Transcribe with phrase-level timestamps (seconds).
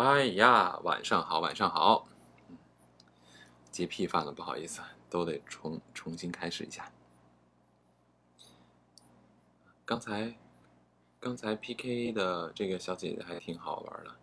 [0.00, 2.08] 哎呀，晚上好，晚上好。
[3.70, 4.80] 洁癖犯了，不好意思，
[5.10, 6.90] 都得重重新开始一下。
[9.84, 10.34] 刚才
[11.20, 14.16] 刚才 PK 的这个小姐姐还挺好玩的，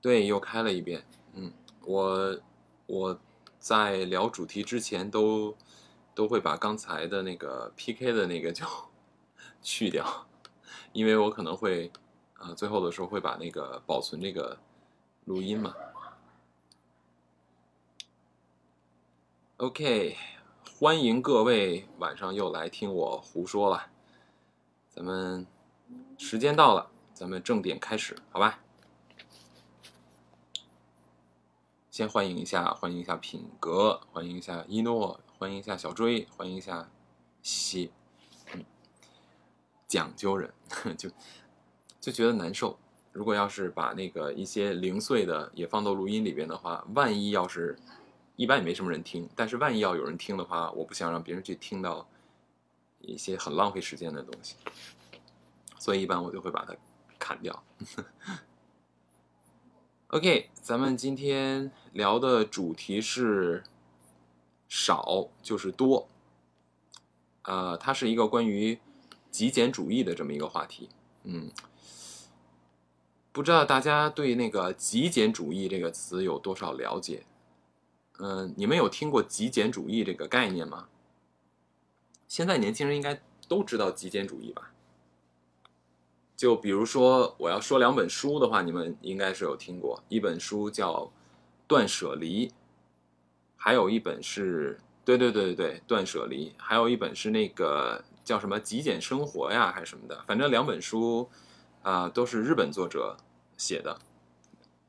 [0.00, 1.06] 对，又开了一遍。
[1.34, 1.52] 嗯，
[1.82, 2.40] 我
[2.86, 3.20] 我
[3.60, 5.56] 在聊主题之前都
[6.12, 8.66] 都会把刚才的那个 PK 的那个就
[9.62, 10.26] 去掉，
[10.92, 11.92] 因为我可能会。
[12.38, 14.58] 啊，最后的时候会把那个保存这个
[15.24, 15.74] 录音嘛
[19.56, 20.16] ？OK，
[20.78, 23.90] 欢迎各位晚上又来听我胡说了。
[24.88, 25.44] 咱们
[26.16, 28.60] 时间到了，咱们正点开始，好吧？
[31.90, 36.88] 先欢迎一下，欢迎一下品格，欢迎一下一诺，欢迎一下小追，欢迎一下
[37.42, 37.90] 西，
[38.52, 38.64] 嗯，
[39.88, 40.54] 讲究人
[40.96, 41.10] 就。
[42.00, 42.78] 就觉得难受。
[43.12, 47.76] 如果要是把那个一些零碎的也放到录音里边的话，万一要是，
[48.36, 49.28] 一般也没什么人听。
[49.34, 52.06] 但是万一要有人听的话，我不想让别人去听到
[53.00, 54.54] 一些很浪费时间的东西，
[55.80, 56.76] 所以一般我就会把它
[57.18, 57.64] 砍掉。
[60.08, 63.64] OK，咱们今天聊的主题是
[64.68, 66.08] 少就是多，
[67.42, 68.78] 呃，它是一个关于
[69.30, 70.88] 极简主义的这么一个话题，
[71.24, 71.50] 嗯。
[73.38, 77.22] 不知道大家对那个极简主义这个词有多少了解？
[78.18, 80.88] 嗯，你们有听过极简主义这个概念吗？
[82.26, 84.72] 现在年轻人应该都知道极简主义吧？
[86.36, 90.02] 就比如说，我要说两本书的话，你们应该是有听过。
[90.08, 91.04] 一本书叫
[91.68, 92.48] 《断舍离》，
[93.54, 94.80] 还有一本是……
[95.04, 100.24] 对对对对对，《断舍离》，还有一本是那个叫什么《极简生活》呀，还是什么的？
[100.26, 101.30] 反正两本书
[101.84, 103.16] 啊，都是日本作者。
[103.58, 103.98] 写的，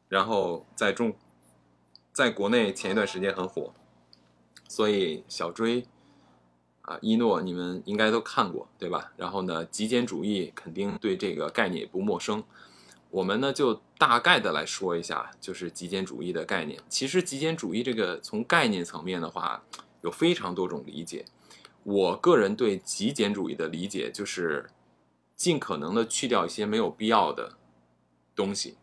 [0.07, 1.13] 然后在中，
[2.13, 3.73] 在国内前一段时间很火，
[4.69, 5.85] 所以小追
[6.83, 9.11] 啊一诺你们应该都看过对吧？
[9.17, 12.43] 然后呢，极简主义肯定对这个概念也不陌生。
[13.09, 16.79] 我们呢就大概的来说一下，就是极简主义的概念。
[16.87, 19.63] 其实极简主义这个从概念层面的话，
[20.01, 21.25] 有非常多种理解。
[21.83, 24.69] 我个人对极简主义的理解就是
[25.35, 27.57] 尽可能的去掉一些没有必要的。
[28.39, 28.77] 东西，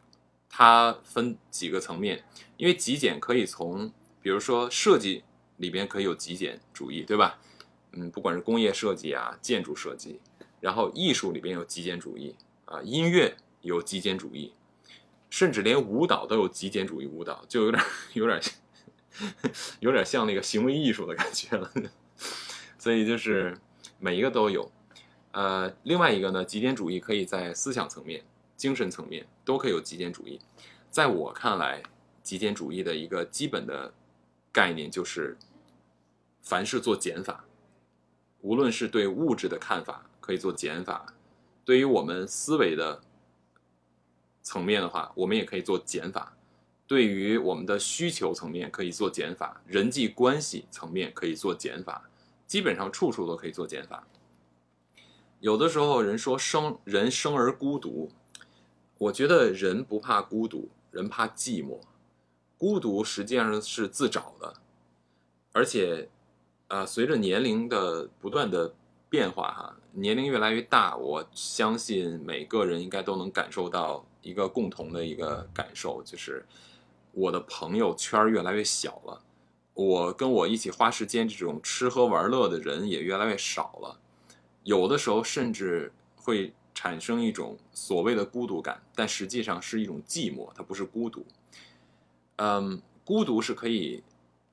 [0.50, 2.22] 它分几个层面，
[2.58, 3.90] 因为极简可以从，
[4.20, 5.24] 比如说设计
[5.56, 7.38] 里边可以有极简主义，对吧？
[7.92, 10.20] 嗯，不管是工业设计啊、建筑设计，
[10.60, 12.34] 然后艺术里边有极简主义
[12.66, 14.52] 啊，音乐有极简主义，
[15.30, 18.38] 甚至连舞蹈都有极简主义舞蹈，就有点有点
[19.80, 21.72] 有点像那个行为艺术的感觉了。
[22.78, 23.56] 所以就是
[23.98, 24.70] 每一个都有。
[25.32, 28.22] 呃，另外一个呢，极简主义可以在思想层面。
[28.56, 30.40] 精神层面都可以有极简主义，
[30.90, 31.82] 在我看来，
[32.22, 33.92] 极简主义的一个基本的
[34.50, 35.36] 概念就是，
[36.42, 37.44] 凡事做减法，
[38.40, 41.14] 无论是对物质的看法可以做减法，
[41.66, 43.02] 对于我们思维的
[44.42, 46.32] 层面的话，我们也可以做减法；
[46.86, 52.08] 对于我们的需求层面可以做减法，人际关系层面可以做减法，
[52.46, 54.06] 基本上处处都可以做减法。
[55.40, 58.10] 有的时候人说生人生而孤独。
[58.98, 61.80] 我觉得人不怕孤独，人怕寂寞。
[62.56, 64.54] 孤独实际上是自找的，
[65.52, 66.08] 而且，
[66.68, 68.74] 呃，随着年龄的不断的
[69.10, 76.46] 变化，哈，年龄越来越大，我相信每个人应该都能感受到一个共同的一个感受，就是
[77.12, 79.22] 我的朋友圈越来越小了，
[79.74, 84.00] 我跟我一起花时间这种吃喝玩乐的人也越来越少了，
[84.62, 86.54] 有的时候甚至会。
[86.76, 91.24] 产生一种所谓的孤独感，但实际上是一种寂寞，它不是孤独。
[92.36, 94.04] 嗯，孤独是可以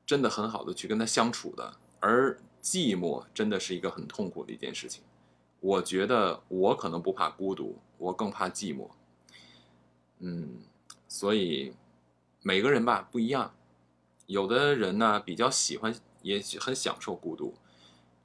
[0.05, 5.03] 真的很好的去跟他相处的，而寂寞真的是一个很痛苦的一件事情。
[5.59, 8.87] 我觉得我可能不怕孤独，我更怕寂寞。
[10.19, 10.61] 嗯，
[11.09, 11.73] 所以
[12.41, 13.53] 每个人吧不一样，
[14.27, 17.53] 有的人呢比较喜欢，也很享受孤独。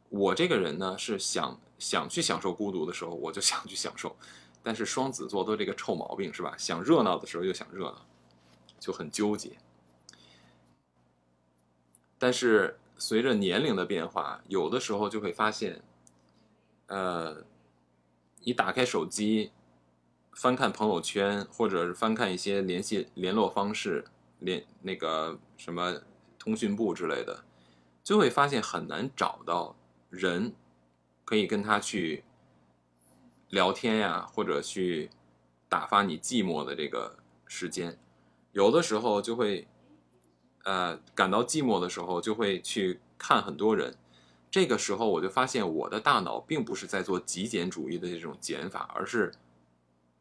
[0.08, 1.60] 我这个人呢是想。
[1.78, 4.16] 想去享受孤独的时候，我就想去享受，
[4.62, 6.54] 但是双子座都这个臭毛病是吧？
[6.58, 8.06] 想热闹的时候又想热闹，
[8.80, 9.56] 就很纠结。
[12.18, 15.80] 但是随着年龄的变化，有的时候就会发现，
[16.86, 17.44] 呃，
[18.40, 19.52] 你打开手机，
[20.32, 24.04] 翻看朋友圈，或者是翻看一些联系联络方式，
[24.40, 26.02] 联那个什么
[26.38, 27.44] 通讯簿之类的，
[28.02, 29.76] 就会发现很难找到
[30.10, 30.52] 人。
[31.28, 32.24] 可以跟他去
[33.50, 35.10] 聊天呀，或者去
[35.68, 37.98] 打发你寂寞的这个时间。
[38.52, 39.68] 有的时候就会，
[40.64, 43.94] 呃，感到寂寞的时候，就会去看很多人。
[44.50, 49.30] 这个时候，我就发现我的大脑并不是在做极简主义的这种减法，而是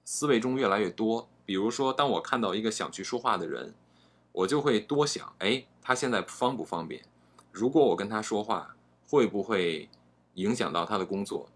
[0.03, 1.29] 思维中越来越多。
[1.45, 3.73] 比如说，当我看到一个想去说话的人，
[4.33, 7.01] 我就会多想：哎，他现在方不方便？
[7.53, 8.75] 如果我跟他说话，
[9.07, 9.87] 会不会
[10.37, 11.47] 影响到他的工作？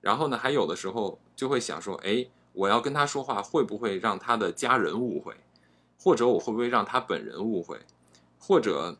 [0.00, 5.34] 然后呢，还有的时候就会想说：哎，我要跟他说话，会不会让他的家人误会？
[5.98, 7.80] 或者我会不会让他本人误会？
[8.38, 8.96] 或者？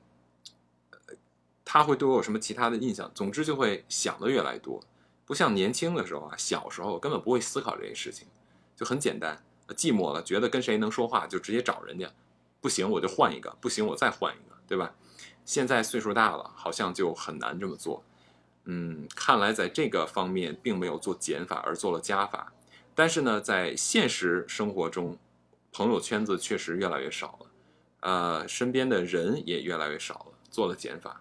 [1.67, 3.11] 他会对我有什么其他的印象？
[3.15, 4.81] 总之就会想的越来越多，
[5.25, 8.29] 不像年轻的时候啊，小时候根本不会思考这些事情，
[8.77, 9.43] 就很简单。
[9.71, 12.09] 寂寞了，觉得跟谁能说话就直接找人家，
[12.61, 14.95] 不行我就换一个，不行我再换一个，对吧？
[15.45, 18.05] 现在岁数大了，好像就很难这么做。
[18.65, 22.53] 嗯，看来在这个方面并没有做减法，而做了加法。
[22.95, 25.19] 但是呢，在现实生活中，
[25.73, 27.51] 朋友圈子确实越来越少了，
[28.01, 31.21] 呃，身边的人也越来越少了，做了减法。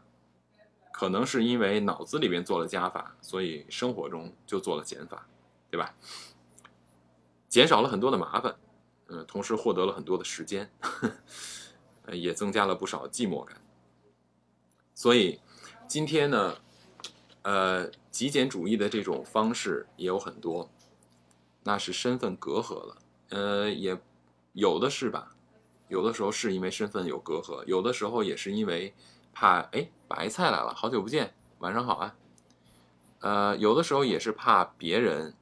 [0.92, 5.28] 可能是因为脑子里边做了加法，所以生活中就做了减法，
[5.72, 5.95] 对吧？
[7.50, 8.56] 减少了很多的麻烦，
[9.07, 10.72] 嗯，同时获得了很多的时间，
[12.13, 13.60] 也增加了不少寂寞感。
[14.94, 15.40] 所以
[15.88, 16.57] 今天呢，
[17.44, 20.69] 呃，极简主义的这种方式也有很多，
[21.63, 22.98] 那是身份隔阂了，
[23.30, 23.98] 呃，也
[24.51, 25.36] 有的是吧？
[25.88, 28.94] 有的时候是因为身份有隔阂，有的时候也是因为。
[29.36, 32.16] 怕哎，白菜来了，好久不见，晚上好啊。
[33.22, 35.34] 呃，有的时候也是怕别人，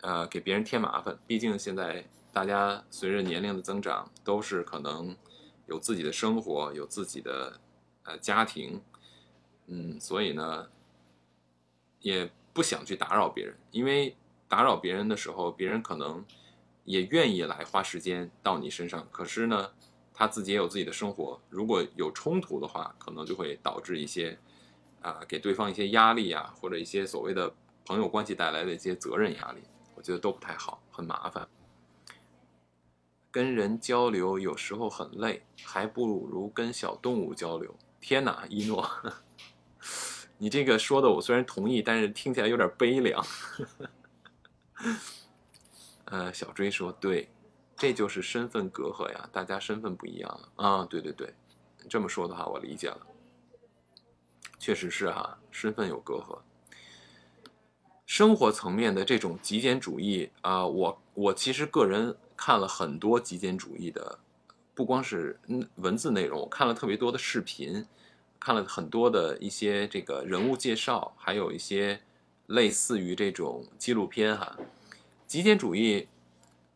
[0.00, 1.16] 呃，给别人添麻烦。
[1.24, 5.16] 毕竟现在大家随着年龄的增长，都是可能
[5.66, 7.60] 有自己的生活，有自己的
[8.02, 8.82] 呃家庭，
[9.68, 10.68] 嗯，所以呢，
[12.06, 14.16] 也不想去打扰别人，因为
[14.46, 16.24] 打扰别人的时候，别人可能
[16.84, 19.72] 也愿意来花时间到你身上，可是呢。
[20.18, 24.38] 他自己也有自己的生活，如果有冲突的话，可能就会导致一些，
[25.02, 27.52] 啊，给对方一些压力啊，或者一些所谓的
[27.84, 29.60] 朋友关系带来的一些责任压力，
[29.94, 31.46] 我觉得都不太好，很麻烦。
[33.30, 37.76] 跟人交流有时候很累，还不如跟小动物交流。
[38.00, 38.90] 天哪，一诺，
[40.38, 43.24] 你这个说的我虽然同意，但是听起来有点悲凉。
[46.06, 47.28] 呃，小追说对。
[47.78, 50.86] 这就是身份隔阂呀，大家身份不一样了啊！
[50.86, 51.34] 对对对，
[51.90, 53.06] 这么说的话我理解了，
[54.58, 56.38] 确实是哈，身份有隔阂。
[58.06, 64.20] 生活层面的这种极简主义啊，我我其实个人看了很多极简主义的，
[64.74, 65.38] 不光是
[65.74, 67.84] 文字内容，我看了特别多的视频，
[68.38, 72.00] 看了很多的一些这个人物介绍，还有一些
[72.46, 74.56] 类似于这种纪录片哈，
[75.26, 76.08] 极简主义。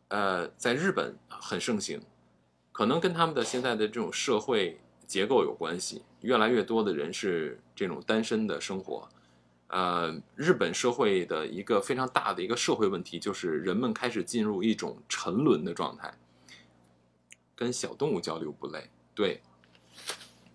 [0.09, 2.01] 呃，在日本很盛行，
[2.73, 4.77] 可能跟他们的现在的这种社会
[5.07, 6.03] 结构有关系。
[6.19, 9.07] 越来越多的人是这种单身的生活。
[9.67, 16.13] 呃，日本社会的一个非常大的一个社会问题就是人们开始进入一种沉沦的状态。
[17.55, 19.41] 跟小动物交流不累，对，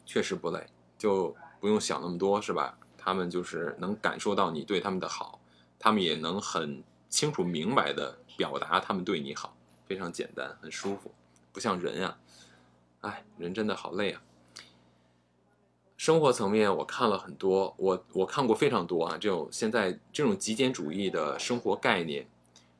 [0.04, 0.66] 确实不累，
[0.98, 2.78] 就不用想那么多，是吧？
[2.96, 5.40] 他们就是能感受到你对他们的好，
[5.78, 8.18] 他们也能很清楚明白的。
[8.38, 9.56] 表达他们对你好，
[9.86, 11.10] 非常简单，很舒服，
[11.54, 12.18] 不像人呀，
[13.00, 14.20] 哎，人真的好累啊。
[15.96, 22.28] 生活层面我看了很多，我我看过非常多啊，这种现在这种极简主义的生活概念，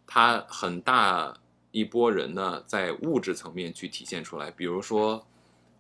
[0.07, 1.35] 它很大
[1.71, 5.26] 一波人呢在物质层面去体现出来，比如说，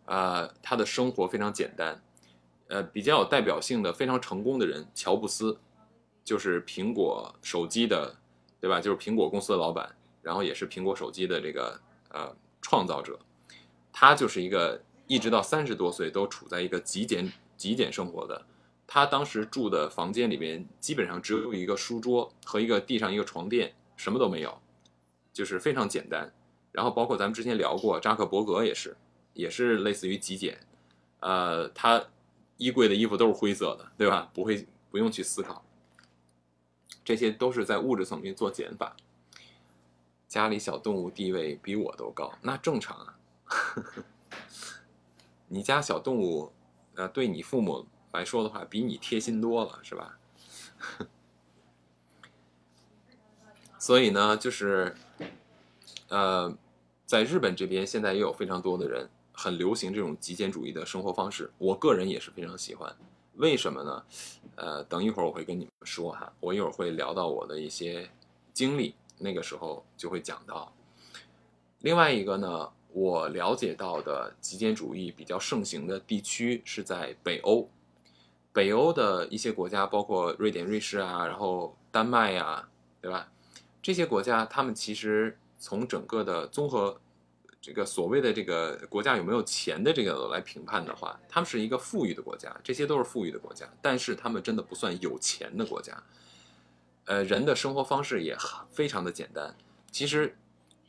[0.06, 2.00] 呃，他的生活非常简单，
[2.68, 5.58] 呃，比较有代表性的非常成功的人，乔布斯，
[6.24, 8.16] 就是苹果手机的。
[8.58, 8.80] 对吧？
[8.80, 13.16] 就是苹果公司的老板，然后也是苹果手机的这个呃创造者，
[13.92, 18.44] 他就是一个一直到三十多岁都处在一个极简极简生活的。
[18.86, 24.58] 他当时住的房间里面基本上只有一个书桌和一个地上一个床垫，什么都没有，
[25.32, 26.32] 就是非常简单。
[26.72, 28.96] 然后包括咱们之前聊过，扎克伯格也是，
[29.34, 30.58] 也是类似于极简，
[31.20, 32.02] 呃，他
[32.56, 34.30] 衣柜的衣服都是灰色的，对吧？
[34.32, 35.64] 不会不用去思考。
[37.04, 38.96] 这些都是在物质层面做减法。
[40.26, 43.18] 家里小动物地位比我都高，那正常啊。
[45.48, 46.52] 你家小动物，
[46.94, 50.18] 呃，对你父母来说的话，比你贴心多了，是吧？
[53.78, 54.96] 所以呢，就是，
[56.08, 56.56] 呃，
[57.04, 59.08] 在日本这边现在也有非常多的人
[59.38, 62.90] 很流行这种极简主义的生活方式，我个人也是非常喜欢。
[63.34, 64.04] 为什么呢？
[64.54, 68.10] 呃，等一会儿我会跟你们说哈，我一会儿会聊到我的一些
[68.54, 70.72] 经历，那个时候就会讲到。
[71.80, 77.68] 另外一个呢，我了解到的极简主义比较盛行的地区是在北欧，
[78.54, 82.66] 北欧的一些国家，包括瑞典、瑞士啊，然后丹麦呀，
[83.02, 83.30] 对吧？
[83.82, 86.98] 这些国家，他们其实从整个的综合。
[87.66, 96.00] 这个所谓的这个国家有没有钱的这个来评判的话，他们是一个富裕的国家，这些都是富裕的国家，但是他们真的不算有钱的国家。
[97.06, 98.36] 呃，人的生活方式也
[98.70, 99.52] 非常的简单。
[99.90, 100.36] 其实，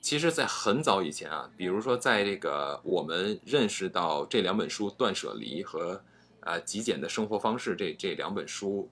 [0.01, 5.99] 其实，在很早以前啊，比如说在这个我们认识到这两本书《断舍离》和
[6.41, 8.87] 啊《极简的生活方式》这这两本书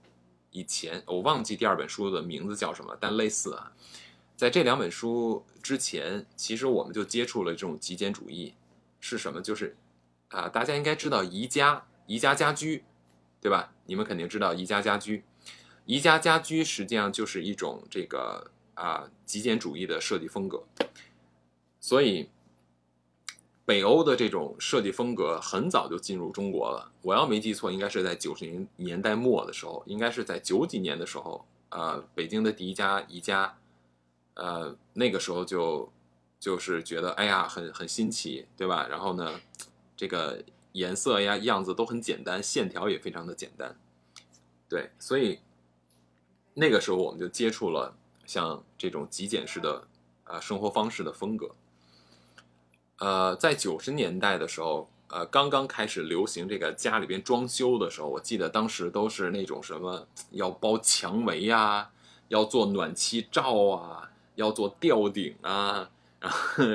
[0.49, 3.71] 以前，我忘记第二本书的名字叫什么，但类似啊。
[4.37, 8.53] 在这两本书之前，其实我们就接触了这种极简主义，
[8.99, 9.41] 是什么？
[9.41, 9.77] 就是
[10.27, 12.83] 啊，大家应该知道宜家、宜家家居，
[13.39, 13.73] 对吧？
[13.85, 15.23] 你们肯定知道宜家家居。
[15.85, 20.65] 宜家家居实际上就是一种这个啊极简主义的设计风格。
[21.79, 22.29] 所以，
[23.63, 26.91] 北欧的这种设计风格很早就进入中国了。
[27.03, 33.57] 我要没记错，应该是在九十年年代末的时候，应该是在九几年的时候，呃，北京的第一家宜家。
[34.35, 35.91] 呃，那个时候就
[36.39, 38.87] 就是觉得，哎呀，很很新奇，对吧？
[38.87, 39.39] 然后呢，
[39.97, 43.75] 这个颜色呀、样子都很简单，线条也非常的简单，
[44.69, 45.39] 对，所以
[46.53, 49.87] 那个时候我们就接触了像这种极简式的
[50.25, 51.55] 啊生活方式的风格。
[52.97, 61.89] 呃，在九十年代的时候，呃，刚刚开始流行这个家里边装修的时候，我记得当时都是那种什么要包墙围呀，
[62.27, 64.11] 要做暖气罩啊。
[64.35, 65.89] 要做吊顶啊，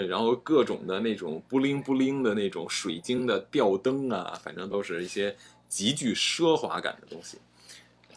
[0.09, 5.37] 然后各种的那种布灵布灵的那种水晶的吊灯啊，反正都是一些
[5.69, 7.39] 极具奢华感的东西。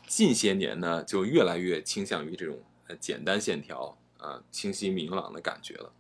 [0.08, 5.92] 近些年呢，就越来越倾向于这种呃简单线条啊，清晰明朗的感觉了。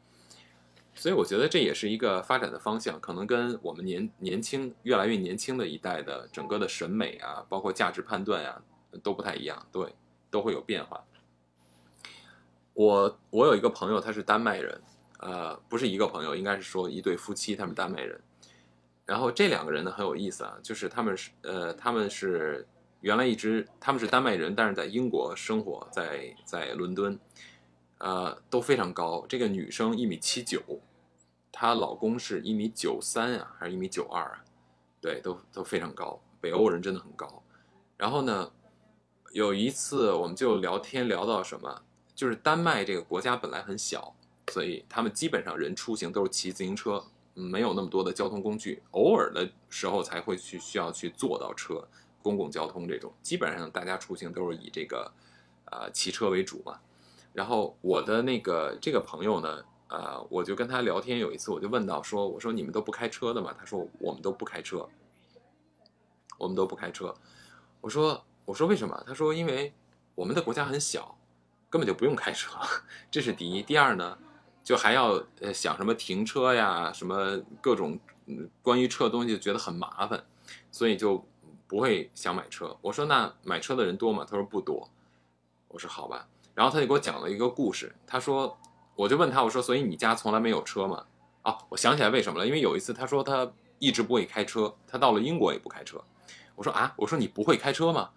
[0.95, 8.61] 所以我觉得这也是一个发展的方向，可能跟我们年年轻越来越年轻的一代的整个的审美啊，包括价值判断呀，
[9.01, 9.91] 都不太一样，对，
[10.29, 11.03] 都会有变化。
[12.73, 14.81] 我我有一个朋友，他是丹麦人，
[15.19, 18.19] 呃，不是一个朋友，应该是说一对夫妻，他们丹麦人。
[19.05, 22.65] 然后这两个人呢很有意思啊，就是他们是呃，他们是
[23.01, 27.19] 原来一直他们是丹麦人，但是在英国生活在在伦敦，
[27.99, 29.25] 呃，都非常高。
[29.27, 30.61] 这个女生一米七九，
[31.51, 34.43] 她老公是一米九三啊，还是一米九二啊？
[35.01, 36.19] 对，都都非常高。
[36.39, 37.43] 北欧人真的很高。
[37.97, 38.51] 然后呢，
[39.31, 41.83] 有一次我们就聊天聊到什么？
[42.15, 44.13] 就是丹麦这个国家本来很小，
[44.51, 47.03] 所以他们基本上人出行都是骑自行车，
[47.33, 51.87] 没有那么多的交通工具，偶尔的时候才会去需要去坐到车，
[52.21, 55.11] 公共交通这种，基本上大家出行都是以这个，
[55.65, 56.79] 呃，骑车为主嘛。
[57.33, 63.55] 然后我的那个这个朋友呢，呃，我就跟他聊天，有一次我就问到说，我说你们都不开车的吗？
[63.57, 64.87] 他说我们都不开车，
[66.37, 67.15] 我们都不开车。
[67.81, 69.03] 我说我说为什么？
[69.07, 69.73] 他说因为
[70.13, 71.17] 我们的国家很小。
[71.73, 72.51] 根本就不用开车，
[73.09, 73.63] 这是第一。
[73.63, 74.15] 第二呢，
[74.63, 77.99] 就还要呃想什么停车呀，什么各种
[78.61, 80.23] 关于车的东西，觉得很麻烦，
[80.69, 81.25] 所以就
[81.65, 82.77] 不会想买车。
[82.79, 84.23] 我说那买车的人多吗？
[84.23, 84.87] 他说不多。
[85.67, 86.27] 我说好吧。
[86.53, 87.91] 然后他就给我讲了一个故事。
[88.05, 88.55] 他说，
[88.93, 91.03] 我就问他，我说所以你家从来没有车吗？
[91.41, 95.99] 哦，我想起来为什么了，因为有一次他说他一直不会开车，他到了英国也不开车。
[96.53, 98.11] 我说啊，我说你不会开车吗？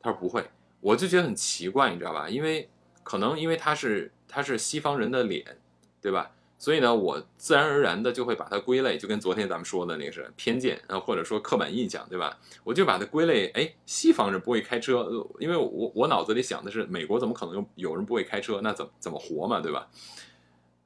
[0.00, 0.48] 他说不会。
[0.80, 2.28] 我就觉得很奇怪，你知道吧？
[2.28, 2.70] 因为
[3.02, 5.58] 可能因为他是他是西方人的脸，
[6.00, 6.32] 对吧？
[6.58, 12.38] 所以呢，我自然而然的就会把它归类，就跟昨天咱们说的那个是偏见啊，或者说刻板印象，对吧？
[12.62, 18.60] 我就把它归类，哎，西方人不会开车，因为我我脑子里想的是，美国怎么可能有有人不会开车？
[18.62, 19.88] 那怎怎么活嘛，对吧？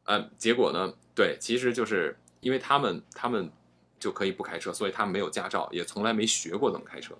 [0.04, 3.50] 嗯，结果呢，对，其实就是因为他们他们
[3.98, 7.16] 就可以不开车，所以他们没有驾照，也从来没学过怎么开车。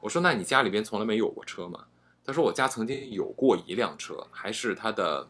[0.00, 1.84] 我说，那你家里边从来没有过车吗？
[2.24, 5.28] 他说：“我家曾经有过一辆车，还是他的。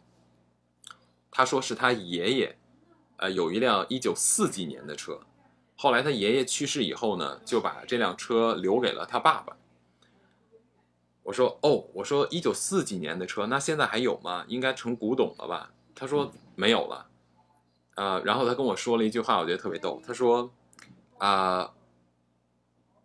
[1.30, 2.56] 他说是他爷爷，
[3.16, 5.18] 呃，有一辆一九四几年的车。
[5.74, 9.56] 后来他爷爷去世以后呢，就把这辆车留给了他爸爸。
[11.22, 14.44] 我说：哦，我说一九四几年的车，那现在还有吗？
[14.46, 15.72] 应该成古董了吧？
[15.94, 17.06] 他说没有了。
[17.94, 19.98] 啊，然后他跟我说了一句话，我觉得特别逗。
[20.06, 20.50] 他说：
[21.16, 21.72] 啊，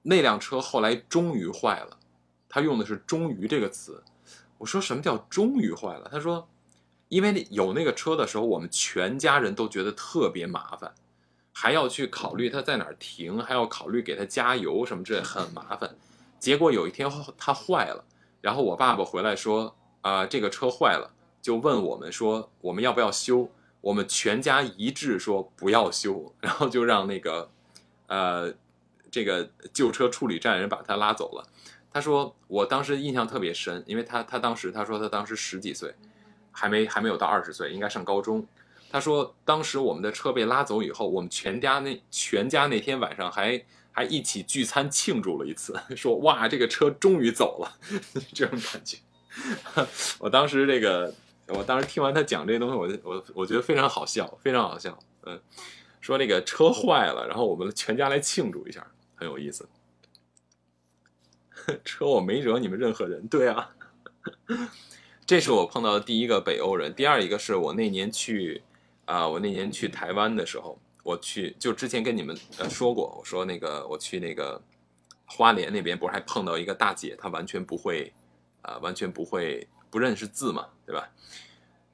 [0.01, 1.96] 那辆车后来终于坏了。”
[2.49, 4.03] 他用的是“终于”这个词，
[4.57, 6.09] 我说什么叫“终于”坏了？
[6.11, 6.47] 他说，
[7.09, 10.93] 因为有那个车的时候，我们全家人都觉得特别麻烦，
[11.53, 15.95] 还要去考虑他在哪儿停，还要考虑给他加油什么之类，很麻烦。
[16.39, 18.03] 结果有一天它坏了，
[18.41, 21.11] 然后我爸爸回来说：“啊，这个车坏了，
[21.41, 23.49] 就问我们说我们要不要修，
[23.81, 27.49] 我们全家一致说不要修，然后就让那个
[28.07, 28.53] 呃
[29.09, 31.47] 这个旧车处理站人把他拉走了。
[31.97, 35.91] 他说我当时印象特别深，因为他他当时他说他当时十几岁，
[36.51, 38.45] 还没还没有到二十岁，应该上高中。
[38.91, 43.59] 他说当时我们的车被拉走以后，我们全家那全家那天晚上还
[43.91, 47.79] 还一起聚餐庆祝了一次， 说哇这个车终于走了，
[48.31, 48.97] 这种感觉。
[50.21, 51.11] 我当时这个，
[51.47, 54.95] 我当时听完他讲这些东西，我我我觉得非常好笑，非常好笑。
[55.25, 55.41] 嗯，
[55.99, 58.85] 说那个车坏了，然后我们全家来庆祝一下，
[59.15, 59.67] 很有意思。
[61.85, 63.69] 车我没惹你们任何人，对啊。
[65.25, 68.61] 这是我碰到的第一个北欧人，第二一个是我那年去
[69.05, 74.61] 啊，我那年去台湾的时候，我去就之前跟你们呃说过，我说那个我去那个
[75.25, 78.13] 花莲那边，不是还碰到一个大姐，她完全不会。
[78.63, 81.09] 啊，完全不会不认识字嘛，对吧？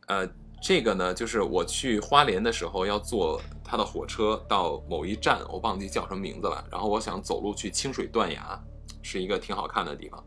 [0.07, 0.27] 呃，
[0.59, 6.67] 这个呢，就是我去花莲的时候要坐他的火车到某一站，我忘记叫什么名字了。
[6.71, 8.59] 然后我想走路去清水断崖，
[9.03, 10.23] 是一个挺好看的地方。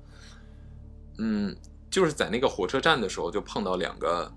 [1.19, 1.57] 嗯，
[1.91, 4.31] 就是在那个火车站的时候，就碰到两个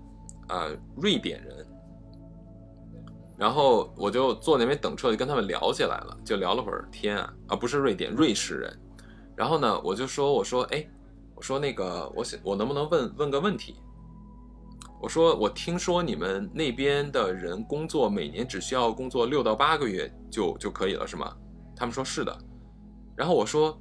[0.48, 1.64] 呃瑞典人，
[3.38, 8.80] 然后我就坐那边等车，就跟他们聊起来了，就聊了会儿天啊，啊不是瑞典，瑞士人。
[9.36, 10.84] 然后呢，我就说，我说，哎。
[11.32, 13.76] 我说那个，我想我能不能问问个问题？
[15.00, 21.34] 我说我听说你们那边的人工作每年只需要工作六到八个月就就可以了，是吗？
[21.74, 22.38] 他们说是的。
[23.16, 23.80] 然后我说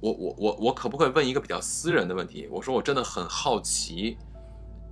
[0.00, 2.48] 我我我我可不可以问一个比较私人的问题？
[2.50, 4.16] 我说我真的很好奇。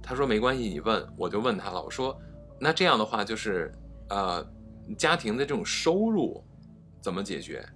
[0.02, 1.06] 他说没关系，你问。
[1.16, 1.82] 我就问他了。
[1.82, 2.16] 我说
[2.58, 3.72] 那这样的话就是
[4.08, 4.46] 呃
[4.96, 6.42] 家庭的这种收入
[7.00, 7.66] 怎么解决？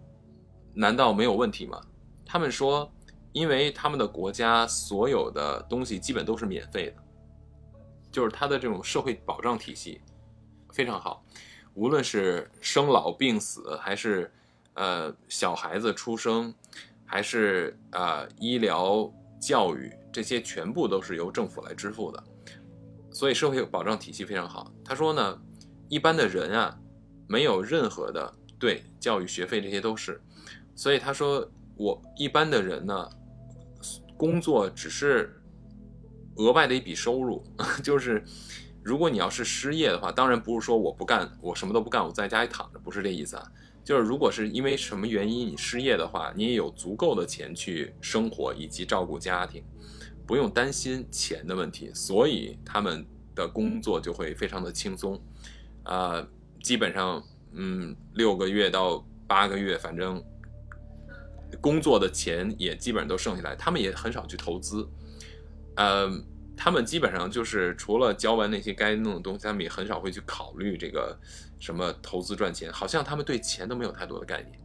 [0.75, 1.80] 难道没有问题吗？
[2.25, 2.90] 他们说。
[3.32, 6.96] 因为他们的国家所有的东西基本都是免费的，
[8.10, 10.00] 就是他的这种社会保障体系
[10.72, 11.25] 非常好，
[11.75, 14.32] 无论是生老病死，还是
[14.75, 16.52] 呃小孩子出生，
[17.10, 22.23] 还是呃医疗教育，这些全部都是由政府来支付的，
[23.10, 24.73] 所以社会保障体系非常好。
[24.84, 25.42] 他说呢，
[25.88, 26.78] 一般的人啊，
[27.26, 30.20] 没有任何的对教育学费这些都是，
[30.76, 31.44] 所以他说
[31.76, 33.10] 我一般的人呢。
[34.16, 35.34] 工作只是
[36.36, 37.42] 额外的一笔收入，
[37.82, 38.23] 就是
[38.82, 43.52] 如果你要是失业的话，当然不是说我不干，我什么都不干，我在家里躺着，不是这意思啊。
[43.90, 49.64] 就是如果是因为什么原因你失业的话，你也有足够的钱去生活以及照顾家庭，
[50.24, 55.20] 不用担心钱的问题，所以他们的工作就会非常的轻松，
[55.82, 56.24] 啊，
[56.62, 60.22] 基本上嗯六个月到八个月，反正。
[61.60, 64.88] 工作的钱也基本上都剩下来，他们也很少去投资，
[65.74, 66.08] 呃，
[66.56, 71.18] 他们基本上就是除了交完那些该弄的东西，他们也很少会去考虑这个
[71.60, 74.58] 什么投资赚钱，好像他们对钱都没有太多的概念，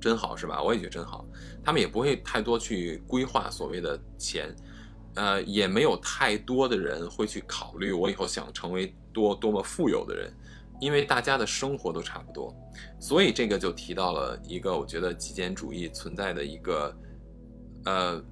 [0.00, 0.62] 真好是吧？
[0.62, 1.26] 我也觉得真好，
[1.62, 4.56] 他们也不会太多去规划所谓的钱，
[5.16, 10.32] 呃，也没有太多的人会去考虑我以后想成为多多么富有的人。
[10.80, 12.56] 因为大家的生活都差不多，
[12.98, 16.96] 所以这个就提到了一个我觉得极简主义存在的一个，
[17.84, 18.24] 呃，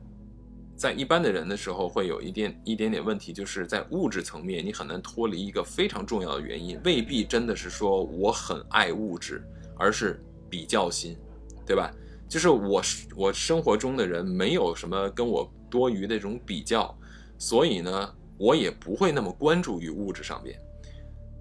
[0.79, 9.43] 在一般的人的时候会有一点一点点问题，就是在物质层面你很难脱离一个非常重要的原因，未必真的是说我很爱物质，
[9.77, 11.17] 而是比较心，
[11.67, 11.93] 对吧？
[12.29, 12.81] 就是我
[13.17, 16.97] 我生活中的人没有什么跟我多余的这种比较，
[17.39, 20.57] 所以呢，我也不会那么关注于物质上面。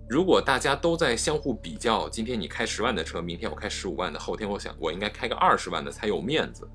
[0.10, 6.68] 如果大家都在相互比较，今天你开十万的车，明天我开十五万的，后天我想我应该开个二十万的才有面子，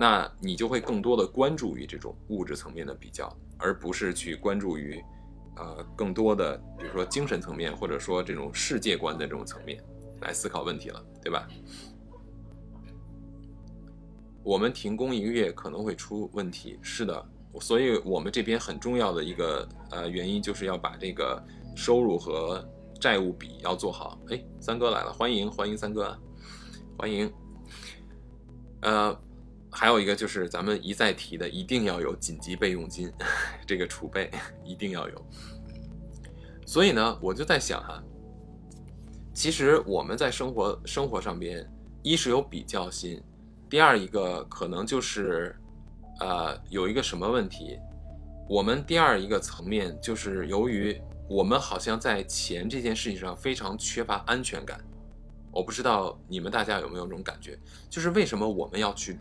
[0.00, 4.98] 那你就会更多的关注于这种物质层面的比较，而不是去关注于，
[5.56, 9.78] 呃，更多的比如说精神层面或者说这种世界观的这种层面
[10.22, 11.46] 来思考问题了，对吧？
[14.42, 17.22] 我们停工一个月可能会出问题，是的，
[17.60, 21.38] 所以我们这边很重要的一个呃原因就是要把这个。
[21.76, 22.68] 收入和
[23.00, 24.18] 债务比要做好。
[24.28, 26.18] 哎，三哥来了，欢迎欢迎三哥，
[26.98, 27.32] 欢迎。
[28.82, 29.16] 呃，
[29.70, 33.12] 还有一个就是咱们一再提的，一定要有紧急备用金，
[33.66, 34.30] 这个储备
[34.64, 35.26] 一定要有。
[36.66, 38.02] 所以呢，我就在想哈，
[39.32, 41.68] 其实我们在生活生活上边，
[42.02, 43.22] 一是有比较心，
[43.68, 45.56] 第二一个可能就是，
[46.20, 47.78] 呃，有一个什么问题，
[48.48, 51.00] 我们第二一个层面就是由于。
[51.32, 54.80] 我们好像在钱这件事情上非常缺乏安全感，
[55.52, 57.56] 我不知道你们大家有没有这种感觉，
[57.88, 59.16] 就是为什么我们要去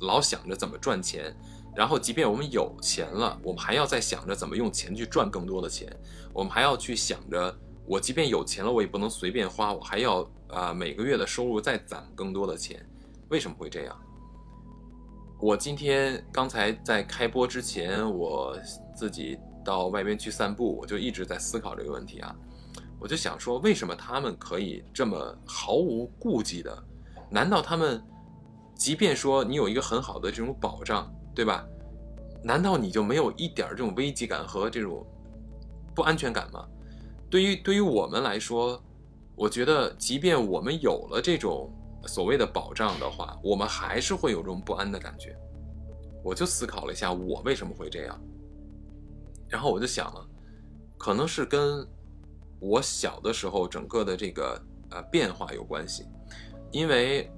[0.00, 1.34] 老想着怎么赚钱，
[1.74, 5.94] 然后即便我们有钱了，我们还要再想着怎么用钱去赚更多的钱，
[6.32, 12.84] 我们还要去想着，我即便有钱了，我也不能随便花，我还要啊每个月的收入再攒更多的钱，
[13.28, 13.96] 为什么会这样？
[15.40, 18.56] 我今天刚才在开播之前，我
[18.96, 22.34] 自己到外边去散步，我就一直在思考这个问题啊。
[22.98, 26.82] 我就想说，为什么他们可以这么毫无顾忌的？
[27.28, 28.02] 难道他们，
[28.74, 31.66] 即便说你有一个很好的这种保障，对吧？
[32.42, 35.06] 难道你就没有一点这种危机感和这种
[35.94, 36.66] 不安全感吗？
[37.30, 38.82] 对于对于我们来说，
[39.34, 41.70] 我觉得，即便我们有了这种。
[42.06, 45.34] 所谓的保障的话，我们还是会有这种不安的感觉。
[46.22, 48.20] 我就思考了一下，我为什么会这样。
[49.48, 50.28] 然后我就想了，
[50.98, 51.88] 可能是跟
[52.60, 56.04] 我小的时候整个的这个呃变化有关系。
[56.70, 57.32] 因为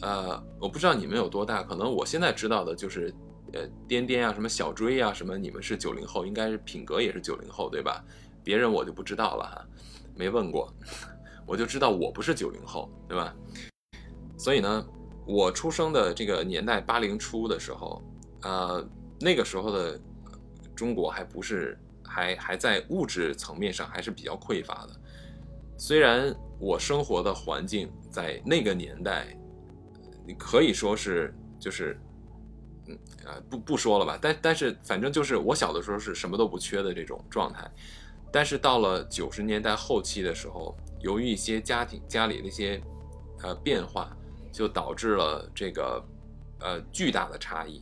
[0.00, 3.12] 呃，我不知道你们有多大，可能我现在知道的就是
[3.52, 8.04] 呃颠颠啊，什么小追啊，什么你们是九零后，应该是品格也是九零后对吧？
[8.44, 9.66] 别人我就不知道了哈，
[10.14, 10.72] 没问过，
[11.46, 13.34] 我就知道我不是九零后对吧？
[14.38, 14.86] 所以呢，
[15.26, 18.02] 我出生的这个年代，八零初的时候，
[18.42, 18.88] 呃，
[19.20, 20.00] 那个时候的
[20.76, 25.00] 中国还不是还还在物质层面上还是比较匮乏的。
[25.76, 29.36] 虽然我生活的环境在那个年代，
[30.28, 31.98] 你可以说是就是，
[32.86, 37.68] 嗯啊不不说了吧，但但是反正就是我小的时候是什么都不缺的这种状态。
[38.30, 42.78] 但是到了九十年代后期的时候，由于一些家庭家里的一些
[43.42, 44.14] 呃变化。
[44.50, 46.02] 就导致了这个，
[46.58, 47.80] 呃，巨大的差异。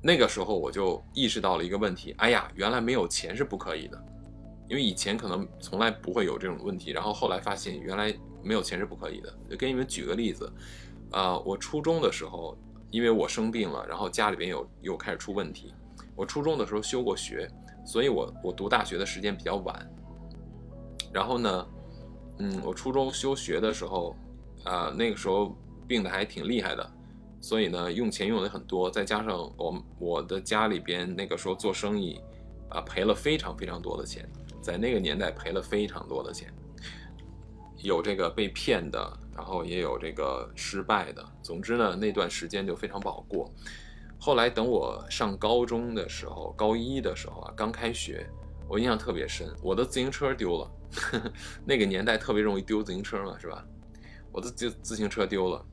[0.00, 4.00] 那个时候我就意识到了一个问题，哎呀，原来没有钱是不可以的，
[4.68, 9.36] 因为以前可能从来不会有这种问题，然后后来发现原来没有钱是不可以的。
[9.50, 10.52] 就给你们举个例子，
[11.14, 12.56] 啊，我初中的时候，
[12.90, 15.72] 因为我生病了，然后家里边有又开始出问题。
[16.16, 17.48] 我初中的时候休过学，
[17.86, 19.90] 所以我我读大学的时间比较晚。
[21.12, 21.66] 然后呢，
[22.38, 24.16] 嗯，我初中休学的时候，
[24.64, 25.56] 啊，那个时候。
[25.86, 26.92] 病的还挺厉害的，
[27.42, 32.18] 所以呢，用钱用的很多，再加上我我的家里边那个时候做生意，
[32.70, 34.26] 啊，赔了非常非常多的钱，
[34.62, 36.50] 在那个年代赔了非常多的钱，
[37.82, 43.52] 有这个被骗的，然后也有这个失败的，总之呢，那段时间就非常不好过。
[44.18, 48.26] 后来等我上高中的时候，高一的时候啊，刚开学，
[48.68, 50.70] 我印象特别深，我的自行车丢了，
[51.66, 53.66] 那个年代特别容易丢自行车嘛，是吧？
[54.32, 55.64] 我的自自行车丢了。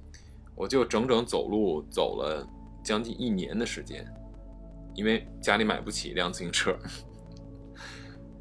[0.53, 2.45] 我就整整走路走了
[2.83, 4.05] 将近一年的时间，
[4.93, 6.77] 因为家里买不起一辆自行车。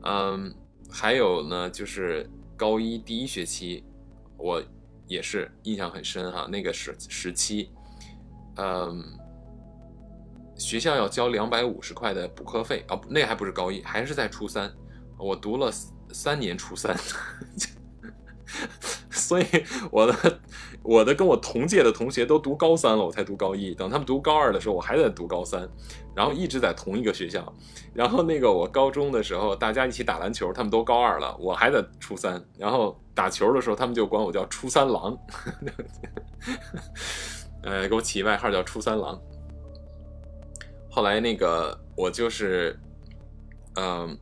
[0.02, 0.52] 嗯，
[0.90, 3.85] 还有呢，就是高一第一学期，
[4.37, 4.62] 我
[5.11, 6.46] 也是印象很深哈。
[6.46, 7.73] 那个时时期，
[8.55, 9.05] 嗯，
[10.57, 14.73] 学校要交两百五十块的补课费啊，那还不是高一，还是在初三。
[15.18, 15.70] 我读了
[16.12, 16.96] 三年初三。
[19.10, 19.44] 所以
[19.90, 20.40] 我的
[20.82, 23.74] 我的跟我同届的同学都读高三了，我才读高一。
[23.74, 25.68] 等他们读高二的时候，我还在读高三，
[26.14, 27.52] 然后一直在同一个学校。
[27.92, 32.42] 然后那个我高中的时候，大家一起打篮球，他们都高二了，我还在初三。
[32.56, 35.16] 然后打球的时候，他们就管我叫初三郎，
[37.62, 39.20] 呃，给我起外号叫初三郎。
[40.90, 42.78] 后来那个我就是，
[43.76, 44.18] 嗯，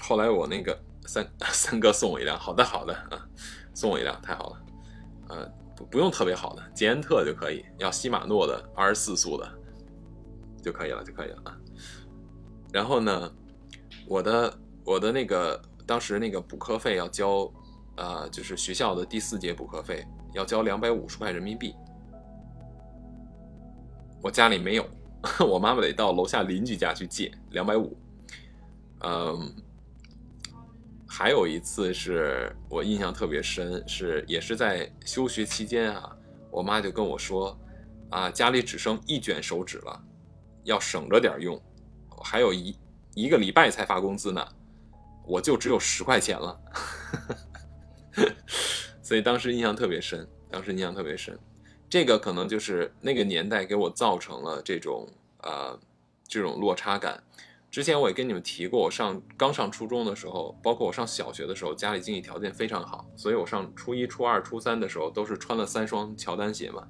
[0.00, 3.26] 后来我那个三 三哥送我一辆，好的好的啊。
[3.74, 4.62] 送我一辆，太好了，
[5.28, 9.48] 呃，不不用特别好的，捷安特就可以，要西马诺的二十四速的
[10.60, 11.56] 就可以了，就可以了啊。
[12.72, 13.32] 然后呢，
[14.08, 17.48] 我的我的那个当时那个补课费要交，
[17.96, 21.72] 呃，就是学校的第四节补课费要交两百五十块人民币，
[24.20, 24.84] 我家里没有，
[25.48, 27.96] 我妈妈得到楼下邻居家去借两百五，
[29.04, 29.54] 嗯。
[31.10, 36.14] 还有一次是我印象特别深，是也是在休学期间啊，
[36.50, 37.58] 我妈就跟我说，
[38.10, 40.04] 啊，家里只剩一卷手纸了，
[40.64, 41.60] 要省着点用，
[42.22, 42.78] 还有一
[43.14, 44.46] 一个礼拜才发工资呢，
[45.26, 46.60] 我就只有十块钱了，
[49.02, 51.36] 所以当时印象特别深，当时印象特别深，
[51.88, 55.08] 这个可能就是那个年代给我造成了这种
[55.42, 55.76] 呃
[56.28, 57.20] 这种落差感。
[57.70, 66.88] 之前我也跟你们提过，我上刚上初中的时候，包括我上小学的时候，家里经济条件非常好，所以我上初一、初二、初三的时候都是穿了三双乔丹鞋嘛，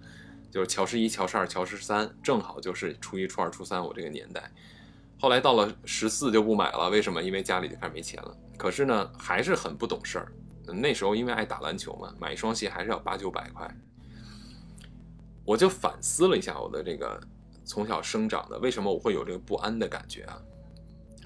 [0.52, 4.50] 就是乔十一、乔十二、乔十三，正好就是初一、初二、初三我这个年代。
[5.18, 7.20] 后来到了十四就不买了，为什么？
[7.20, 8.36] 因为家里就开始没钱了。
[8.56, 10.32] 可是呢，还是很不懂事儿。
[10.66, 13.68] 那时候因为爱打篮球嘛，买一双鞋还是要八九百块。
[15.44, 17.20] 我就反思了一下我的这个。
[17.64, 20.40] 从小生长的，为什么我会有这个不安的感觉啊？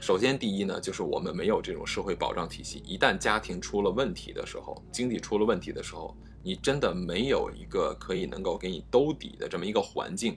[0.03, 6.13] 首先，第一呢，就是我们没有这种社会保障体系，一旦家庭出了问题的时候，经济出了问题的时候，
[6.43, 10.37] 你真的没有一个可以能够给你兜底的这么一个环境，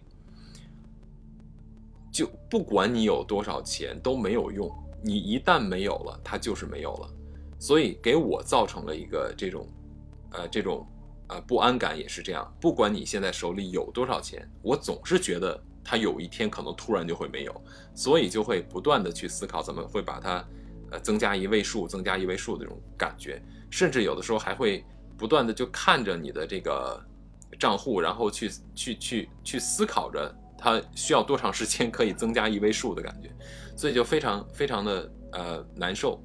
[2.12, 4.72] 就不管你有多少钱都没有用，
[5.04, 7.10] 你一旦没有了，它就是没有了。
[7.58, 9.68] 所以给我造成了一个这种，
[10.30, 10.86] 呃，这种。
[11.28, 12.56] 呃，不安感也是这样。
[12.62, 20.44] 不管你现在手里有多少钱，我总是觉得它有一天可能突然就会没有，所以就会不断的去思考怎么会把它，
[20.90, 23.40] 呃，增加一位数，增加一位数的这种感觉。
[23.70, 24.84] 甚至有的时候还会
[25.16, 27.00] 不断的就看着你的这个
[27.60, 33.30] 账户，然后去去去去思考着它需要多长时间可以增加一位数的感觉，
[33.78, 36.20] 所以就非常非常的呃难受。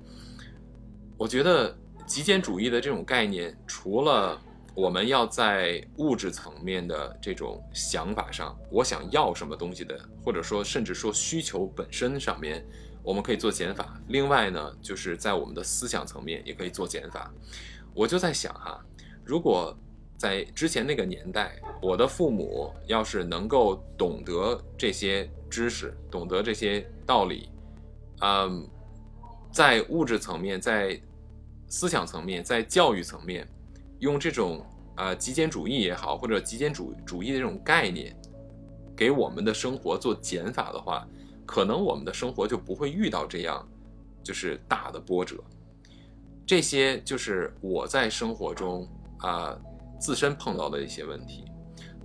[1.18, 4.40] 我觉得极简主义的这种概念，除了
[4.74, 12.64] 我们要在物质层面的这种想法上，我想要什么东西的，或者说甚至说需求本身上面，
[13.02, 14.00] 我们可以做减法。
[14.09, 17.33] 另外呢，就是在我们的思想层面也可以做减法。
[17.94, 18.80] 我就在想哈，
[19.24, 19.76] 如果
[20.16, 27.48] 在之前那个年代，我的父母要是能够懂得这些知识，懂得这些道理，
[28.20, 28.68] 嗯，
[29.50, 31.00] 在物质层面，在
[31.68, 33.48] 思想层面，在教育层面，
[34.00, 34.66] 用这种。
[34.96, 38.14] 啊，极简主义也好，或者极简主主义的这种概念，
[38.94, 41.08] 给我们的生活做减法的话，
[41.46, 43.66] 可能我们的生活就不会遇到这样，
[44.22, 45.42] 就是大的波折。
[46.44, 48.86] 这些就是我在生活中
[49.20, 49.58] 啊
[49.98, 51.46] 自身碰到的一些问题。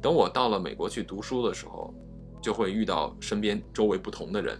[0.01, 1.93] 等我到了美国去读书的时候，
[2.41, 4.57] 就会遇到身边周围不同的人。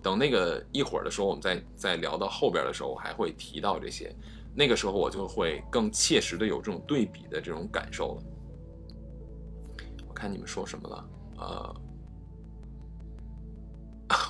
[0.00, 4.14] 等那个一会儿的时候，我们再再聊到后边的时候，我还会提到这些。
[4.56, 8.22] 那个时候我就会更切实的有这种对比的这种感受了。
[10.06, 11.08] 我看你们说什么了？
[11.38, 11.74] 呃，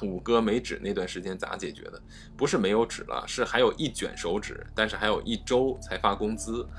[0.09, 2.03] 五哥没纸那段时间咋解决的？
[2.37, 6.67] 不是没有纸了，是还有一卷手纸，但是还有一周才发工资。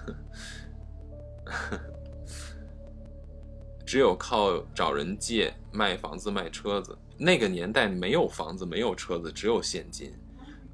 [3.85, 6.97] 只有靠找人借卖房子卖车子。
[7.17, 10.11] 那个年代没有房子没有车子，只有现金。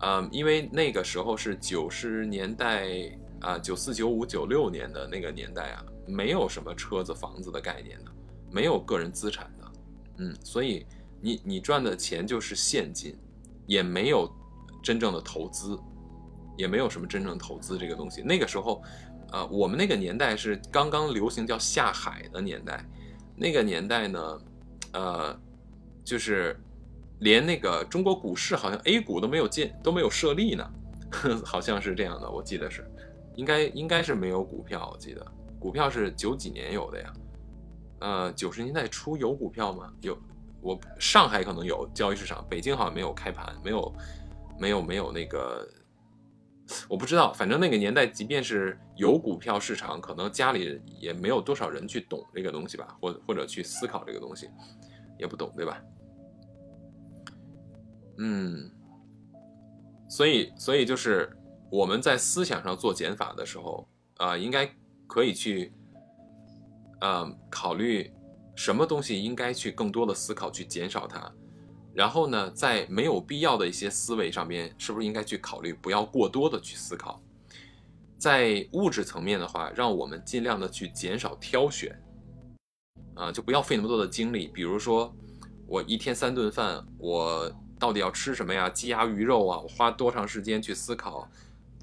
[0.04, 2.90] 嗯，因为那个时候是九十年代
[3.40, 8.12] 啊，九四、九五、九六年的那个年代啊，没有什么车子、房子的概念的，
[8.50, 9.72] 没有个人资产的，
[10.18, 10.88] 嗯，所以
[11.22, 13.16] 你你赚的钱就是现金，
[13.68, 14.28] 也没有
[14.82, 15.78] 真正的投资，
[16.58, 18.24] 也没有什么真正投资这个东西。
[18.24, 18.82] 那个时候，
[19.32, 22.84] 呃，我们那个年代是刚刚流行叫下海的年代，
[23.36, 24.42] 那个年代呢，
[24.94, 25.40] 呃，
[26.04, 26.60] 就是。
[27.22, 30.70] 连那个中国股市好像 A 股都没有进都没有设立呢，
[31.46, 32.86] 好像是这样的，我记得是，
[33.36, 35.26] 应该应该是没有股票，我记得
[35.60, 37.14] 股票是九几年有的呀，
[38.00, 39.94] 呃，九十年代初有股票吗？
[40.02, 40.18] 有，
[40.62, 43.94] 我上海可能有交易市场，北京好像没有开盘，没有，
[44.60, 45.68] 没有没有那个，
[46.90, 54.50] 我不知道，反正那个年代，即便是有股票市场，可能家里也没有多少人去懂这个东西吧，或或者去思考这个东西，
[55.20, 55.80] 也不懂，对吧？
[58.24, 58.70] 嗯，
[60.08, 61.36] 所以，所以就是
[61.72, 64.70] 我们在思想上做减法的时候，啊，应该
[65.08, 65.74] 可以去，
[67.00, 68.14] 嗯，考虑
[68.56, 71.32] 什么东西应该去更多的思考，去减少它。
[71.96, 77.20] 然后呢，在没有必要的一些思维上面，是不是应该去考虑不要过多的去思考？
[78.20, 82.00] 在物质层面的话，让我们尽量的去减少挑选，
[83.16, 84.48] 啊，就不要费那么多的精力。
[84.54, 85.12] 比如说，
[85.66, 87.52] 我一天三顿饭，我。
[87.82, 88.70] 到底要吃什么呀？
[88.70, 89.60] 鸡鸭鱼肉啊！
[89.60, 91.28] 我花多长时间去思考，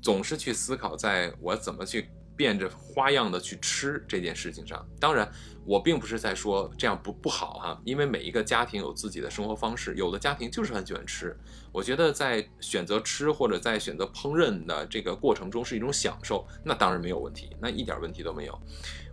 [0.01, 4.89] 总是去思考，在我怎么去变着花样的去吃这件事情上。
[5.01, 5.29] 当然，
[5.65, 11.37] 我并不是在说这样不不好哈，因为每一个家庭有自己的生活方式，有的家庭就是很喜欢吃。
[11.73, 18.57] 我觉得在选择吃或者在选择烹饪的这个过程中是一种享受，那当然没有问题，那一点问题都没有。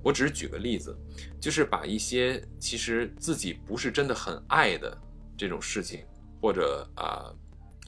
[0.03, 0.95] 我只是举个例子，
[1.41, 4.95] 就是把一些其实自己不是真的很爱的
[5.35, 6.05] 这种事情。
[6.45, 7.33] 或者啊，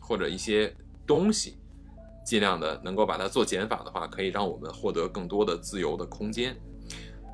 [0.01, 1.59] 或者一些东西，
[2.25, 6.57] 尽量的能够把它做减法的话，可以让我们获得更多的自由的空间。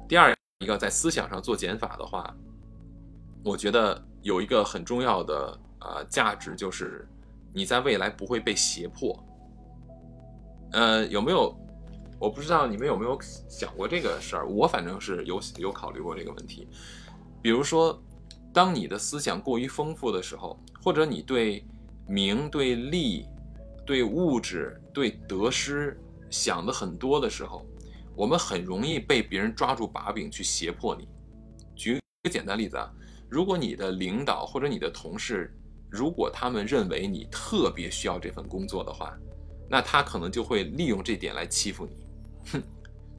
[0.05, 2.35] 第二一个，在思想上做减法的话，
[3.41, 7.07] 我觉得有一个很重要的啊价值，就是
[7.53, 9.17] 你在未来不会被胁迫。
[10.73, 11.57] 呃，有没有？
[12.19, 14.45] 我不知道你们有没有想过这个事儿？
[14.45, 16.67] 我反正是有有考虑过这个问题。
[17.41, 17.97] 比如说，
[18.51, 20.59] 当你的思想过于丰富的时候。
[20.83, 21.63] 或者你对
[22.05, 23.25] 名、对利、
[23.85, 25.97] 对物质、对得失
[26.29, 27.65] 想的很多的时候，
[28.15, 31.07] 我们很容易被别人抓住把柄去胁迫你。
[31.73, 32.91] 举个简单例子啊，
[33.29, 35.55] 如果你的领导或者你的同事，
[35.89, 39.17] 如果他们认为你特别需要这份工作的话，
[39.69, 42.05] 那他可能就会利用这点来欺负你，
[42.51, 42.63] 哼，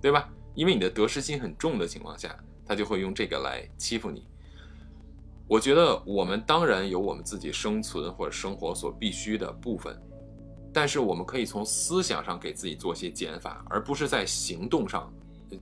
[0.03, 0.31] 对吧？
[0.55, 4.27] 因为你的得失心很重的情况下，他就会用这个来欺负你。
[5.47, 9.97] 我觉得我们当然有我们自己生存或者生活所必须的部分，
[10.73, 15.13] 但是我们可以从思想上给自己做些减法，而不是在行动上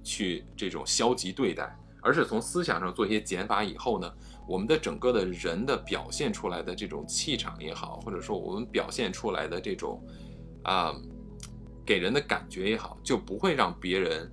[0.03, 4.11] 去这种消极对待，而是从思想上做一些减法以后呢？
[4.49, 10.03] 我们的整个的人的表现出来的这种气场也好，或者说我们表现出来的这种，
[10.65, 10.93] 啊，
[11.87, 14.33] 给人的感觉也好，就不会让别人，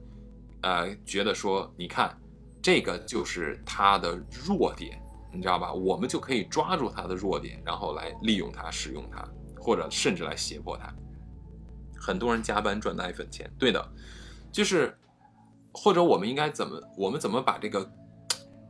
[0.62, 2.16] 呃，觉得说，你看，
[2.60, 5.00] 这个就是他的弱点，
[5.32, 5.74] 你知道吧？
[5.74, 9.28] 我们就可以抓住他的弱点，然后来利用他、使用他，
[9.60, 10.94] 或者甚至来胁迫他。
[12.00, 13.86] 很多人加班赚奶粉钱，对的，
[14.52, 14.98] 就是，
[15.74, 17.90] 或者我们应该怎么，我们怎么把这个。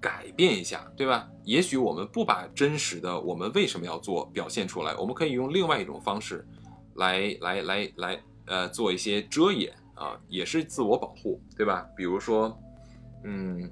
[0.01, 1.29] 改变一下，对吧？
[1.43, 6.47] 也许我们不把真实的我们为什么要做表现出来，我们可以用另外一种方式，
[6.95, 11.85] 来来来来，呃，做一些遮掩啊，也是自我保护，对吧？
[11.97, 12.57] 比如说，
[13.25, 13.69] 嗯，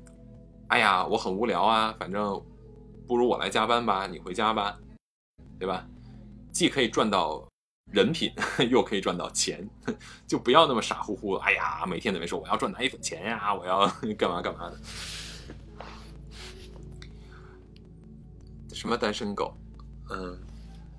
[0.68, 2.44] 哎呀，我很无聊啊，反正
[3.08, 4.78] 不如我来加班吧，你回家吧，
[5.58, 5.88] 对吧？
[6.52, 7.48] 既可以赚到
[7.92, 8.32] 人品，
[8.70, 9.68] 又可以赚到钱，
[10.28, 11.44] 就不要那么傻乎乎的。
[11.44, 14.78] 哎呀，每天都没说我要赚哪一分钱呀，我要 干嘛干嘛的。
[18.74, 19.56] 什么单身狗？
[20.10, 20.38] 嗯，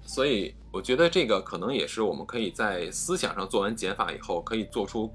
[0.03, 5.13] 所以我觉得这个可能也是我们可以在思想上做完减法以后，可以做出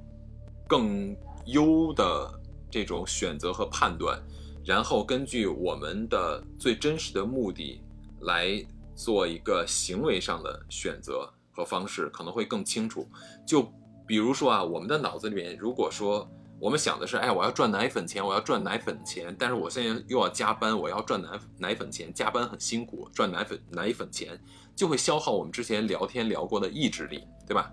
[0.67, 4.17] 更优的这种选择和判断，
[4.65, 7.81] 然后根据我们的最真实的目的
[8.21, 13.07] 来做一个行为上的选择和方式，可能会更清楚。
[13.45, 13.67] 就
[14.07, 16.29] 比如说啊，我们的脑子里面如果说。
[16.59, 24.39] 我们想的是，哎，我要赚奶粉钱，我要赚奶粉钱，但是我现在又要加班，我要赚奶奶粉钱，加班很辛苦，赚奶粉奶粉钱
[24.73, 27.69] 就会消耗我们之前聊天聊过的意志力，对吧？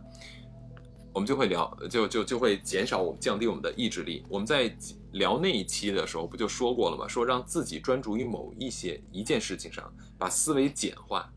[1.13, 4.25] 我们就会聊，就就就会减少我们降低我们的意志力。
[4.29, 4.73] 我们在
[5.13, 7.09] 聊那一期的时候不就说过了吗？
[7.09, 11.29] 说让自己专注于某一些一件事情上，把思维简化，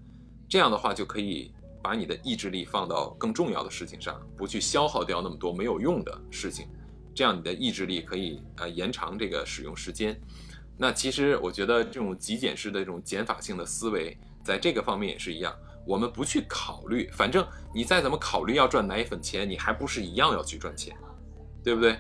[0.48, 6.68] 这样的话就可以把你的意志力放到更重要的事情上，不去消耗掉那么多没有用的事情。
[7.16, 10.20] 这样你的意志力可以呃延长这个使用时间。
[10.78, 15.56] 那其实我觉得这种极简式的这种减法性的思维，在这个方面也是一样。
[15.86, 20.96] 我们不去考虑，反正你再怎么考虑要赚奶粉钱，你还不是一样要去赚钱，
[21.64, 21.98] 对不对？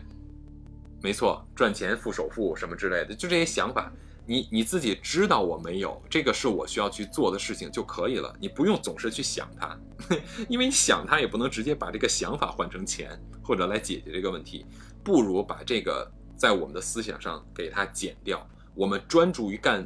[1.01, 3.91] 没错，赚钱付首付什么之类的，就这些想法。
[4.25, 9.77] 你你自己知道我没有这个是我需要去做的事情就可以了，你不用总是去想它，
[10.47, 14.65] 因为你想它也不能直接把这个想法换成钱或者来解决这个问题，
[15.03, 19.85] 不如把这个在我们的思想上给它减掉，我们专注于干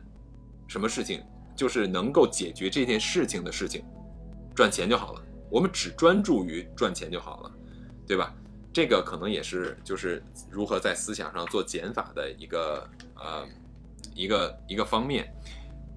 [0.67, 1.23] 什么事情，
[1.57, 3.83] 就是能够解决这件事情的事情，
[4.55, 7.51] 赚钱就好了，我们只专注于赚钱就好了，
[8.07, 8.33] 对吧？
[8.71, 13.45] 这个可能也是就是如何在思想上做减法的一个呃。
[14.13, 15.31] 一个一个方面，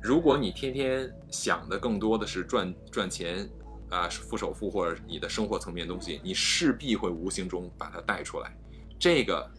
[0.03, 3.49] 如果你天天想的更多的是赚赚钱
[3.88, 8.55] 啊，付首付或者你的生活层面东西，你势必会无形中把它带出来。
[8.99, 9.51] 这个，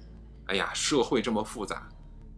[0.46, 1.90] 哎呀，社会这么复杂，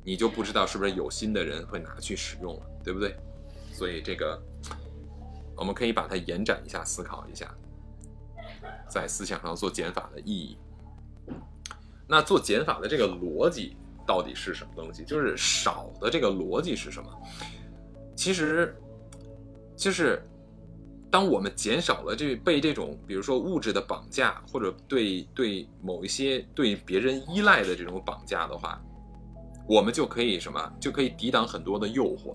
[0.01, 3.13] 你就不知道是不是有心的人会拿去使用了，对不对？
[3.83, 4.41] 所以这个，
[5.57, 7.53] 我们可以把它延展一下，思考一下，
[8.87, 10.57] 在思想上做减法的意义。
[12.07, 13.75] 那做减法的这个逻辑。
[14.05, 15.03] 到底是什么东西？
[15.03, 17.09] 就是少的这个逻辑是什么？
[18.15, 18.73] 其实，
[19.75, 20.25] 就是
[21.11, 28.81] 当我们减少了这被这种，比如说物质的绑架，或者对对某一些对别人依赖的这种绑架的话，
[29.67, 30.73] 我们就可以什么？
[30.79, 32.33] 就可以抵挡很多的诱惑。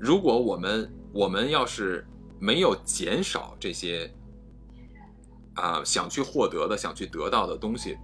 [0.00, 2.06] 如果我们我们要是
[2.38, 4.10] 没有减少这些
[5.54, 7.98] 啊想去获得的、想去得到的东西。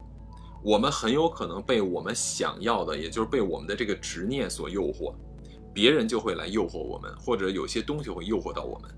[0.63, 5.15] 我们很有可能被我们想要的，也就是被我们的这个执念所诱惑，
[5.73, 8.91] 别人就会来诱惑我们，或者有些东西会诱惑到我们。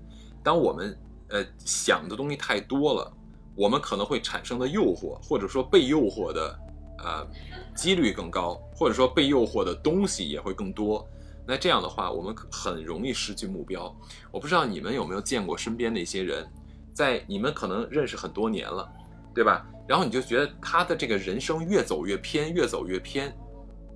[0.43, 0.97] 当我们
[1.27, 3.13] 呃想的东西太多了，
[3.55, 6.59] 我们可能会产生的诱惑，或者说被诱惑的
[6.97, 7.27] 呃
[7.75, 11.07] 几率更高，或者说被诱惑的东西也会更多。
[11.49, 13.91] 那这样的话，我们很容易失去目标。
[14.31, 16.47] 我不知道你们有没有见过身边的一些人，
[16.93, 18.87] 在你们可能认识很多年了，
[19.33, 19.65] 对吧？
[19.87, 23.35] 然后你就觉得他的这个人生越走越偏，越走越偏。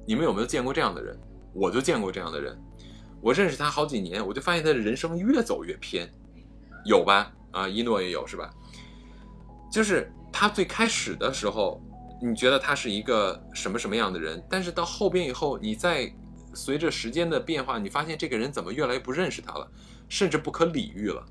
[0.03, 1.15] 你们有没有见过这样的人？
[1.53, 2.59] 我就见过这样的人。
[3.21, 6.11] 我认识他好几年，我就发现他的人生越走越偏，
[6.85, 7.31] 有吧？
[7.51, 8.49] 啊，一诺也有是吧？
[9.71, 11.79] 就是他最开始的时候，
[12.19, 14.43] 你觉得他是一个什么什么样的人？
[14.49, 16.11] 但是到后边以后，你再
[16.53, 19.69] 随着时间的变化，你发现这个人怎么越来越不认识他了，
[20.07, 21.25] 甚至不可理喻了。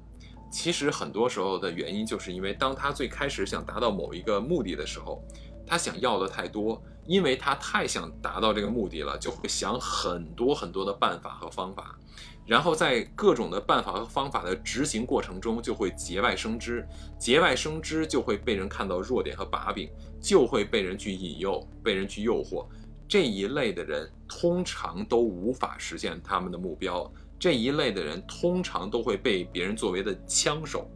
[0.51, 5.25] 其实很多时候的原因，就是因为当他最开始想达到某一个目的的时候，
[5.66, 11.99] 他想要的太多，因为他太想达到这个目的了，就会想很多很多的办法和方法，
[12.45, 16.87] 然后在各种的办法和方法的执行过程中，就会节外生枝，
[17.18, 19.89] 节外生枝就会被人看到弱点和把柄，
[20.20, 22.66] 就会被人去引诱，被人去诱惑。
[23.09, 27.11] 这一类的人通常都无法实现他们的目标。
[27.39, 30.89] 这一类的人通常都会被别人作为的枪手，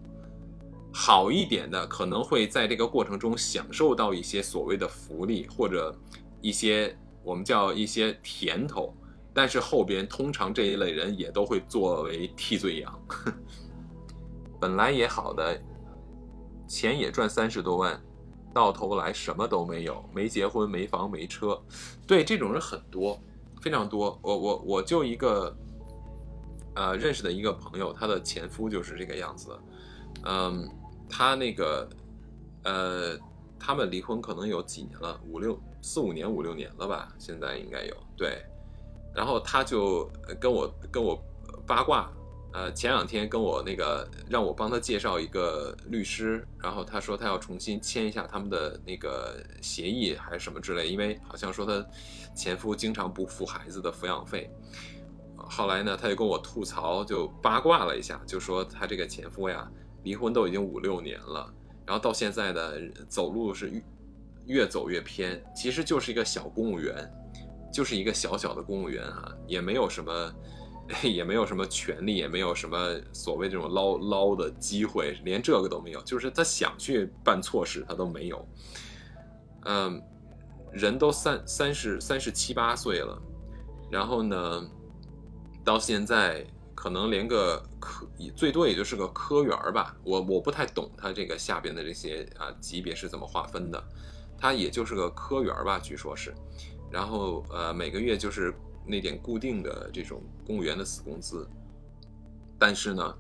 [0.93, 5.93] 好一点的可能会在这个过程中享受到一些所谓的福利或者
[6.41, 8.95] 一些我们叫一些甜头，
[9.35, 13.03] 但是后边通常这一类人也都会作为替罪羊。
[14.61, 15.61] 本来也好的，
[16.69, 18.01] 钱也赚三十多万，
[18.57, 21.61] 到头来什么都没有，没结婚，没房，没车。
[22.07, 23.21] 对这种人很多，
[23.61, 24.19] 非常多。
[24.23, 25.55] 我我我就一个。
[26.79, 29.59] 呃，认识的一个朋友，她的前夫就是这个样子。
[30.25, 30.69] 嗯，
[31.09, 31.89] 他那个，
[32.65, 33.19] 呃，
[33.59, 38.45] 他们离婚可能有几年了，五六四五年五六年了吧，现在应该有对。
[39.15, 40.07] 然后他就
[40.39, 41.19] 跟我跟我
[41.67, 42.13] 八卦，
[42.57, 51.87] 呃，前两天跟我那个让我帮他介绍一个律师，然后他说他要重新签一下他们的那个协议还是什么之类，因为好像说他
[52.35, 54.51] 前夫经常不付孩子的抚养费。
[55.37, 59.71] 后来呢，他就跟我吐槽，就八卦了一下，就说他这个前夫呀，
[60.05, 61.53] 离婚都已经五六年了，
[61.85, 63.83] 然后到现在的走路是越
[64.47, 67.07] 越走越偏，其实就是一个小公务员，
[67.71, 70.35] 就是一个小小的公务员啊，也没有什么，
[71.03, 78.49] 也没有什么权利，也没有什么所谓这种捞捞的机会，连这个都没有，就是他想去办错事，他都没有。
[79.65, 80.03] 嗯，
[80.73, 83.21] 人都三三十三十七八岁了，
[83.91, 84.71] 然后呢？
[85.65, 88.07] 到现在可能连个科
[88.37, 93.85] 最多也就是个科员吧，我我不太懂他这个下边的这些啊级别是怎么划分的，
[94.39, 96.33] 他也就是个科员吧，据说是，
[96.89, 98.55] 然后呃每个月就是
[98.87, 101.49] 那点固定的这种公务员的死工资，
[102.59, 103.15] 但是呢，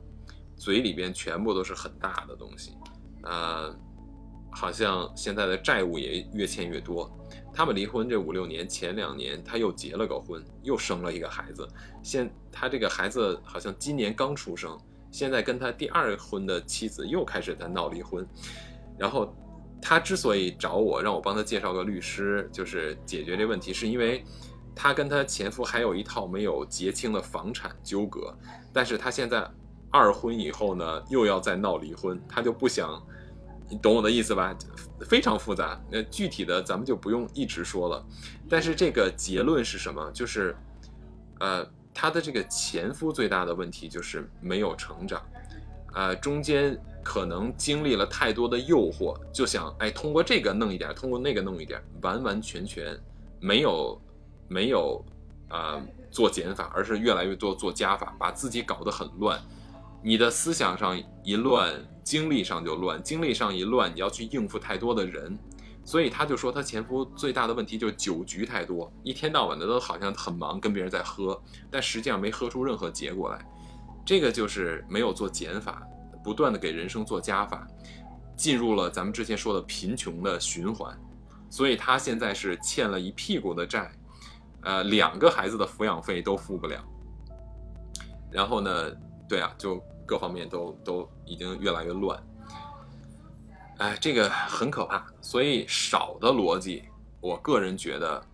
[0.56, 2.72] 嘴里边全部都是很大的东西，
[3.22, 3.76] 呃，
[4.50, 7.10] 好像现在的债务也越欠越多。
[7.52, 11.66] 他们离婚这五六年，前两年他又结了个婚，又生了一个孩子。
[12.02, 14.78] 现他这个孩子好像今年刚出生，
[15.10, 18.26] 现在跟他第二婚的妻子又开始在闹离婚。
[18.98, 19.34] 然后
[19.80, 24.22] 他之所以找我，让我帮他介绍个律师，就是解决这问题，是因为
[24.76, 28.32] 她跟她前夫还有一套没有结清的房产纠葛。
[28.72, 29.50] 但是她现在
[29.90, 33.02] 二婚以后呢，又要再闹离婚，她就不想。
[33.68, 34.56] 你懂我的意思吧？
[35.08, 35.76] 非常复杂。
[35.90, 38.06] 那具体的咱们就不用一直说了。
[38.48, 40.08] 但是这个结论是什么？
[40.12, 40.56] 就是，
[41.40, 45.20] 呃，他的这个前夫最大的问题就是没有成长，
[45.94, 52.96] 呃，中间可能经历了太多的诱惑，就想哎通过这个弄一点，通过那个弄一点，完完全全
[53.40, 54.00] 没有
[54.48, 55.04] 没有
[55.48, 55.80] 啊
[56.10, 59.40] 做减法，而是越来越多做加法，把自己搞得很乱。
[60.02, 61.74] 你的思想上一乱，
[62.04, 65.36] 精力上就乱，精力上一乱，你要去应付太多的人，
[65.84, 71.40] 所以他就说他前夫最大的问题就是酒局太多，一天到晚的都好像很忙，跟别人在喝，
[71.70, 73.44] 但实际上没喝出任何结果来。
[74.04, 75.82] 这个就是没有做减法，
[76.22, 77.66] 不断的给人生做加法，
[78.36, 80.96] 进入了咱们之前说的贫穷的循环，
[81.50, 83.90] 所以他现在是欠了一屁股的债，
[84.66, 86.84] 呃，两个孩子的抚养费都付不了，
[88.30, 88.90] 然后呢，
[89.26, 89.82] 对啊，就。
[90.08, 92.16] 各方面都都已经越来越乱，
[93.78, 95.04] 哎，这个很可怕。
[95.20, 96.84] 所以少的逻辑，
[97.20, 98.24] 我个人觉得，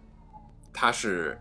[0.70, 1.40] 它是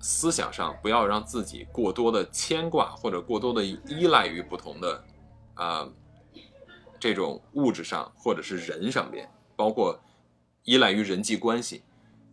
[0.00, 5.04] 思想上不要让自己过多的牵挂或者过多的依赖于不同的
[5.52, 5.86] 啊
[6.98, 10.00] 这种物质上或者是人上面，包括
[10.64, 11.82] 依赖于人际关系。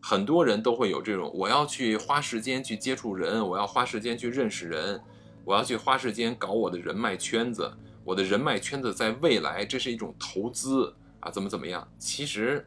[0.07, 5.01] 很多人都会有这种，我要去花时间去接触人，我要花时间去认识人。
[5.43, 11.87] 我要去花时间搞我的人脉圈子，我的人脉圈子在未来这是一种投资啊，怎么怎么样？
[11.97, 12.63] 其实，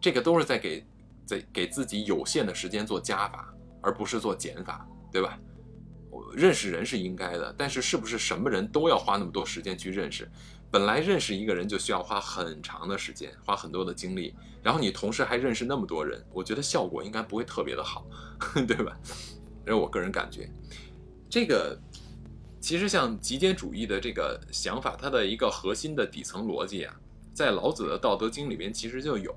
[0.00, 0.86] 这个都是在给
[1.24, 5.36] 在给自己有限的时间做加法，而不是做减法，对吧？
[6.08, 10.30] 我认识人是应该的，但是是不是什么人都要花那么多时间去认识？
[10.76, 18.04] 本来认识一个人就需要花很长的时间，花很多的精力，然后你同时还认识那么多人，我觉得效果应该不会特别的好，
[18.68, 18.94] 对吧？
[19.64, 20.50] 这是我个人感觉，
[21.30, 21.80] 这个。
[22.60, 26.94] 其实像极简主义的这个想法，它的一个核心的底层逻辑啊，
[27.32, 29.34] 在老子的《道德经》里边其实就有。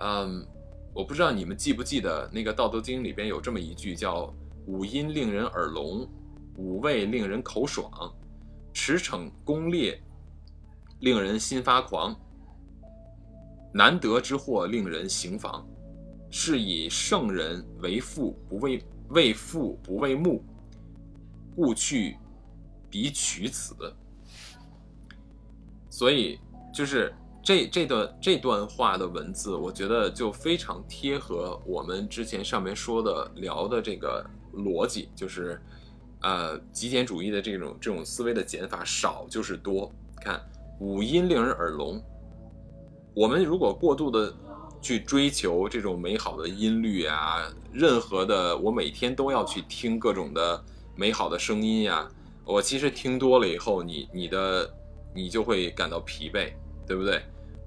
[0.00, 0.46] 嗯，
[0.92, 4.34] 我不知道你们记不记得那个《道德经》里边有这么一句叫
[4.66, 6.06] “五音令人耳聋，
[6.58, 7.90] 五味令人口爽，
[8.74, 9.98] 驰骋攻烈
[11.00, 12.14] 令人心发狂。
[13.72, 15.66] 难得之货令人行妨，
[16.30, 20.42] 是以圣人为父不为为父不为目，
[21.54, 22.16] 故去
[22.88, 23.74] 彼取此。
[25.90, 26.40] 所以
[26.72, 34.24] 就是这这段这段话的文字，我觉得就非常贴合我们之前上面说的聊的这个
[34.54, 35.60] 逻辑，就是
[36.22, 39.92] 呃极简主义的这种这种思维的减法，少就是多。
[40.20, 40.40] 看
[40.78, 42.00] 五音令人耳聋。
[43.14, 44.32] 我们如果过度的
[44.80, 50.64] 去追求这种美好的音律啊，任何的我每天都要去听各种的
[50.94, 52.08] 美好的声音呀，
[52.44, 54.72] 我其实听多了以后，你你的
[55.12, 56.52] 你就会感到疲惫，
[56.86, 57.20] 对不对？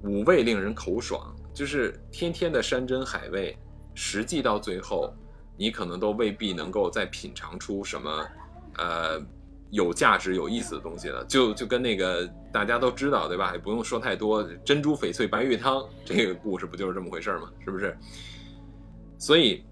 [0.04, 3.54] 五味令人口爽，就是天天的山珍海味，
[3.94, 5.12] 实际到最后，
[5.58, 8.26] 你可能都未必能够再品尝出什么，
[8.78, 9.20] 呃。
[9.72, 13.54] 有价值、有意思的东西了，就就跟那个大家都知道，对吧？
[13.54, 17.50] 也不用说太多，珍珠翡翠白玉汤这个故事不就是这么回事吗？
[17.64, 17.96] 是不是？
[19.18, 19.64] 所以，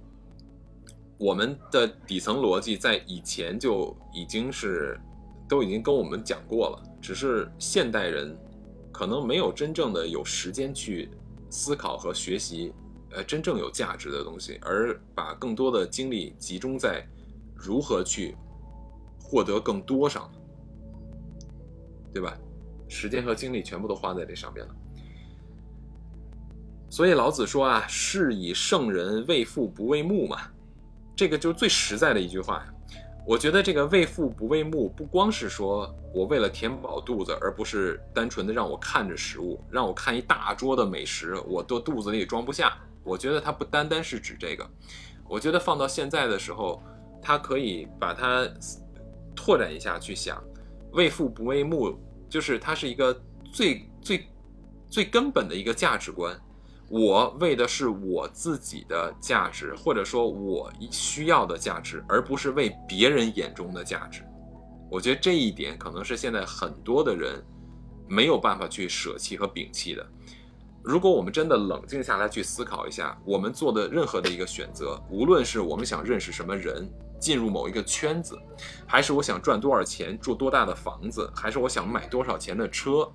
[1.19, 4.99] 我们的底层逻辑在以前就已经是
[5.47, 8.35] 都已经跟我们讲过了，只是现代人
[8.91, 11.11] 可能没有真正的有时间去
[11.51, 12.73] 思考和学习，
[13.11, 17.07] 呃，真正有价值的东西，而把更多的精力集中在
[17.55, 18.35] 如何去。
[19.31, 20.31] 获得更多上了，
[22.13, 22.37] 对吧？
[22.89, 24.75] 时间和精力全部都花在这上面了。
[26.91, 30.39] 所以老子说啊：“是以圣人为父不为目嘛。”
[31.15, 32.75] 这个就是最实在的一句话呀。
[33.25, 42.77] 我觉得这个“为父不为目”不光是说我为了填饱肚子，而不是单纯的让我看着食物，让我看一大桌的美食，我都肚子里装不下。
[43.05, 44.69] 我觉得它不单单是指这个。
[45.29, 46.83] 我觉得放到现在的时候，
[47.23, 48.45] 它可以把它。
[49.35, 50.43] 拓展一下去想，
[50.93, 53.13] 为父不为目，就是它是一个
[53.53, 54.27] 最最
[54.89, 56.39] 最根本的一个价值观。
[56.89, 64.23] 我为的是我自己的价值，或者说我需要的价值，而不是为别人眼中的价值。
[64.91, 67.41] 我觉得这一点可能是现在很多的人
[68.09, 70.05] 没有办法去舍弃和摒弃的。
[70.83, 76.89] 如果我们真的冷静下来去思考一下，我们做的任何的一个选择，无论是我们想认识什么人。
[77.21, 78.35] 进入某一个圈子，
[78.87, 83.07] 还是我想赚多少钱，住多大的房子，还是我想买多少钱的车？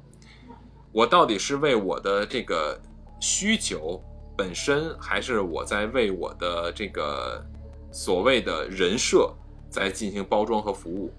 [0.91, 2.79] 我到底是为我的这个
[3.19, 3.99] 需求
[4.37, 7.43] 本身，还是我在为我的这个
[7.91, 9.33] 所谓的人设
[9.71, 11.11] 在进行包装和服务，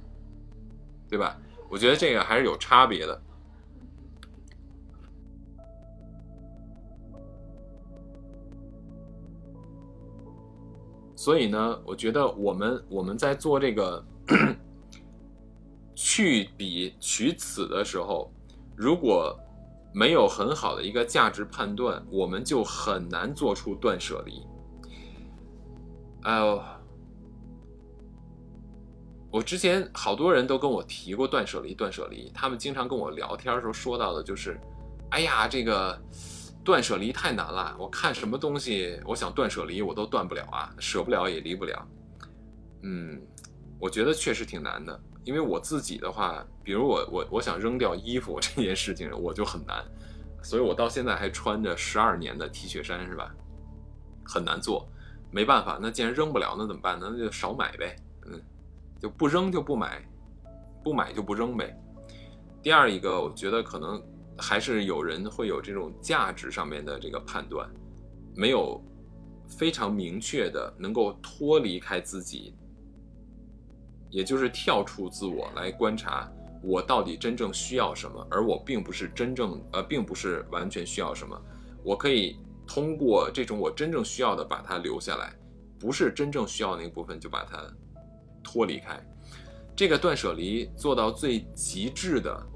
[1.08, 1.36] 对吧？
[1.68, 3.20] 我觉得这个还是有差别的。
[11.26, 14.00] 所以呢，我觉得我们我们在做这个
[15.92, 18.32] 去彼取此的时候，
[18.76, 19.36] 如果
[19.92, 24.46] 没有很好的一个价值判断，我们就很难做出断舍离。
[26.22, 26.62] 哎呦，
[29.32, 34.60] 我之前好多人都跟我提过断舍离，断舍离，他们经常跟我聊天的时候说到的就是，
[35.10, 36.00] 哎呀，这个。
[36.66, 41.88] 断舍离太难了，我看什么东西，我想断舍离，我都断不了啊，舍不了也离不了。
[42.82, 43.22] 嗯，
[43.78, 49.84] 我觉得确实挺难的，因为我自己的话，比如我我我想扔掉衣服 这件事情，我就很难，
[50.42, 53.32] 所以我到现在还穿着十二年的 T 恤衫，是吧？
[54.24, 54.88] 很难做，
[55.30, 56.98] 没办法，那既然扔不了，那怎么办？
[57.00, 57.94] 那就少买呗，
[58.26, 58.42] 嗯，
[59.00, 60.04] 就不扔就不买，
[60.82, 61.80] 不买就不扔呗。
[62.60, 64.02] 第二一个，我觉得可能。
[64.38, 67.68] 还是有人会有这种价值上面的这个判断，
[68.34, 68.82] 没有
[69.48, 72.54] 非常明确的能够脱离开自己，
[74.10, 76.30] 也就是跳出自我来观察
[76.62, 81.40] 我到底真正需要什么，而我并不是真正呃，并不是完全需要什么，
[81.82, 85.32] 我可以通过这种我真正需要的把它留下来，
[85.78, 87.58] 不是真正需要那部分就把它
[88.42, 89.00] 脱离开，
[89.74, 92.46] 这个断舍离做到最极致的。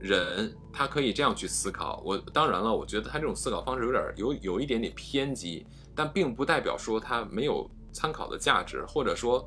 [0.00, 9.46] 人他可以这样去思考，我当然了，我觉得他这种思考方式有点有有一点点偏激，但并不代表说他没有参考的价值，或者说，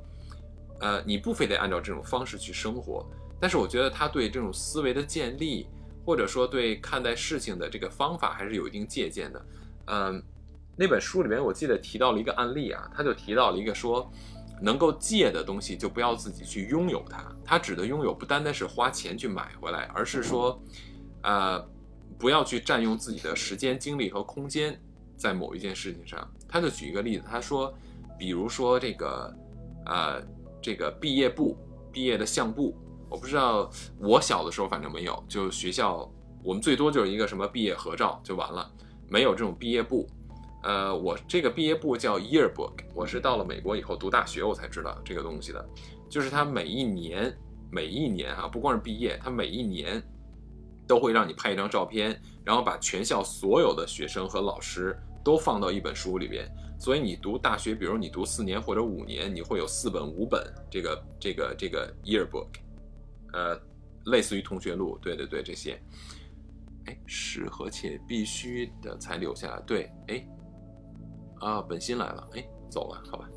[0.80, 3.04] 呃，你不非得按照这种方式去生活。
[3.40, 5.68] 但是我觉得他对这种思维的建立，
[6.06, 9.46] 或者说对看待事情的这个方法还是有一定借鉴的。
[9.88, 10.24] 嗯，
[10.78, 14.08] 那本书里面我记得提到了一个案例啊，他就提到了一个说。
[14.64, 17.22] 能够借的东西就不要自己去拥有它。
[17.44, 20.58] 它指的拥有不单单是花钱去买回来，而是说，
[21.22, 21.62] 呃，
[22.18, 24.80] 不要去占用自己的时间、精力和空间
[25.18, 26.26] 在某一件事情上。
[26.48, 27.74] 他就举一个例子，他说，
[28.18, 29.36] 比如说这个，
[29.86, 30.24] 呃，
[30.62, 31.58] 这个毕业簿、
[31.92, 32.74] 毕业的相簿。
[33.10, 36.10] 我不知道，我小的时候反正没有，就学校
[36.42, 38.72] 我们最多就是一个什么毕业合照就完了，
[39.10, 40.10] 没有这种毕业簿。
[40.64, 45.70] 呃，我这个毕业簿叫 yearbook，我是到了美国以后读大学我才知道这个东西的，
[46.10, 47.38] 就是它每一年
[47.70, 50.02] 每一年哈，不光是毕业，它每一年
[50.88, 56.50] 都会让你拍一张照片，然后把全校所有的学生和老师都放到一本书里边。
[56.80, 60.42] 所以你读大学，比如你读四年或者五年，你会有四本五本
[60.72, 62.48] 这个这个这个 yearbook，
[63.34, 63.60] 呃，
[64.06, 65.78] 类似于同学录，对对对，这些，
[66.86, 70.26] 哎，适合且必须的才留下来，对，哎。
[71.44, 73.30] 啊，本心来了，哎，走了，好吧。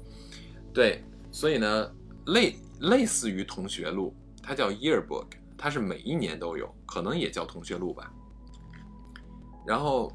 [0.72, 1.02] 对，
[1.32, 1.92] 所以呢，
[2.26, 5.26] 类类似于同学录，它叫 yearbook，
[5.58, 8.12] 它是每一年都有，可能也叫同学录吧。
[9.66, 10.12] 然后，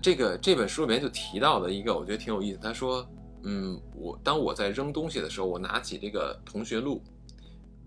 [0.00, 2.60] 这个这本书里面就提到了一个，我觉得挺有意思。
[2.62, 3.04] 他说，
[3.42, 7.02] 嗯，我当我在扔东西的时候，我拿起这个同学录，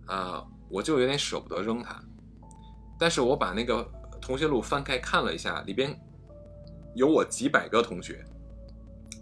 [0.07, 2.03] 啊，我就有点舍不得扔它，
[2.99, 5.97] 但是我把那个同学录翻开看了一下，里边
[6.93, 8.25] 有我几百个同学。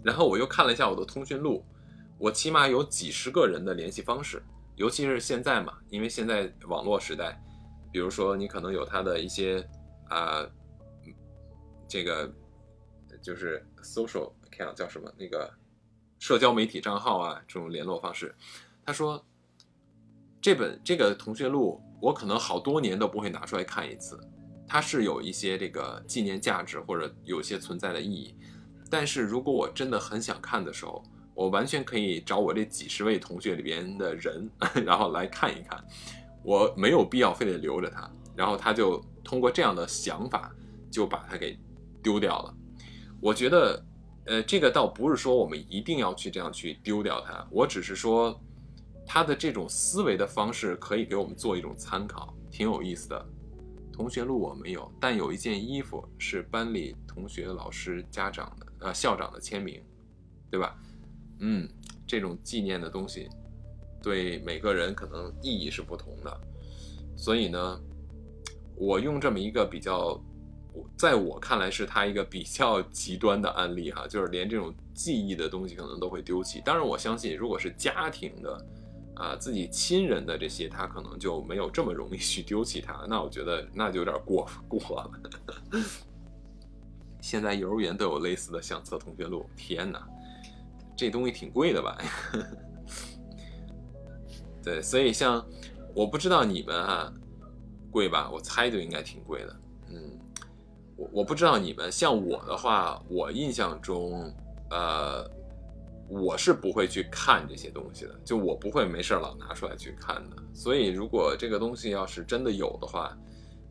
[0.04, 1.64] 然后我又看了一下我的通讯录，
[2.18, 4.42] 我起码有几十个人的联系方式，
[4.76, 7.42] 尤其是现在嘛，因为现在网络时代，
[7.90, 9.66] 比如说你可能有他的一些
[10.10, 10.46] 啊，
[11.88, 12.30] 这个
[13.22, 15.50] 就是 social account 叫什么那个
[16.18, 18.34] 社交媒体账号啊，这种联络方式。
[18.84, 19.24] 他说
[20.42, 24.20] 这本这个同学录我可能好多年都不会拿出来看一次，
[24.68, 28.36] 它是有一些这个纪念价值或者有些存在的意义。
[28.90, 31.02] 但是如果我真的很想看的时候，
[31.34, 34.48] 我完全可以找我这几十位同学里边的人，
[34.84, 35.82] 然后来看一看。
[36.42, 40.54] 我没有必要非得留着它，然后他就通过这样的想法
[40.90, 41.58] 就把它给
[42.02, 42.54] 丢掉了。
[43.18, 43.82] 我觉得，
[44.26, 48.38] 呃，这个倒不是说我们一定要去这样去丢掉它，我只是说
[49.06, 53.26] 他的这种思维的方式可以给我们做一种参考，挺有意思的。
[53.90, 58.63] 同学录我没有，但有一件衣服是班里同学、老师、家长的。
[58.84, 59.82] 呃，校长的签名，
[60.50, 60.76] 对吧？
[61.40, 61.66] 嗯，
[62.06, 63.30] 这种纪念的东西，
[64.02, 66.40] 对每个人可能意义是不同的。
[67.16, 67.80] 所以呢，
[68.76, 70.20] 我用这么一个比较，
[70.98, 76.60] 在我看来是他一个比较极端的案例哈，就是连这种记忆的东西可能都会丢弃。
[76.62, 78.66] 当然，我相信如果是家庭的，
[79.14, 83.06] 啊，自己亲人的这些，他可能就没有这么容易去丢弃它。
[83.08, 85.10] 那我觉得那就有点过过了。
[87.24, 90.06] 现在幼儿园都有类似的相册同学录，天哪，
[90.94, 91.96] 这东西挺贵的吧？
[94.62, 95.42] 对，所以像
[95.94, 97.10] 我不知道你们啊，
[97.90, 98.30] 贵吧？
[98.30, 99.56] 我猜就应该挺贵的。
[99.88, 100.18] 嗯，
[100.96, 104.30] 我我不知道你们，像我的话，我印象中，
[104.68, 105.26] 呃，
[106.10, 110.36] 我是不会去看这些东西的，就我不会没事老拿出来去看的。
[110.52, 113.16] 所以如果这个东西要是真的有的话，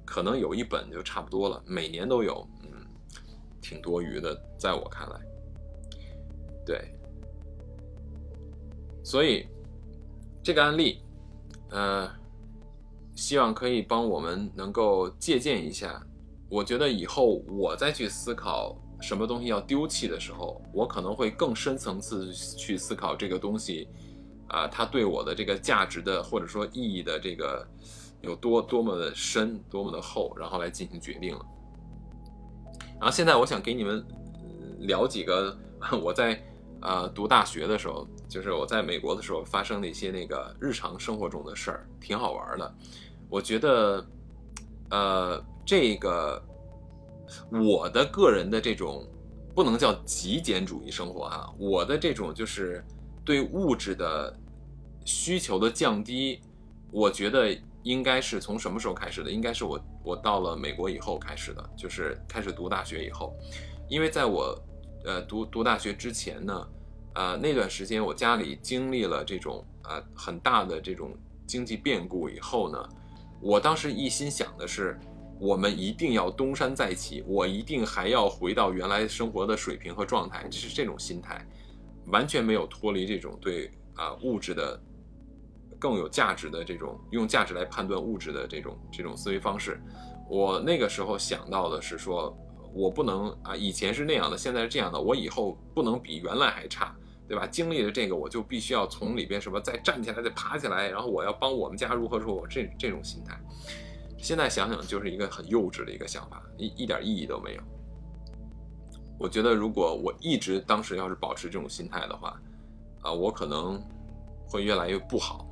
[0.03, 2.43] 可能有一本就差不多了，每年都有。
[3.63, 5.15] 挺多余的，在我看来，
[6.65, 6.93] 对，
[9.03, 9.47] 所以
[10.43, 11.01] 这个案例，
[11.69, 12.11] 呃，
[13.15, 16.05] 希望可以帮我们能够借鉴一下。
[16.49, 23.87] 我觉得以后我再去思考什么东西要丢弃的时候，我可能会更深层次去思考这个东西，
[24.49, 27.65] 啊，它对我的这个价值的或者说意义的这个
[28.21, 31.45] 有多多么的深，多么的厚，然后来进行决定了。
[33.03, 34.01] 然后现在我想给你们
[34.79, 35.53] 聊几个
[36.01, 36.41] 我在
[36.79, 42.73] 呃读大学的时候，就是我在美国的时候发生的一些那个日常生活中的事儿，挺好玩的。
[43.27, 44.07] 我觉得，
[44.89, 46.41] 呃，这个
[47.51, 49.05] 我的个人的这种
[49.53, 52.81] 不能叫极简主义生活啊，我的这种就是
[53.25, 54.33] 对物质的
[55.03, 56.39] 需求的降低，
[56.89, 57.53] 我觉得。
[57.83, 59.29] 应该是从什么时候开始的？
[59.29, 63.35] 应该是我我到了美国以后开始的，就是开始读大学以后，
[63.89, 64.57] 因为在我
[65.05, 66.67] 呃读读大学之前呢，
[67.15, 71.13] 呃那段时间我家里经历了这种呃很大的这种
[71.45, 72.89] 经济变故以后呢，
[73.41, 74.97] 我当时一心想的是，
[75.37, 81.45] 我们一定要东山再起，我一定还要回到原来生活的水平和状态，就是这种心态，
[82.07, 84.81] 完全没有脱离这种对啊物质的。
[85.83, 89.77] 更有价值的这种用价值来判断物质的这种这种思维方式，
[90.29, 92.33] 我那个时候想到的是说，
[92.73, 96.95] 我不能啊，以前是那样的，现在是这样的，我以后不能比原来还差，
[97.27, 97.45] 对吧？
[97.45, 103.37] 经历了这个，我就必须要从里边什么再站起来，再爬起来，然后我要帮我们家如何如何，这这种心态，
[104.17, 107.61] 现在想想就是一个很幼稚的一个想法，一一点意义都没有。
[109.19, 112.39] 我觉得如果我一直当时要是保持这种心态的话，
[113.01, 113.83] 啊，我可能。
[114.47, 115.49] 会越来越不好，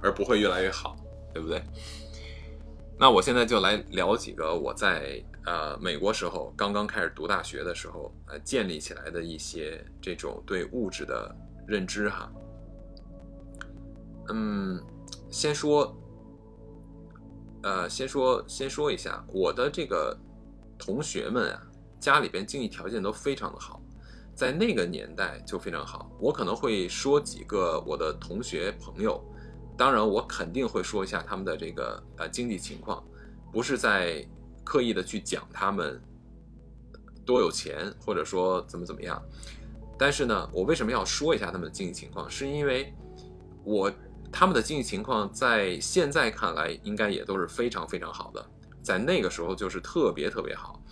[0.00, 0.96] 而不会越来越好，
[1.32, 1.62] 对不对？
[2.98, 11.34] 那我现在就来聊几个我在呃美国时候刚刚开始读大学的时候呃建立起来的一些这种对物质的
[11.66, 12.32] 认知哈。
[14.28, 14.80] 嗯，
[15.30, 15.92] 先说，
[17.64, 20.16] 呃，先说先说一下我的这个
[20.78, 21.60] 同学们啊，
[21.98, 23.81] 家里边经济条件都非常的好，
[24.34, 26.10] 在那个年代就非常好。
[26.18, 29.22] 我可能会说几个我的同学朋友，
[29.76, 33.02] 当然我肯定会说一下他们的这个呃经济情况，
[33.52, 34.26] 不是在
[34.64, 36.00] 刻意的去讲他们
[37.24, 39.22] 多有钱或者说怎么怎么样。
[39.98, 42.28] 但是呢，我为什么要说一下他们的经济情况？
[42.28, 42.92] 是因为
[43.64, 43.92] 我。
[44.34, 48.42] 他们的经济情况在现在看来应该也都是非常非常好的，
[48.82, 50.82] 在那个时候就是特别特别好。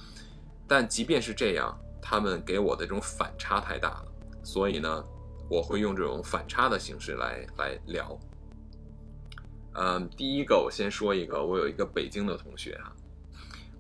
[0.69, 1.75] 但即便是这样，
[2.11, 4.05] 他们给我的这种反差太大了，
[4.43, 5.05] 所以呢，
[5.49, 8.19] 我会用这种反差的形式来来聊。
[9.75, 12.93] 嗯，第一个我先说一个，我有一个北京的同学哈，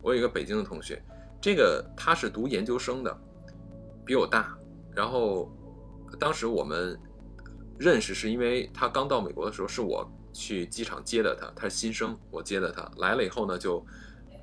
[0.00, 1.02] 我有一个北京的同学，
[1.40, 3.18] 这个他是读研究生的，
[4.06, 4.56] 比我大，
[4.94, 5.50] 然后
[6.20, 6.96] 当时我们。
[7.82, 13.82] 认识是因为他刚到美国的时候，是我去机场接的他，他是新生，我接的他来了以后呢，就，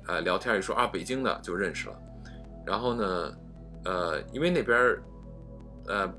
[0.08, 1.96] 呃，聊天一说啊，北京的就认识了，
[2.66, 3.32] 然后呢，
[3.84, 4.98] 呃，因为那边
[5.86, 6.12] 呃，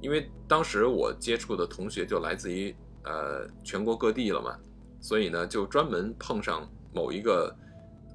[0.00, 4.58] 因为当时我接触的同学就来自于呃全国各地了嘛，
[5.00, 7.54] 所以呢，就专门碰上某一个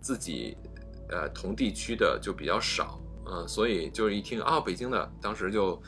[0.02, 0.58] 自己
[1.10, 5.82] 呃同地区的就比较少，嗯，所以就是一听啊，北京的，当时就。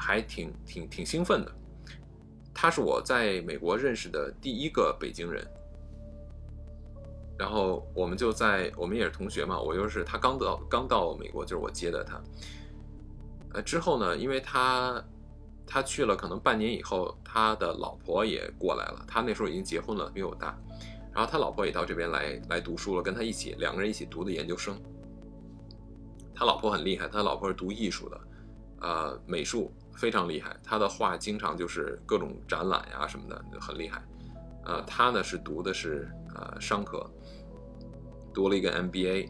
[0.00, 1.52] 还挺挺挺兴奋的，
[2.54, 5.44] 他是我在美国认识的第一个北京人，
[7.38, 12.20] 然后我们就在我们也是同学嘛，我就是他刚到刚到美国，就是我接的他，
[13.54, 15.02] 呃之后呢，因为他
[15.66, 20.58] 他去了可能半年以后，他的老婆也过来了，他那时候已经结婚了，比我大，
[21.14, 24.76] 然后他老婆也到这边来来读书了，跟他一起两个人一起读的研究生，
[26.34, 28.20] 他老婆很厉害，他老婆是读艺术的，
[28.80, 29.72] 呃美术。
[29.98, 34.00] 非常厉害，他的画经常就是各种展览呀什么的，很厉害。
[34.64, 37.04] 呃，他呢是读的是呃商科，
[38.32, 39.28] 读了一个 MBA。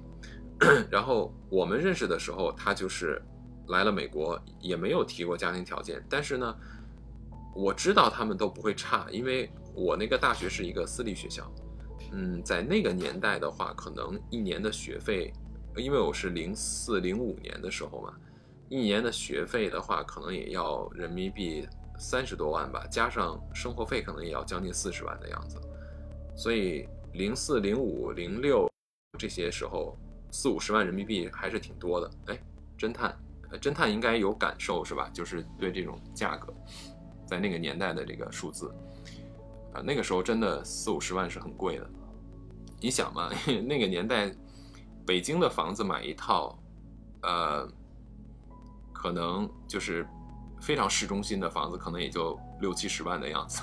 [0.90, 3.22] 然后我们认识的时候，他就是
[3.68, 6.04] 来了美国，也没有提过家庭条件。
[6.08, 6.56] 但是呢，
[7.54, 11.48] 我知道他们都不会差，因为我那个大学是一个私立学校。
[12.10, 15.32] 嗯，在那个年代的话，可能一年的学费，
[15.76, 18.14] 因为我是零四零五年的时候嘛。
[18.68, 21.68] 一年的学费的话，可能也要人民币
[21.98, 25.56] 三十多万吧，加上生活费，可能也要将近四十万的样子。
[26.36, 28.68] 所以零四、零五、零六
[29.18, 29.96] 这些时候，
[30.30, 32.10] 四五十万人民币还是挺多的。
[32.26, 32.38] 哎，
[32.78, 33.14] 侦探，
[33.60, 35.10] 侦探应该有感受是吧？
[35.12, 36.54] 就是对这种价格，
[37.26, 38.72] 在那个年代的这个数字，
[39.74, 41.90] 啊，那个时候真的四五十万是很贵的。
[42.80, 43.28] 你想嘛，
[43.66, 44.32] 那个年代，
[45.04, 46.58] 北京的房子买一套，
[47.22, 47.68] 呃。
[49.00, 50.04] 可能就是
[50.60, 53.62] 非常市中心的房子，可能也就六七十万的样子。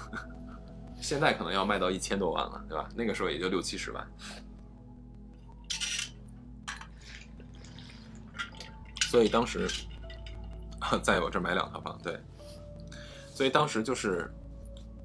[1.01, 2.87] 现在可能要卖到一千多万了，对吧？
[2.95, 4.07] 那个时候也就六七十万。
[9.15, 9.69] 所以当时
[11.01, 12.19] 在我这买两套房，对。
[13.33, 14.29] 所以当时就是，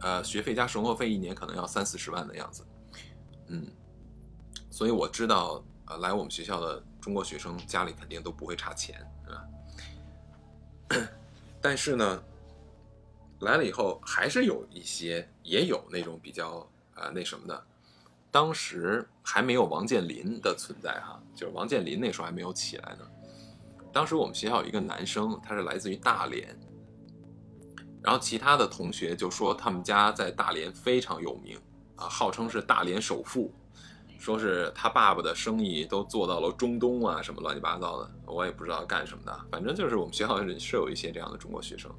[0.01, 2.67] 呃，学费加生活费一年可能要三四十万的样子。
[3.47, 3.69] 嗯，
[4.69, 11.09] 所以我知道，呃，来我们学校的中国学生家里肯定都不会差钱，是吧？
[11.63, 12.21] 但是呢，
[13.43, 17.65] 来了以后还是有一些，也有那种比较啊那什么的。
[18.33, 23.09] 当时还没有王健林的存在哈，就是王健林那时候还没有起来呢。
[23.93, 26.49] 当时我们学校有一个男生，他是来自于大连，
[28.03, 31.59] 然后其他的同学就说他们家在大连非常有名
[31.97, 33.53] 啊，号称是大连首富。
[34.19, 39.41] 说是他爸爸的生意都做到了中东啊，什么乱七八糟的，我也不知道干什么的。
[39.51, 41.91] 反正就是我们学校是有一些这样的中国学生，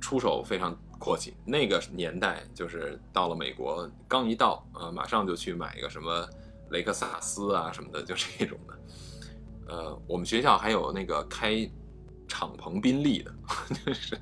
[0.00, 1.36] 出手非常阔气。
[1.44, 6.26] 那个年代就是到了美国，刚一到，呃，马上就去买一个什么
[6.70, 8.77] 雷克萨斯啊什么的，就这种的。
[9.68, 11.70] 呃，我们学校还有那个开
[12.26, 13.34] 敞篷宾利的，
[13.86, 14.18] 就是，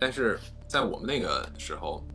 [0.00, 0.38] 但是。
[0.68, 2.06] 在我们那个时候，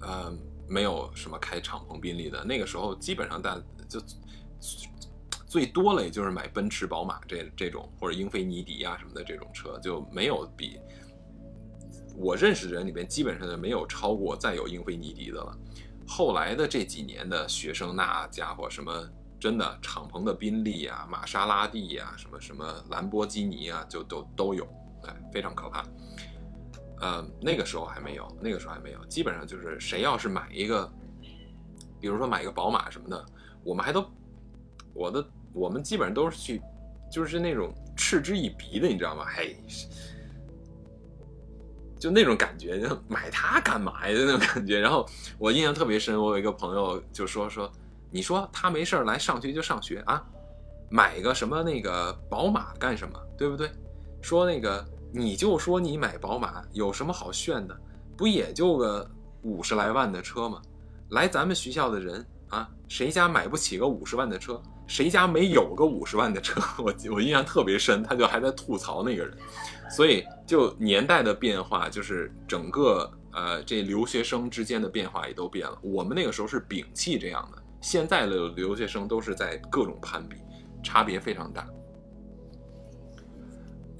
[0.00, 0.36] 呃，
[0.68, 2.42] 没有什么开敞篷宾利的。
[2.42, 3.56] 那个时候，基本上大
[3.88, 4.02] 就
[5.46, 10.80] 最多了，也就是买奔驰、宝马这这种，或者英菲尼迪啊什么的这种车，就没有比
[12.16, 15.58] 我认识的人里边基本上就没有超过再有英菲尼迪的了。
[16.06, 19.08] 后来的这几年的学生，那家伙什么
[19.40, 24.66] 真的敞篷的宾利啊、玛莎拉蒂啊、什么什么兰博基尼啊，就都都有，
[25.04, 25.84] 哎，非常可怕。
[27.00, 30.90] 呃，那个时候还没有，那个时候还没有，基本上就是谁要是买一个，
[32.00, 33.24] 比如说买一个宝马什么的，
[33.62, 34.06] 我们还都，
[34.94, 36.62] 我的我们基本上都是去，
[37.10, 39.26] 就是那种嗤之以鼻的，你知道吗？
[39.26, 39.56] 嘿，
[41.98, 44.14] 就那种感觉，就买它干嘛呀？
[44.14, 44.80] 就那种感觉。
[44.80, 45.06] 然后
[45.38, 47.70] 我印象特别深，我有一个朋友就说说，
[48.10, 50.22] 你说他没事儿来上学就上学啊，
[50.90, 53.18] 买个什么那个宝马干什么？
[53.36, 53.70] 对不对？
[54.20, 54.84] 说那个。
[55.16, 57.80] 你就说你买宝马有什么好炫的？
[58.16, 59.08] 不也就个
[59.42, 60.60] 五十来万的车吗？
[61.10, 64.60] 来咱们学校的人啊，谁家买不起个五十万的车？
[64.88, 66.60] 谁家没有个五十万的车？
[66.78, 69.38] 我我印象特别深，他就还在吐槽那个人。
[69.94, 75.78] 所以就年代的变化，就是整个呃这留学生之间的变化也都变了。
[75.82, 80.38] 我们那个时候是摒弃这样的，现在的留学生都是在各种攀比，
[80.82, 81.64] 差别非常大。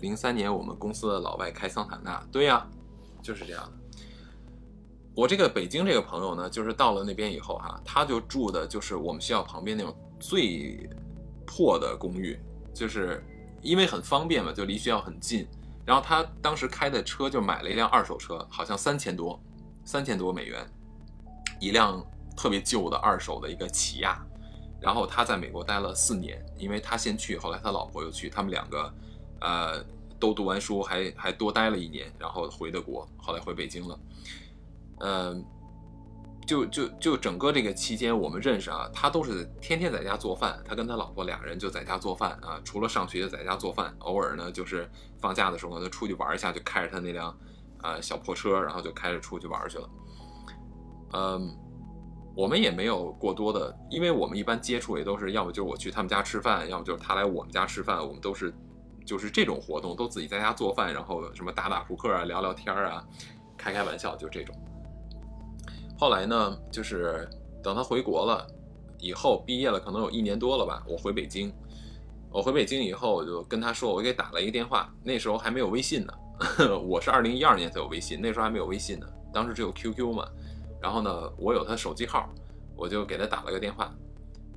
[0.01, 2.69] 零三年，我们公司的老外开桑塔纳，对呀，
[3.23, 3.73] 就是这样的。
[5.15, 10.91] 我这个北京这个朋友呢，就是到了那边以后哈，他就住的就是我们学校旁边那种最
[11.47, 12.37] 破的公寓，
[12.75, 13.25] 就是
[13.63, 15.47] 因为很方便嘛，就离学校很近。
[15.85, 19.41] 然后他当时开的车就买了一辆二手车，好像三千多，
[19.85, 20.67] 三千多美元，
[21.61, 22.05] 一辆
[22.37, 24.25] 特别旧的二手的一个起亚。
[24.81, 28.93] 然后他在美国待了四年，因为他先去，后来他老婆又去，他们两个。
[29.41, 29.85] 呃，
[30.19, 34.01] 都读完书，还还多待了一年，然后回的国，后来回北京了。
[35.01, 35.45] 嗯，
[36.47, 44.89] 就就就整个这个期间，我们认识啊，他都是天天在家做饭，他跟他老婆俩人就在家做饭啊，除了上学就在家做饭，偶尔呢就是
[45.19, 47.37] 放假的时候呢，出去玩一下，就开着他那辆
[47.79, 49.91] 啊小破车，然后就开着出去玩去了。
[51.13, 51.57] 嗯，
[52.37, 58.53] 我们也没有过多的，因为我们一般接触也都是要么就是我去他们家吃饭，要么就是他来我们家吃饭，我们都是。
[59.07, 63.07] 就是这种活动都自己在家做饭，然后什么打打扑克啊、聊聊天啊、
[63.55, 64.57] 开开玩笑，就这种。
[65.97, 67.29] 后来呢，就是
[67.63, 68.47] 等他回国了
[68.99, 71.53] 以后，毕业了可能有一年多了吧，我回北京。
[72.31, 74.93] 我回北京以后，我就跟他说，我给打了一个电话。
[75.03, 76.13] 那时候还没有微信呢，
[76.83, 80.29] 我是二零一二年才有微信，那时候还没有微信呢，当时只有 QQ 嘛。
[80.83, 82.29] 然后呢，我有他手机号，
[82.77, 83.95] 我就给他打了个电话。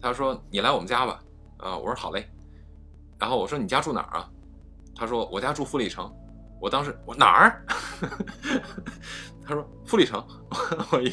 [0.02, 1.20] 他说：“你来我们家吧。”
[1.58, 2.28] 啊，我说好嘞。
[3.20, 4.30] 然后我说：“你家住哪儿啊？”
[4.96, 6.12] 他说：“我家住富力城。”
[6.60, 7.66] 我当时我哪儿？
[9.48, 10.24] 他说：“富力城。”
[10.92, 11.12] 我一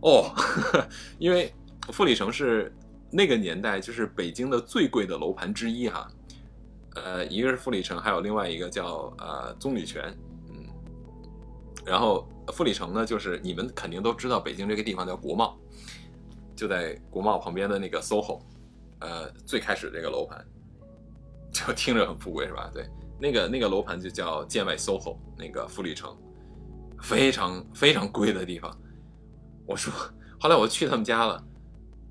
[0.00, 0.32] 哦，
[1.18, 1.52] 因为
[1.92, 2.74] 富力城是
[3.10, 6.10] 那个年代就是北京的最贵的楼盘之一哈。
[6.96, 10.16] 呃，一个是富力城，还有另外一个叫呃棕榈泉。
[10.48, 10.66] 嗯，
[11.84, 15.56] 然后富力城呢，就是你们肯定都知道，北京这个地方叫国贸，
[16.56, 18.40] 就在国贸旁边的那个 SOHO，
[19.00, 20.44] 呃，最开始这个楼盘，
[21.52, 22.70] 就听着很富贵是吧？
[22.72, 22.88] 对。
[23.22, 26.16] 那个那个楼盘就叫建外 SOHO，那个富力城，
[27.00, 28.74] 非常非常贵的地方。
[29.66, 29.92] 我说，
[30.38, 31.42] 后来我去他们家了，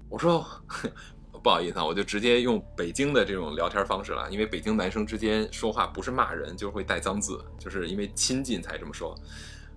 [0.10, 0.46] 我说
[1.44, 9.16] 不好意思啊，我就直接用北京的这种聊天方式了，因为北京男生之间说话不是骂人，就会带脏字，就是因为亲近才这么说。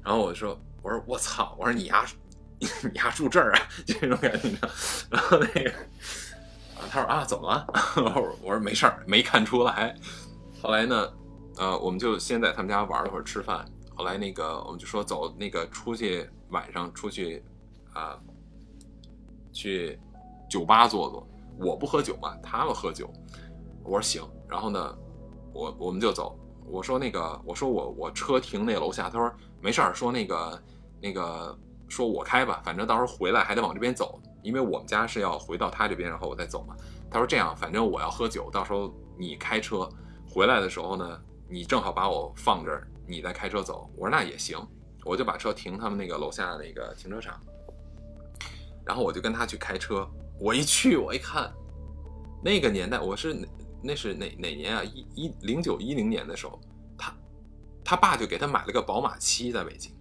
[0.03, 2.05] 然后我说，我说我操，我说你丫
[2.59, 4.49] 你丫住这儿啊，这种感觉。
[5.11, 5.71] 然后那个
[6.77, 7.67] 啊，他说啊，怎么了？
[8.43, 9.95] 我说没事儿，没看出来。
[10.61, 11.13] 后来呢？
[11.59, 13.63] 呃，我们就先在他们家玩了会儿，吃饭。
[14.03, 17.41] 后来那个，我们就说走，那个出去晚上出去，
[17.93, 18.19] 啊，
[19.53, 19.97] 去
[20.51, 21.25] 酒吧坐坐。
[21.57, 23.09] 我不喝酒嘛，他们喝酒。
[23.85, 24.29] 我说行。
[24.49, 24.99] 然后呢，
[25.55, 26.37] 我我们就走。
[26.67, 29.09] 我说那个，我说我我车停那楼下。
[29.09, 30.63] 他说没事儿，说那个
[31.01, 31.57] 那个
[31.89, 36.75] 说我开吧，反正到时候回来还得往这边走，因为我们家是要回到他这边，然后我再走嘛。
[37.09, 39.89] 他说这样，反正我要喝酒，到时候你开车
[40.29, 41.23] 回来的时候呢。
[41.49, 43.91] 你正好把我放这儿，你再开车走。
[43.97, 44.59] 我说那也行，
[45.05, 47.41] 我就把车停他们那个楼下那个停车场，
[48.85, 50.09] 然后我就跟他去开车。
[50.41, 51.53] 我一去，我一看，
[52.43, 53.49] 那个年代我是
[53.83, 54.83] 那是哪哪年啊？
[54.83, 56.61] 一一零九一零年的时候，
[56.99, 57.15] 他
[57.85, 59.95] 他爸就给他买了个宝马七在北京。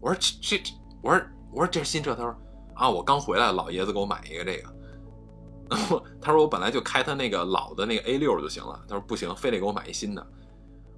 [0.00, 2.14] 我说这这，我说我说这是新车。
[2.14, 2.36] 他说
[2.74, 4.74] 啊，我刚回来，老爷子给我买一个这个。
[6.20, 8.84] 他说我本来就开他那个老的那个 A 六就行了。
[8.86, 10.26] 他说不行，非得给我买一新的。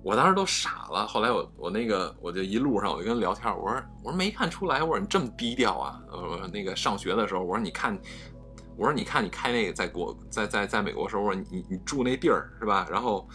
[0.04, 7.98] 我当时都傻了，后来我我那个我就一路上我就跟他聊天，我说我说没看出来，我说你这么低调啊，呃那个上学的时候，我说你看，
[8.76, 12.86] 我说你看你开那个在国在在在美国时候，我说你你住那地儿是吧？
[12.90, 13.26] 然后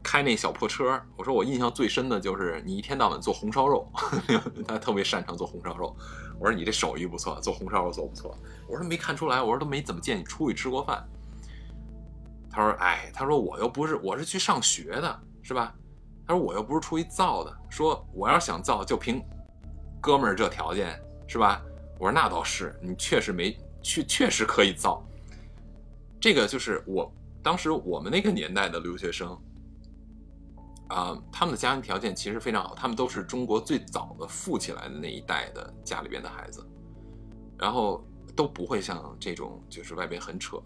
[0.00, 3.90] 开那小破车，我说我印象最深的就是你一天到晚做红烧肉，
[4.66, 5.96] 他特别擅长做红烧肉，
[6.38, 11.04] 我说你这手艺不错，做红烧肉做不错，我说没看出来，我说都没怎么见你出去吃过饭，
[12.48, 15.74] 他说：“哎，他说我又不是我是去上学的，是吧？
[16.32, 19.22] 他说我又不是出去造的，说我要想造就凭
[20.00, 21.62] 哥们儿这条件，是吧？
[21.98, 25.06] 我说那倒是，你确实没确确实可以造。
[26.18, 27.12] 这个就是我
[27.42, 29.38] 当时我们那个年代的留学生。”
[30.88, 36.66] 啊，他们的家庭条件其实非常好，他们都是中国最早的富起来的那一代的家里边的孩子，
[37.58, 38.02] 然后
[38.34, 40.56] 都不会像这种就是外边很扯，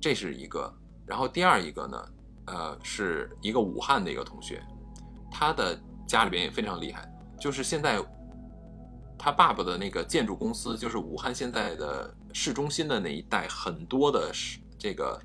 [0.00, 0.72] 这是一个。
[1.06, 2.08] 然后第二一个呢，
[2.46, 4.62] 呃，是一个武汉的一个同学，
[5.32, 7.10] 他的家里边也非常厉害，
[7.40, 7.98] 就是现在
[9.18, 14.30] 他爸爸的那个建筑公司，就是武汉现在的市中心的那一带很多的
[14.78, 15.18] 这个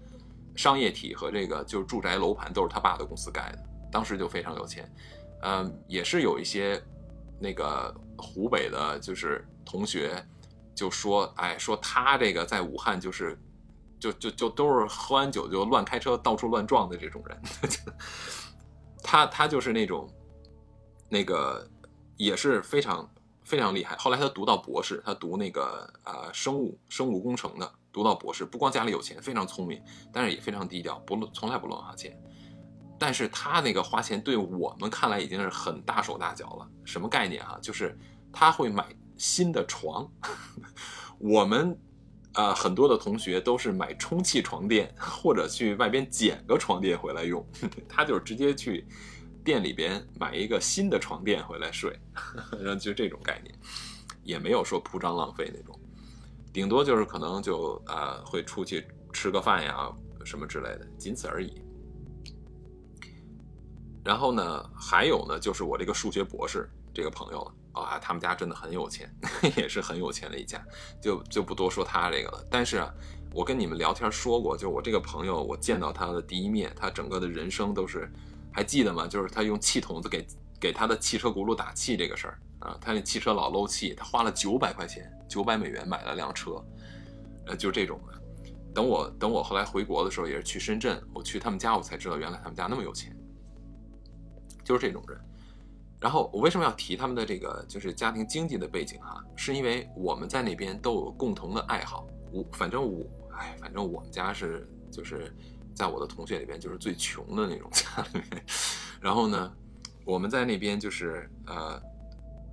[0.55, 3.59] 商业体和这个就是住宅楼盘都是他爸的公司盖的。
[3.91, 4.91] 当时就非常有钱，
[5.43, 6.79] 嗯，也是有一些
[7.39, 10.23] 那个湖北的，就是同学
[10.75, 13.39] 就说，哎，说他这个在武汉就是，
[13.97, 17.41] 就就就都是喝完酒就乱开车到处乱撞的这种人，
[19.03, 20.09] 他他就是那种，
[21.09, 21.67] 那个
[22.15, 23.09] 也是非常
[23.43, 23.95] 非常厉害。
[23.97, 29.81] 后来他读到博士，他读那个呃生物生物工程的，读到博士，不光家里有钱，非常聪明，
[30.11, 32.17] 但是也非常低调，不从来不乱花钱。
[32.99, 37.57] 但是他那个花钱对我们看来已经是很大手大脚了，什么概念啊？
[37.61, 37.95] 就是
[38.33, 38.87] 他会买
[39.17, 40.09] 新的床，
[41.19, 41.79] 我们
[42.37, 47.45] 呃很多的同学都是买充气床垫 或者去外边捡个床垫回来用，
[47.89, 48.85] 他就是直接去
[49.43, 51.99] 店里边买一个新的床垫回来睡，
[52.61, 53.53] 然 后就这种概念，
[54.23, 55.77] 也没有说铺张浪费那种，
[56.53, 59.91] 顶多就是可能就呃会出去吃个饭呀
[60.23, 61.61] 什么之类的，仅此而已。
[64.03, 69.13] 然后呢，还有呢，就是我这个数学博士这个朋友了啊，他们家真的很有钱，
[69.55, 70.63] 也是很有钱的一家，
[71.01, 72.45] 就就不多说他这个了。
[72.49, 72.93] 但是啊，
[73.33, 78.11] 我跟你们聊天说过，就我这个朋友，我见到他的第一面，他整个的人生都是，
[78.51, 79.07] 还记得吗？
[79.07, 80.25] 就是他用气筒子给
[80.59, 86.63] 给他的汽车轱辘打气这个事儿啊，他那汽车老漏气，他花了九百块钱，九百美元买了辆车，
[87.45, 88.13] 呃，就这种的。
[88.73, 93.15] 等我等我后来回国的时候，也是去深圳，我去他们家，我才知道原来他们家那么有钱。
[94.63, 95.19] 就是这种人，
[95.99, 99.23] 然后我为什么要提他们的这个就是家庭经济的背景哈？
[99.35, 102.07] 是因为我们在那边都有共同的爱好。
[102.31, 105.35] 我反正我哎，反正我们家是就是
[105.73, 108.45] 在我的同学里边就是最穷的那种家里面。
[109.01, 109.51] 然后呢，
[110.05, 111.81] 我们在那边就是呃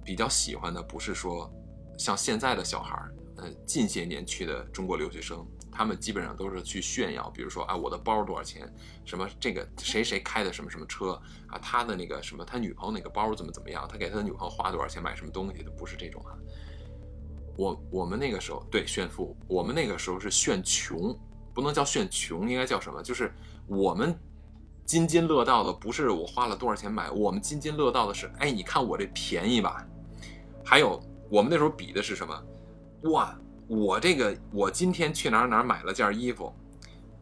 [0.04, 1.52] 比较喜欢的不是说
[1.98, 5.46] 像现在的小孩儿，呃近些年去的中国留学生。
[5.74, 8.72] 他们基本上都是去炫耀，比如说啊，我的包多少钱？
[9.04, 11.58] 什么这个谁谁开的什么什么车啊？
[11.58, 13.88] 他的那个什么他女朋友那个包怎么怎么样？
[13.90, 15.70] 他给他的女朋友花多少钱买什么东西的？
[15.72, 16.38] 不是这种啊。
[17.56, 21.18] 我我们那个时候对炫富，我们那个时候是炫穷，
[21.52, 23.02] 不能叫炫穷，应该叫什么？
[23.02, 23.32] 就是
[23.66, 24.16] 我们
[24.84, 29.84] 津津乐道的不是我花了多少钱买，我们津津乐道的是，哎，你看我这便宜吧？
[30.64, 31.00] 还有
[31.30, 32.44] 我们那时候比的是什么？
[33.10, 33.38] 哇！
[33.74, 36.52] 我这个，我今天去哪儿哪儿买了件衣服，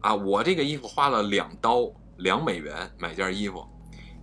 [0.01, 3.65] 啊，我这个衣服花了两刀两美元买件衣服，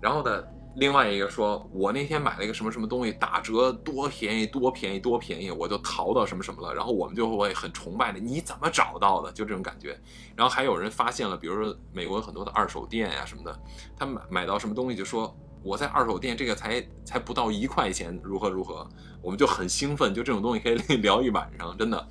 [0.01, 0.45] 然后呢，
[0.77, 9.33] 另外一个说，我那天买了一个什么什么东西打折多便宜多便宜多便宜，我就淘到什么什么了，然后我们就会很崇拜的，你怎么找到的？
[9.33, 9.99] 就这种感觉。
[10.37, 13.61] 然后还有人发现了，比如说美国有很多的二手店呀什么的，
[13.97, 15.37] 他买买到什么东西就说。
[15.63, 18.89] 我在二手店，这个才才不到一块钱，如何如何，
[19.23, 22.09] 我们就很兴奋，就这种东西 可以聊一晚上，真的。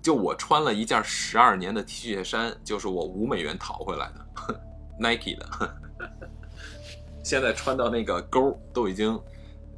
[0.00, 4.60] 就我穿了一件十二年的 T 恤衫，就是我五美元淘回来的
[4.98, 5.46] ，Nike 的，
[7.22, 9.20] 现在穿到那个钩都已经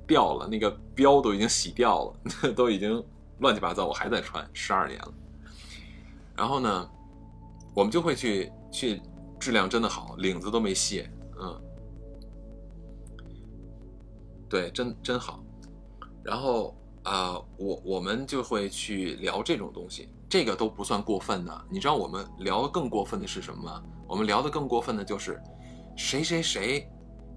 [0.06, 3.02] 掉了，那个标都已经洗掉了， 都已经
[3.38, 5.14] 乱七八糟，我还在穿，十二年了。
[6.36, 6.90] 然后呢，
[7.74, 9.02] 我们就会去去，
[9.40, 11.10] 质量真的好，领子都没卸，
[11.40, 11.60] 嗯。
[14.48, 15.42] 对，真真好。
[16.22, 21.64] 然后啊，我我们就会去聊这种东西，这个都不算过分的。
[21.70, 23.82] 你知道我们聊的更过分的是什么吗？
[24.06, 25.40] 我们聊的更过分的就是，
[25.96, 26.88] 谁谁谁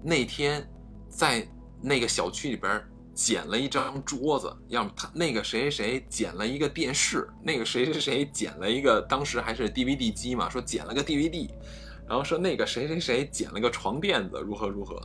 [0.02, 0.68] 那天
[1.08, 1.46] 在
[1.80, 2.82] 那个小区里边
[3.14, 11.48] 捡了一张桌子，要么他那个谁谁谁捡了一个电视，那个谁谁谁捡了一个当时还是 DVD 机嘛，说捡了个 DVD，
[12.08, 15.00] 然后说那个谁谁谁捡了个床垫子，如何如何。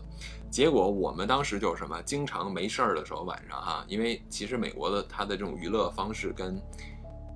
[0.52, 6.62] 结果我们当时就是什么，经常没事儿的时候晚上哈，因为其实美国的它的这种娱乐方式跟，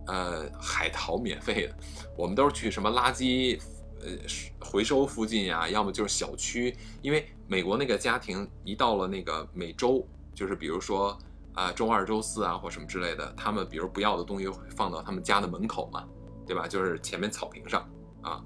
[0.07, 1.75] 呃，海淘免费的，
[2.17, 3.59] 我们都是去什么垃圾
[4.01, 4.09] 呃
[4.59, 11.17] 回收附近呀，要么就是小区，因为美国那个家庭一到了那个每周，就是比如说
[11.53, 16.03] 啊周二、周四啊或什么之类的，他们比如不要的东西会放到他们家的门口嘛，
[16.45, 16.67] 对吧？
[16.67, 17.87] 就是前面草坪上
[18.21, 18.43] 啊，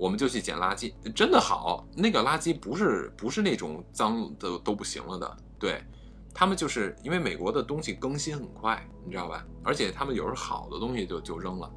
[0.00, 5.84] 我们就去捡垃圾，真的好，那个垃圾不是不是那种脏的都不行了的，对
[6.32, 9.44] 他们就是因为美国的东西更新很快，你知道吧？
[9.62, 11.70] 而且他们有时候好的东西就就扔了。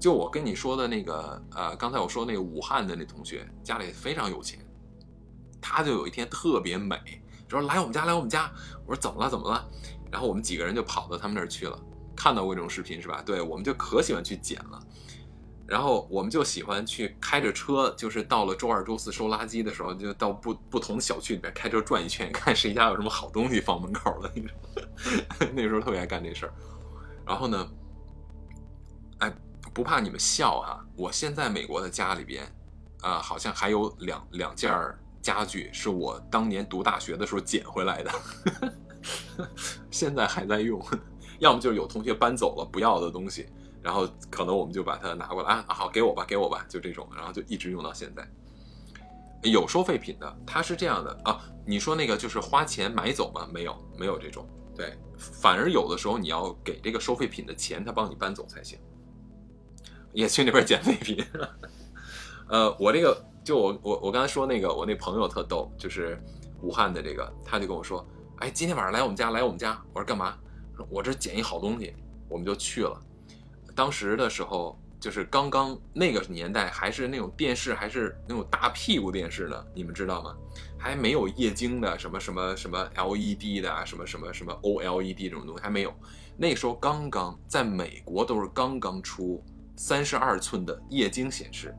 [0.00, 4.58] 就我跟你说的那个，呃，刚才我说那个武汉的那同学，家里非常有钱，
[5.60, 6.98] 他就有一天特别美，
[7.48, 8.50] 说来我们家来我们家，
[8.84, 9.64] 我说怎么了怎么了？
[10.10, 11.80] 然后我们几个人就跑到他们那儿去了，
[12.16, 13.22] 看到过这种视频是吧？
[13.24, 14.82] 对，我们就可喜欢去捡了。
[15.66, 24.30] 然后我们就喜欢去开着车，就是到了周二、周四收垃圾的时候，就到不不同小区里边开车转一圈， 看谁家有什么好东西放门口了。
[25.54, 26.52] 那时候特别爱干这事儿。
[27.26, 27.70] 然后呢，
[29.18, 29.34] 哎，
[29.72, 32.44] 不怕你们笑哈，我现在美国的家里边，
[33.00, 34.70] 啊，好像还有两两件
[35.22, 38.12] 家具是我当年读大学的时候捡回来的，
[39.90, 40.78] 现在还在用。
[41.40, 43.46] 要么就是有同学搬走了不要的东西。
[43.84, 48.26] 然后可能我们就把它拿过来啊，好给我吧，给我吧，就这种，然后就一直用到现在。
[49.42, 53.46] 有收废品的，它是这样的啊，你说那个就是花钱买走吗？
[53.52, 54.48] 没有，没有这种。
[54.74, 58.78] 对，反而有的时候你要给这个收废品的钱，他帮你搬走才行。
[60.14, 61.22] 也去那边捡废品。
[62.48, 66.18] 呃，我这个就我我我刚才说那个，我那朋友特逗，就是
[66.62, 68.06] 武汉的这个，他就跟我说，
[68.38, 69.78] 哎，今天晚上来我们家，来我们家。
[69.92, 70.38] 我说干嘛？
[70.88, 71.94] 我这捡一好东西，
[72.28, 72.98] 我们就去了。
[73.74, 80.36] 当时的时候，就是刚刚那个年代，还是那种电视，还是那种大屁股电视呢，你们知道吗？
[80.78, 85.92] 还没有液晶的，什么什么什么 LED 的，什么什么什么 OLED 这种东西还没有。
[86.36, 89.42] 那时候刚刚在美国都是刚刚出
[89.76, 91.74] 三十二寸的液晶显示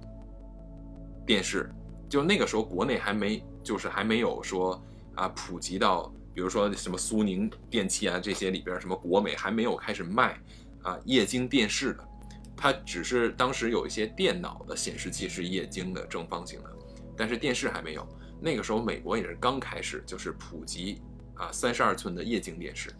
[1.25, 1.73] 电视，
[2.09, 4.81] 就那个时候国内还没，就是还没有说
[5.15, 10.39] 啊普及到，比如说什么苏宁电器啊这些里边，什么国美还没有开始卖。
[10.85, 12.07] 啊，液晶电视的，
[12.55, 16.69] 它只是当时有一些电脑的显示器是液晶的正方形的，
[17.17, 18.07] 但是电视还没有。
[18.39, 21.01] 那个时候美国也是刚开始就是普及
[21.33, 22.93] 啊三十二寸的液晶电视。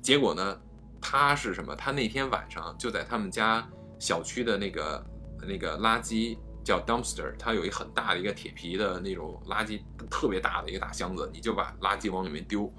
[0.00, 0.60] 结果呢，
[1.00, 1.76] 他是什么？
[1.76, 3.68] 他那天晚上就在他们家
[3.98, 5.06] 小区的那个
[5.46, 12.72] 那个垃圾叫 dumpster，它有一很大的一个铁皮的那种垃圾，特别大的一个大箱子，你就把垃圾往里面丢。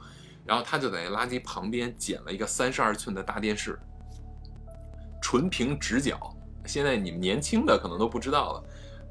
[0.45, 3.78] 然后他就在垃圾旁边捡了一个三十二寸的大电视。
[5.30, 8.64] 纯平直角，现在你们年轻的可能都不知道了，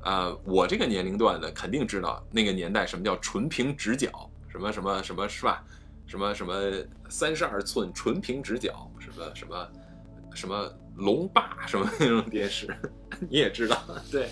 [0.02, 4.10] 呃，我这个年龄段的肯定知道那个年代什么叫纯平直角，
[4.48, 5.62] 什么什么什么是吧？
[6.08, 6.52] 什么什么
[7.08, 9.70] 三十二寸纯平直角，什么什么
[10.34, 12.76] 什么龙霸什么那种电视，
[13.30, 14.28] 你也知道，对，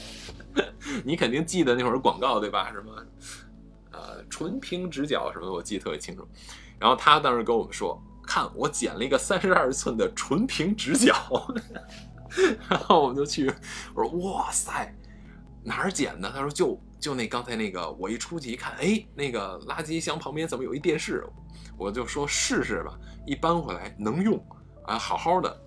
[1.04, 2.72] 你肯定记得那会儿广告对吧？
[2.72, 3.06] 什么
[3.92, 6.26] 呃纯平直角什么，我记得特别清楚。
[6.80, 8.02] 然后他当时跟我们说。
[8.26, 11.14] 看，我剪了一个三十二寸的纯平直角，
[12.68, 13.50] 然后我就去，
[13.94, 14.92] 我说哇塞，
[15.62, 16.30] 哪儿剪的？
[16.30, 21.24] 他说就就那刚才那个，我一出去一看，哎，那个垃圾箱旁边怎么有一电视？
[21.78, 24.42] 我就说试试吧，一搬回来能用
[24.84, 25.62] 啊，好好的。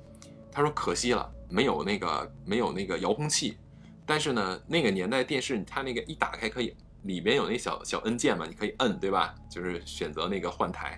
[0.51, 3.57] 他说可惜了，没有那个没有那个遥控器，
[4.05, 9.33] 但是呢，那个年代电视它那个一打开可以，里边有那小小按键嘛，你可以摁，对吧？
[9.49, 10.97] 就是选择那个换台。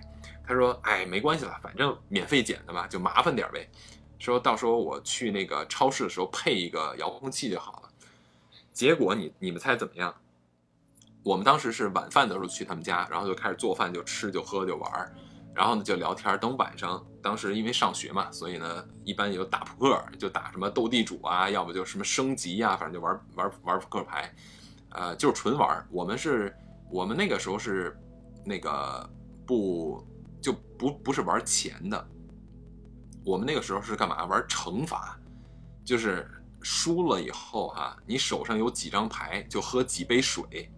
[0.52, 3.68] 他说：“哎，没关系了，反正免费捡的嘛，就麻烦点呗。
[4.18, 7.88] 说到时候我去那个超市的时候配一个遥控器就好了。
[8.72, 10.14] 结果你你们猜怎么样？
[11.24, 15.12] 我们当时是晚饭的时候去他们家，然后就开始做饭，就吃就喝就玩儿，
[15.54, 16.38] 然后呢就聊天。
[16.38, 24.32] 等晚上，当时因为上学嘛，所以呢一般有打扑克，就打什么斗地主啊，要不就什么升级呀，反正就玩玩玩扑克牌，
[24.90, 25.84] 呃，就是纯玩。
[25.90, 26.54] 我们是，
[26.90, 27.96] 我们那个时候是
[28.44, 29.10] 那个
[29.44, 30.06] 不。”
[30.42, 32.08] 就不不是玩钱的，
[33.24, 34.24] 我们那个时候是干嘛？
[34.24, 35.16] 玩惩罚，
[35.84, 36.28] 就是
[36.60, 40.68] 输了以后哈，你手上有几张牌就喝几杯水，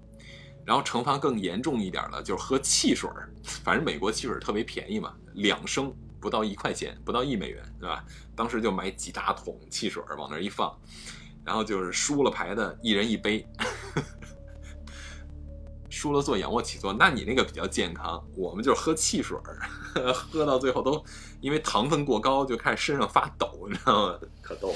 [0.66, 3.11] 然后惩罚更严重一点的，就是喝汽水
[3.43, 8.05] 反正美国汽水特别便宜嘛，两升不到一块钱，不到一美元，对吧？
[8.36, 10.78] 当时就买几大桶汽水往那一放，
[11.43, 13.47] 然后就是输了牌的一人一杯。
[15.94, 19.38] 输了做仰卧起坐，那你那个比较健康，我们就是喝汽水，
[20.12, 21.02] 喝到最后都
[21.40, 24.18] 因为糖分过高就开始身上发抖，你知道吗？
[24.42, 24.74] 可逗了。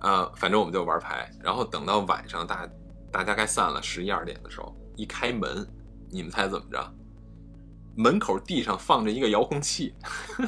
[0.00, 2.68] 呃，反正我们就玩牌，然后等到晚上大
[3.10, 5.66] 大家该散了十一二点的时候，一开门，
[6.10, 6.94] 你们猜怎么着？
[7.96, 9.94] 门口地上放着一个遥控器，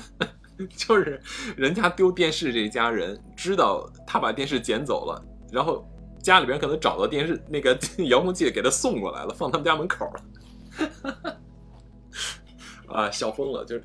[0.77, 1.21] 就是
[1.57, 5.85] 人家丢电视这家人知道他把电视捡走了，然后。
[6.23, 7.79] 家里边可能找到电视那个
[8.09, 11.41] 遥控器给他送过来了，放他们家门口了。
[12.89, 13.85] 啊，笑疯了，就是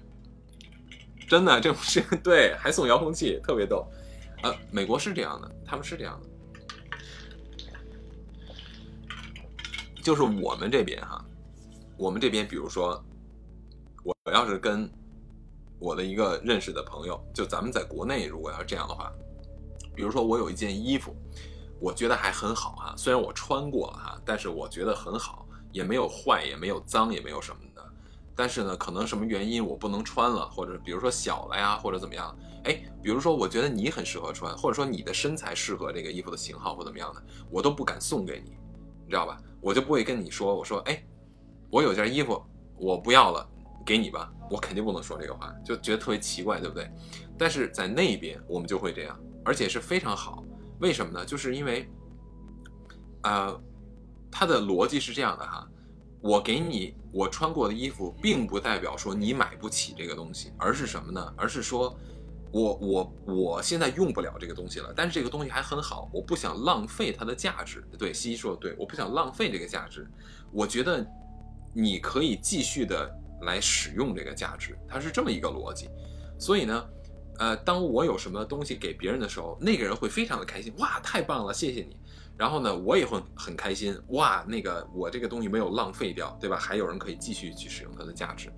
[1.28, 3.88] 真的这种事情，对，还送遥控器，特别逗。
[4.44, 6.28] 呃，美国是这样的，他们是这样的，
[10.04, 11.24] 就是我们这边哈，
[11.98, 13.04] 我们这边比如说，
[14.04, 14.90] 我要是跟
[15.80, 19.12] 我的一个认识的朋友，就咱们在国内如果要是这样的话，
[19.96, 21.16] 比如说我有一件衣服，
[21.86, 27.86] 我觉得还很好哈，虽然我穿过了哈，但是我觉得很好，也没有坏，也没有脏，也没有什么的。
[28.36, 32.36] 但是呢，可能什么原因我不能穿了，或者比如说小了呀，或者怎么样？
[32.64, 38.58] 哎，比如说我觉得你很适合穿，或者说你的身材适合这个衣服的型号或怎么样的，我都不敢送给你，
[39.04, 39.38] 你知道吧？
[39.62, 41.06] 我就不会跟你说，我说哎，
[41.70, 42.44] 我有件衣服
[42.80, 43.48] 我不要了，
[43.86, 46.92] 给你吧，我肯定不能说这个话，就觉得特别奇怪，对不对？
[47.38, 50.44] 但是在那边我们就会这样，而且是非常好。
[50.80, 51.26] 为什么呢？
[51.26, 51.90] 就是因为，
[53.24, 53.62] 呃，
[54.32, 55.68] 它的逻辑是这样的哈。
[56.22, 61.34] 我给你我穿过的衣服，并不代表说你买不起这个东西，而是什么呢？
[61.38, 61.96] 而是说，
[62.52, 67.84] 我我我现在用不了这个东西了，但是这个东西还很好，我不想浪费它的价值。
[67.98, 70.08] 对，西西说的对，我不想浪费这个价值。
[70.52, 71.06] 我觉得
[71.74, 75.90] 你可以继续的来使用这个价值，它是这么一个逻辑。
[76.40, 76.90] 所以呢，
[77.38, 81.98] 呃，当我有什么东西给别人的时候，那个人会非常的开心，哇，太棒了，谢谢你。
[82.38, 84.44] 然后呢，我也会很开心哇！
[84.46, 86.58] 那个我这个东西没有浪费掉，对吧？
[86.58, 88.52] 还有人可以继续去使用它的价值。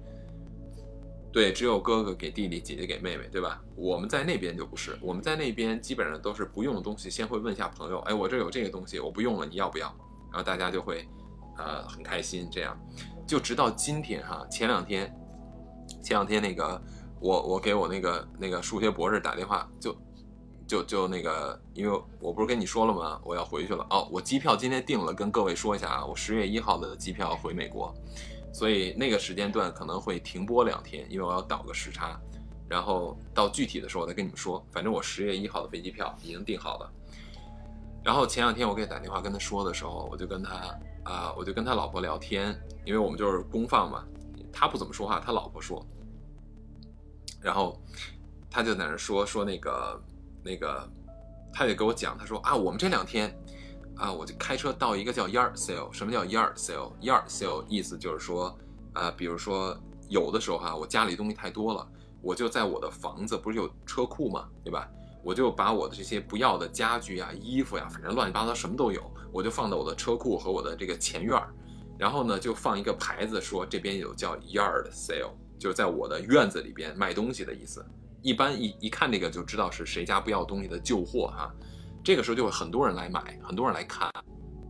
[1.31, 3.61] 对，只有哥哥给弟弟，姐姐给妹妹，对吧？
[3.75, 9.85] 我们在那边就不是，我们在那边基本上都是不用的东西，先会问一下朋友，哎，我这有这个东西，我不用了，你要不要？
[10.31, 11.07] 然后大家就会，
[11.57, 12.75] 呃，很开心，这样，
[13.27, 15.15] 就直到今天哈，前两天，
[16.01, 16.81] 前两天那个
[17.19, 19.95] 我我给我那个那个数学博士打电话就。
[20.67, 23.17] 就就那个，因为我不是跟你说了吗？
[23.23, 24.05] 我要回去了哦。
[24.11, 27.95] 我机票今天订了，跟各位说一下啊，我十月一号的机票回美国，
[28.51, 32.19] 所以那个时间段可能会停播两天，因为我要倒个时差。
[32.67, 34.61] 然后到具体的时候我再跟你们说。
[34.69, 36.91] 反正我十月一号的飞机票已经订好了。
[38.03, 42.53] 然后前两天我给他打电话跟他说的时候，我就跟他啊，我就跟他老婆聊天，
[42.83, 44.03] 因为我们就是公放嘛，
[44.51, 45.81] 他不怎么说话，他老婆说。
[47.41, 47.81] 然后
[48.49, 50.01] 他就在那说说那个。
[50.43, 50.89] 那个，
[51.51, 53.37] 他就给我讲，他说啊，我们这两天，
[53.97, 58.57] 啊，我就开车到一个叫 yard sale，什么叫 yard sale？yard sale 意思就是说，
[58.93, 59.77] 啊，比如说
[60.07, 61.85] 有的时候哈，我家里东西太多了，
[62.21, 64.87] 我就在我的房子不是有车库嘛，对吧？
[65.21, 69.03] 我就把我的这些不要的家具啊、衣服呀，反正乱七八糟什么都有，
[69.33, 71.53] 我就放到我的车库和我的这个前院儿，
[71.97, 77.85] 然后呢，就放一个牌子说这边有叫 yard sale，就是在我的院子里边卖东西的意思。
[78.21, 81.53] 一般一一看这个就知道是谁家不要东西的旧货哈，
[82.03, 84.09] 这个时候就会很多人来买，很多人来看，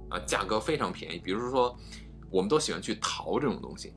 [0.10, 1.18] 啊，价格非常便宜。
[1.18, 1.76] 比如说，
[2.30, 3.94] 我们都喜欢去淘这种东西。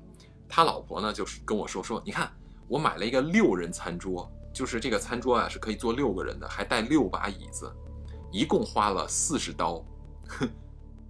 [0.48, 2.30] 他老婆呢就是跟我说说，你看
[2.68, 7.70] 我买了一个六人餐桌，就是这个餐桌啊是可以坐六个人的，还带六把椅子，
[8.32, 9.84] 一共花了四十刀，
[10.26, 10.48] 哼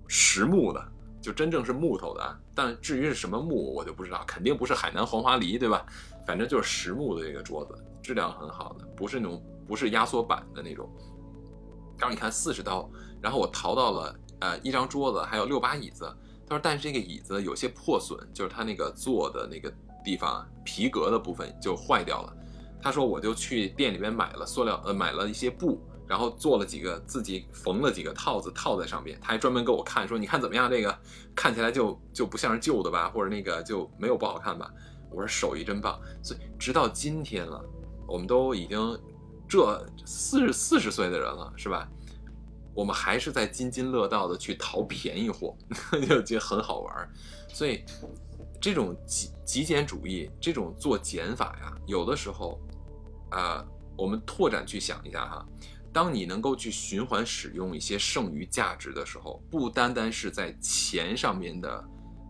[0.09, 2.41] 实木的，就真正是木头的。
[2.55, 5.85] 但至于是什么木我就不知道，肯定不是海南黄花梨对吧？
[6.27, 7.75] 反正就是实木的这个桌子。
[8.03, 10.89] 质量很好的，不是那种不是压缩板的那种。
[11.99, 12.91] 然后你看四十刀，
[13.21, 16.11] 然后我淘到了呃一张桌子，还有六把椅子。
[16.49, 19.71] 他说，但是这个椅子有些破损，就是它那个坐的那个
[20.03, 22.37] 地方皮革的部分就坏掉了。
[22.83, 25.79] 他说，我就去店里边买了塑料呃买了一些布，
[26.11, 29.16] 然后做了几个自己缝了几个套子套在上面。
[29.23, 30.69] 他还专门给我看说，你看怎么样？
[30.69, 30.99] 这个
[31.37, 34.69] 看起来就就不像是旧的吧，或者那个就没有不好看吧？
[35.09, 35.97] 我说手艺真棒。
[36.20, 37.65] 所以直到今天了。
[38.09, 39.01] 我们都已经
[39.49, 41.89] 这四十四十岁的人了，是吧？
[42.74, 45.57] 我们还是在津津乐道的去淘便宜货，
[46.09, 47.09] 就觉得很好玩。
[47.47, 47.85] 所以
[48.61, 52.61] 这种极极简主义，这种做减法呀，有的时候
[53.31, 53.65] 啊，
[53.97, 55.47] 我们拓展去想一下哈，
[55.93, 61.85] 当你能够去循环使用一些剩余价值的时候，不单单是在钱上面的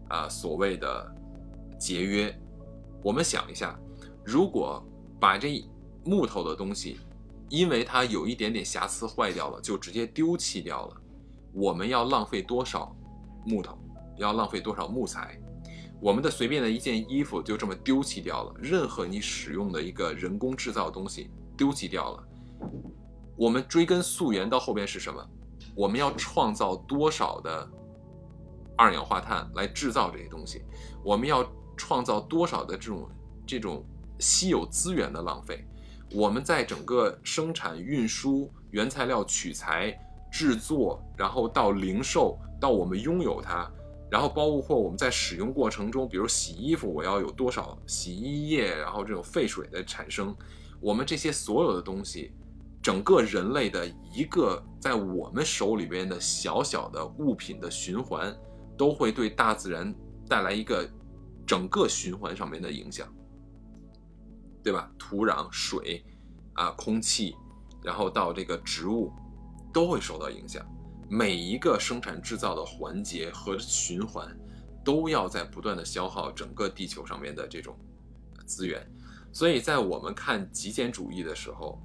[0.09, 1.15] 啊所谓的
[1.79, 2.39] 节约，
[3.03, 3.79] 我们想一下，
[4.25, 4.85] 如果。
[5.21, 5.63] 把这
[6.03, 6.99] 木头的东西，
[7.51, 10.97] 因为它有一点点瑕疵坏掉了，就直接丢弃掉了。
[11.53, 12.97] 我们要浪费多少
[13.45, 13.79] 木头？
[14.17, 15.39] 要浪费多少木材？
[16.01, 18.55] 我们的随便的一件衣服就这么丢弃掉了。
[18.59, 22.25] 任何你使用的一个人工制造的东西丢弃掉了。
[23.41, 25.27] 我们追根溯源到后边是什么？
[25.75, 27.67] 我们要创造多少的
[28.77, 30.63] 二氧化碳来制造这些东西？
[31.03, 33.09] 我们要创造多少的这种
[33.47, 33.83] 这种？
[34.19, 35.65] 稀有资源的浪费，
[36.13, 39.99] 我们在整个生产、运输、原材料取材、
[40.31, 43.67] 制作，然后到零售，到我们拥有它，
[44.11, 50.37] 然后包括我们在使用过程中，比如洗衣服，我要有多少洗衣液，然后这种废水的产生，
[50.79, 52.35] 我们这些所有的东西，
[52.91, 58.37] 整个人类的一个在我们手里边的小小的物品的循环，
[58.77, 59.95] 都会对大自然
[60.29, 60.91] 带来一个
[61.47, 63.07] 整个循环上面的影响，
[64.61, 64.91] 对吧？
[64.99, 66.05] 土壤、水
[66.55, 67.37] 啊、空气，
[67.81, 69.13] 然后到这个植物，
[69.73, 70.61] 都会受到影响。
[71.09, 74.37] 每一个生产制造的环节和循环，
[74.85, 77.79] 都要在不断的消耗整个地球上面的这种
[78.45, 78.85] 资源。
[79.33, 81.81] 所以在我们看极简主义的时候，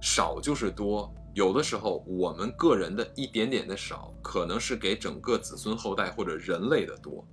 [0.00, 1.12] 少就是多。
[1.32, 7.24] 有的时候，我们个人的一点点的少，可能是给整个子孙后代或者人类的多，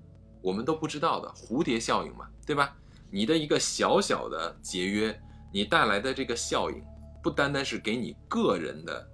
[0.41, 2.77] 我们都不知道的蝴蝶效应嘛，对吧？
[3.09, 5.19] 你的一个小小的节约，
[5.51, 6.83] 你带来的这个效应，
[7.23, 9.09] 不单单是给你个人的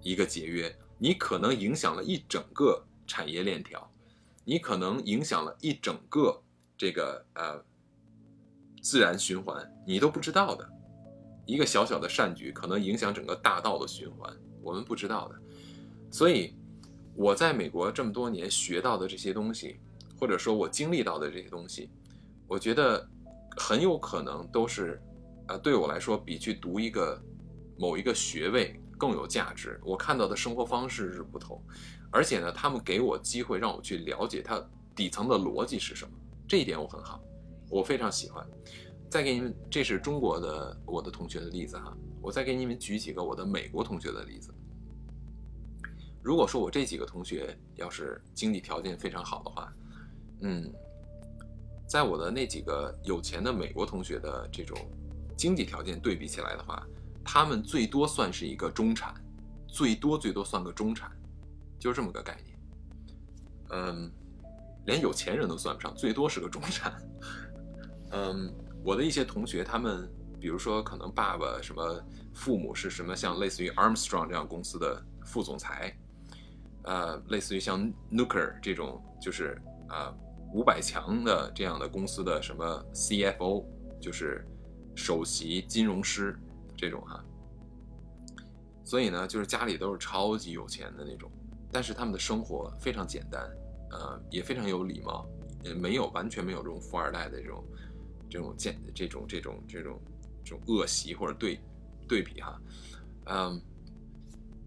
[0.00, 3.90] 一个节约，你可能影响了一整个产业链条，
[4.44, 6.40] 你可能影响了一整个
[6.78, 7.60] 这个呃
[8.80, 10.70] 自然循环，你都不知道的。
[11.50, 14.32] 一个小小的善举可能影响整个大道的循环，
[14.62, 15.34] 我们不知道的。
[16.08, 16.54] 所以，
[17.16, 19.80] 我在美国这么多年学到的这些东西，
[20.18, 21.90] 或者说我经历到的这些东西，
[22.46, 23.04] 我觉得
[23.56, 25.02] 很有可能都是，
[25.48, 27.20] 呃，对我来说比去读一个
[27.76, 29.80] 某一个学位更有价值。
[29.84, 31.60] 我看到的生活方式是不同，
[32.12, 34.64] 而且呢，他们给我机会让我去了解它
[34.94, 36.12] 底层的逻辑是什么，
[36.46, 37.20] 这一点我很好，
[37.68, 38.46] 我非常喜欢。
[39.10, 41.92] 再给你们，这是中国的我的同学的例子哈。
[42.22, 44.54] 我再给你们举几个我的美国同学的例子。
[46.22, 49.72] 如果说我这几个同学要是经济条件非常好的话，
[50.42, 50.72] 嗯，
[51.88, 54.78] 在我的那几个有钱的美国同学的这种
[55.36, 56.86] 经济条件对比起来的话，
[57.24, 59.12] 他们最多算是一个中产，
[59.66, 61.10] 最多最多算个中产，
[61.80, 62.58] 就这么个概念。
[63.70, 64.12] 嗯，
[64.86, 67.02] 连有钱人都算不上，最多是个中产。
[68.12, 68.54] 嗯。
[68.82, 72.02] 我的一些同学，他们比如说可能爸爸什么
[72.32, 75.94] 父母是什么，像类似于 Armstrong 这样公司的副总裁，
[76.84, 77.80] 呃，类似于像
[78.10, 80.14] n u k e r 这种，就是啊
[80.54, 83.64] 五百强的这样的公司的什么 CFO，
[84.00, 84.46] 就是
[84.96, 86.38] 首席金融师
[86.76, 87.22] 这种哈。
[88.82, 91.30] 所以呢，就是家里都是超级有钱的那种，
[91.70, 93.42] 但是他们的生活非常简单，
[93.90, 95.28] 呃，也非常有礼貌，
[95.62, 97.62] 也没有完全没有这种富二代的这种。
[98.30, 100.00] 这种见这种这种这种
[100.44, 101.60] 这种恶习或者对
[102.08, 102.60] 对比哈，
[103.26, 103.60] 嗯，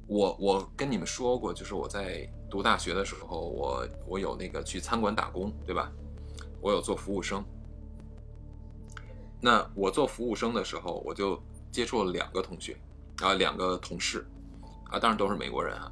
[0.05, 5.91] 我我跟你们说过，就是我在读大学的时候，我我有那个去餐馆打工，对吧？
[6.61, 7.43] 我有做服务生。
[9.41, 11.41] 那我做服务生的时候，我就
[11.71, 12.77] 接触了两个同学
[13.21, 14.25] 啊，两个同事
[14.91, 15.91] 啊，当然都是美国人啊。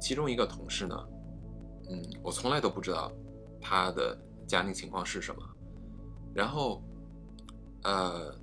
[0.00, 1.08] 其中一个同事呢，
[1.88, 3.12] 嗯，我从来都不知道
[3.60, 4.16] 他的
[4.46, 5.42] 家庭情况是什么，
[6.34, 6.82] 然后。
[7.86, 8.34] 呃，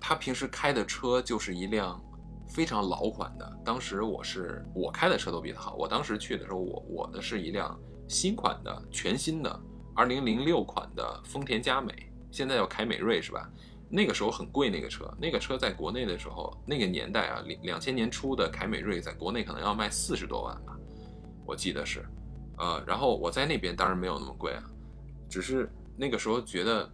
[0.00, 2.02] 他平时开的车就是一辆
[2.48, 3.60] 非常老款的。
[3.62, 5.74] 当时我是我开的车都比他好。
[5.74, 7.78] 我当时去的时候，我我的是一辆
[8.08, 9.60] 新款的、全新的
[9.94, 13.46] 2006款的丰田佳美，现在叫凯美瑞是吧？
[13.90, 20.74] 那个时候很贵，那个车，那个车在国内的时候，那个年代啊，两两千年初的凯美瑞在国内可能要卖四十多万吧，
[21.44, 22.06] 我记得是。
[22.56, 24.64] 呃，然后我在那边当然没有那么贵啊，
[25.28, 26.90] 只是那个时候觉得。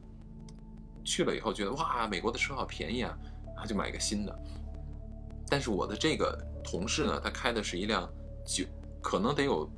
[1.06, 3.16] 去了以后觉得哇，美国的车好便宜啊，
[3.54, 4.38] 然后就买一个新的。
[5.48, 8.06] 但是我的这个同事呢，他开的是一辆
[8.44, 8.64] 九，
[9.00, 9.70] 可能得有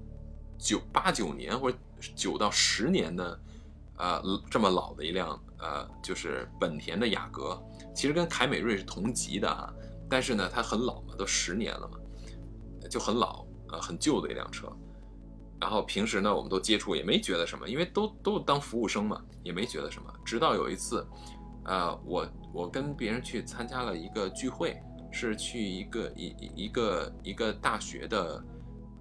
[0.58, 1.76] 九八九年或者
[2.16, 3.40] 九到十年的，
[3.98, 7.62] 呃，这么老的一辆呃，就是本田的雅阁。
[7.94, 9.72] 其实跟凯美瑞是同级的哈，
[10.08, 11.98] 但是呢，它很老嘛，都十年了嘛，
[12.88, 14.66] 就很老，呃，很旧的一辆车。
[15.60, 20.12] 然后平时呢，我们都接触也没觉得什么，因为都都当服务生嘛，也没觉得什么。
[20.24, 21.04] 直到有一次，
[21.64, 24.80] 呃，我我跟别人去参加了一个聚会，
[25.10, 28.44] 是去一个一一个一个大学的，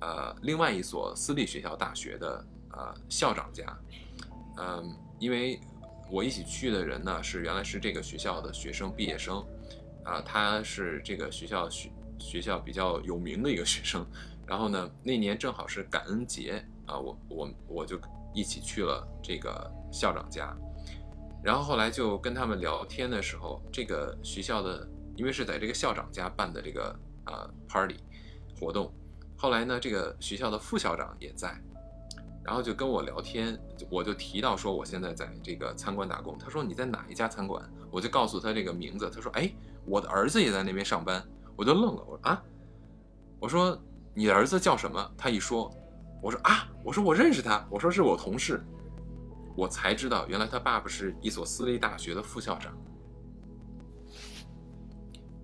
[0.01, 3.77] 呃，另外一所私立学校大学的呃校长家，
[4.57, 5.59] 嗯，因为
[6.09, 9.45] 我一起去的人呢是原来是这个学校的学生毕业生，
[10.03, 14.03] 啊，他是这个学校学学校比较有名的一个学生。
[14.47, 17.99] 然后呢，那年正好是感恩节啊，我我我就
[18.33, 20.55] 一起去了这个校长家，
[21.43, 24.87] 然后后来就跟他们聊天的时候，这个学校的
[25.17, 27.97] 因为是在这个校长家办的这个啊 party
[28.57, 28.89] 活动，
[29.35, 31.61] 后来呢，这个学校的副校长也在，
[32.41, 33.59] 然后就跟我聊天，
[33.89, 37.69] 我就提到说我现在在这个餐馆打工，他说你在哪一家餐馆？
[37.91, 39.51] 我就告诉他这个名字，他说哎，
[39.85, 41.21] 我的儿子也在那边上班，
[41.57, 42.43] 我就愣了，我说啊，
[43.41, 43.77] 我说。
[44.17, 45.11] 你的儿子叫什么？
[45.15, 45.71] 他一说，
[46.23, 48.65] 我说啊，我说我认识他，我说是我同事，
[49.55, 52.75] 我才知道原来他爸爸是一所私立大学的副校长。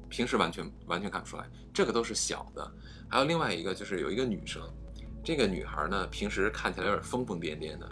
[0.09, 2.75] 平时完全完全看不出来，这个都是小的。
[3.07, 4.59] 还有另外一个，就是有一个女生，
[5.23, 7.87] 这个女孩呢，平时看起来有点疯疯癫癫的，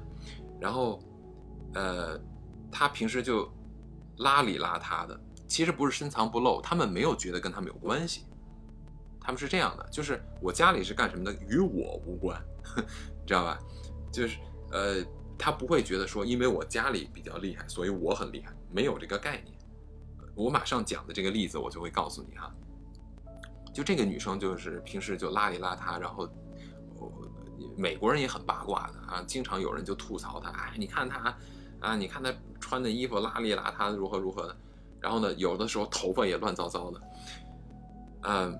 [0.59, 0.99] 然后，
[1.75, 2.19] 呃，
[2.71, 3.45] 她平时就
[4.17, 8.25] 邋里邋遢的，其实不是深藏不露，他们没有觉得跟他们有关系，
[9.21, 12.41] 他们是这样的，就是我家里是干什么的，与我无关，
[12.75, 13.59] 你知道吧？
[14.11, 14.37] 就是
[14.71, 15.05] 呃，
[15.37, 19.55] 他不会觉得说，因为我家里比较厉害，所以我很厉害，没有这个概念。
[20.33, 22.51] 我马上讲的这个例子，我就会告诉你哈。
[23.73, 26.27] 就这个女生，就是平时就邋里邋遢，然后，
[27.77, 31.37] 美国人也很八卦的啊，经常有人就吐槽她，哎，你看她，
[31.79, 34.57] 啊，你看她穿的衣服邋里邋遢，如何如何的，
[34.99, 37.01] 然后呢，有的时候头发也乱糟糟的，
[38.23, 38.59] 嗯，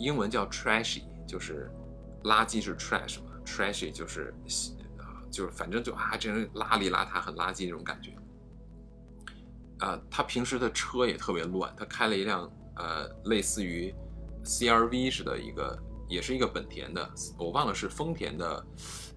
[0.00, 1.70] 英文叫 trashy，就是
[2.24, 4.34] 垃圾是 trash 嘛，trashy 就是
[4.98, 8.12] 啊，就是反正就啊，这人邋里邋遢，很垃圾那种感觉，
[9.78, 13.94] 啊，他平时的车也特别乱，他开了一辆呃，类似于。
[14.42, 15.78] CRV 似的一个，
[16.08, 17.06] 也是一个本田的，
[17.36, 18.66] 我忘了是丰田的，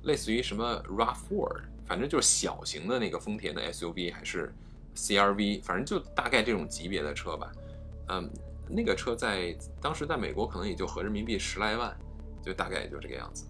[0.03, 4.53] 类似于什么 RAV4，反正就是小型的那个丰田的 SUV 还是
[4.97, 7.51] CRV，反正就大概这种级别的车吧。
[8.09, 8.29] 嗯，
[8.67, 11.95] 那个车在当时在美国可能也就合人民币十来万，
[12.41, 13.45] 就大概也就这个样子，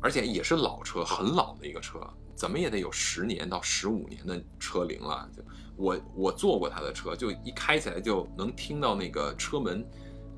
[0.00, 2.00] 而且也是老车，很老的一个车，
[2.34, 5.28] 怎么也得有十年到十五年的车龄了。
[5.34, 5.42] 就
[5.76, 9.86] 我我坐过他的车，就一开起来就能听到那个车门。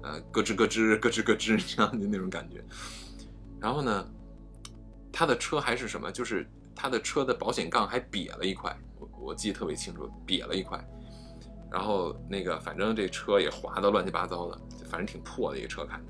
[0.01, 2.65] 呃，咯吱咯吱，咯吱咯吱，这样的那种感觉。
[3.59, 4.09] 然后呢，
[5.13, 6.13] 他的车还是什么？
[6.13, 10.79] 就是他的车的保险杠还瘪了一块，我我记得特别清楚，瘪了一块。
[11.71, 16.01] 然后那个，反正这车也划的乱七八糟的，反正挺破的一个车看。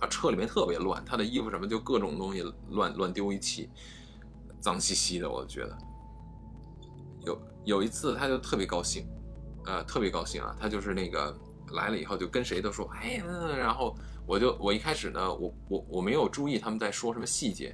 [0.00, 3.68] 啊，车里面特别乱，他的衣服什么就各种东西乱乱丢一起，
[4.60, 5.78] 脏兮兮的，我觉得。
[7.24, 9.06] 有有一次，他就特别高兴，
[9.66, 11.36] 呃，特别高兴啊，他就是那个。
[11.72, 13.22] 来了以后就跟谁都说，哎，
[13.56, 13.96] 然后
[14.26, 17.72] 我就我一开始呢，我我我没有注意他们在说什么细节，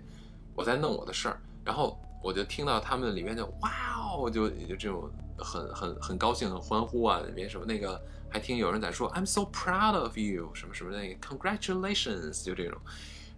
[0.54, 8.00] 我在弄我的事儿，然后我就听到他们里面就哇哦，就也就这种很很很高兴很欢呼啊，里面什么那个
[8.30, 12.80] 还听有人在说 I'm so proud of you 什么什么那个 Congratulations 就这种，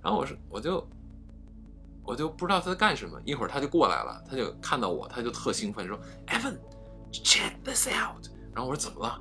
[0.02, 0.86] 然后我说我就
[2.04, 6.56] 我就不知道他在干什么，一会儿他就过来了，他就看到我，他就特兴奋说 Evan
[7.12, 9.20] check this out，然后我说怎么了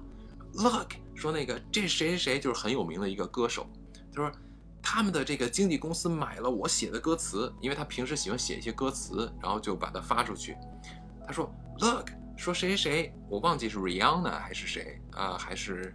[0.53, 3.67] ？Look，说那个这谁谁谁就是很有名的一个歌手，
[4.13, 4.31] 他说
[4.81, 10.55] 他们的这个经纪公司买了我写的歌词，因为他平时喜欢写一些歌词，然后就把它发出去。
[11.25, 15.93] 他说 Look，说谁谁谁，我忘记是 Rihanna 还是谁啊，还是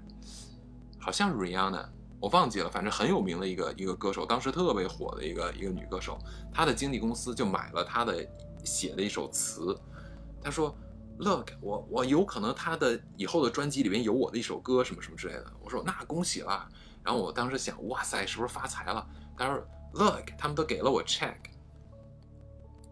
[1.00, 1.88] 好像是 Rihanna，
[2.20, 6.18] 我忘记了，反正很有名的一个一个歌手，当时特别火的一个一个女歌手，
[6.52, 8.28] 她的经纪公司就买了她的
[8.64, 9.74] 写的一首词。
[10.42, 10.76] 他说。
[11.18, 15.52] Look，我我有可能他的以后的专辑里面有我的一首歌什么什么之类的。
[15.60, 16.66] 我说那恭喜了。
[17.04, 19.06] 然后我当时想，哇塞，是不是发财了？
[19.36, 19.62] 他说
[19.92, 21.36] Look，他们都给了我 check。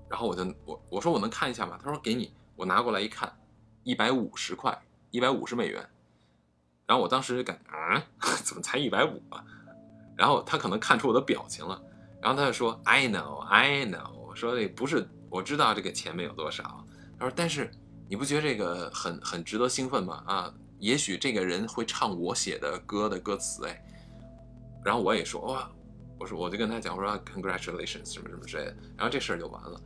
[0.08, 1.80] 然后我就我我说我能看一下吗？
[1.82, 2.32] 他说给你。
[2.54, 3.32] 我拿过来一看，
[3.90, 4.80] 一百五十块，
[5.10, 5.84] 一百五十美元。
[6.86, 8.00] 然后我当时就感啊，
[8.44, 9.44] 怎么才一百五啊？
[10.16, 11.82] 然后他可能看出我的表情了，
[12.22, 14.12] 然后他就说 I know，I know。
[14.28, 16.86] 我说这不是，我知道这个钱没有多少。
[17.18, 17.68] 他说但是。
[18.12, 20.20] 你不觉得这个很很值得兴奋吗？
[20.26, 23.84] 啊，也许这个人会唱我写的歌的歌词哎，
[24.84, 25.70] 然后我也说哇，
[26.18, 29.80] 我说我就跟他讲我说 congratulations 什么什么之类的，然后这事儿就完了。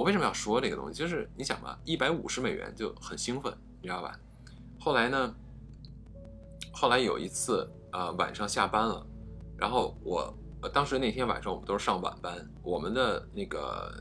[0.00, 0.98] 我为什么要说这个东西？
[0.98, 4.18] 就是你想吧，一百五十美元就很兴奋，你知道吧？
[4.78, 5.34] 后来呢，
[6.72, 9.06] 后来有一次啊晚上下班了，
[9.58, 10.34] 然后我
[10.72, 13.94] 当时那天晚上我们都是上晚班，我们的那个。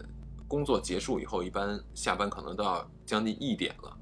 [0.47, 3.97] 工作结束以后，一般下班可能都要将近一点了，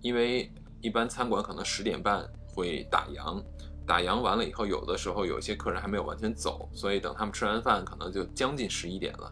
[0.00, 0.50] 因为
[0.80, 3.44] 一般餐馆可能十点半会打烊，
[3.86, 9.30] 打烊完了以后，有的时候有一些客人还没有完全走，所以等他们吃完饭，可能就将近十一点了。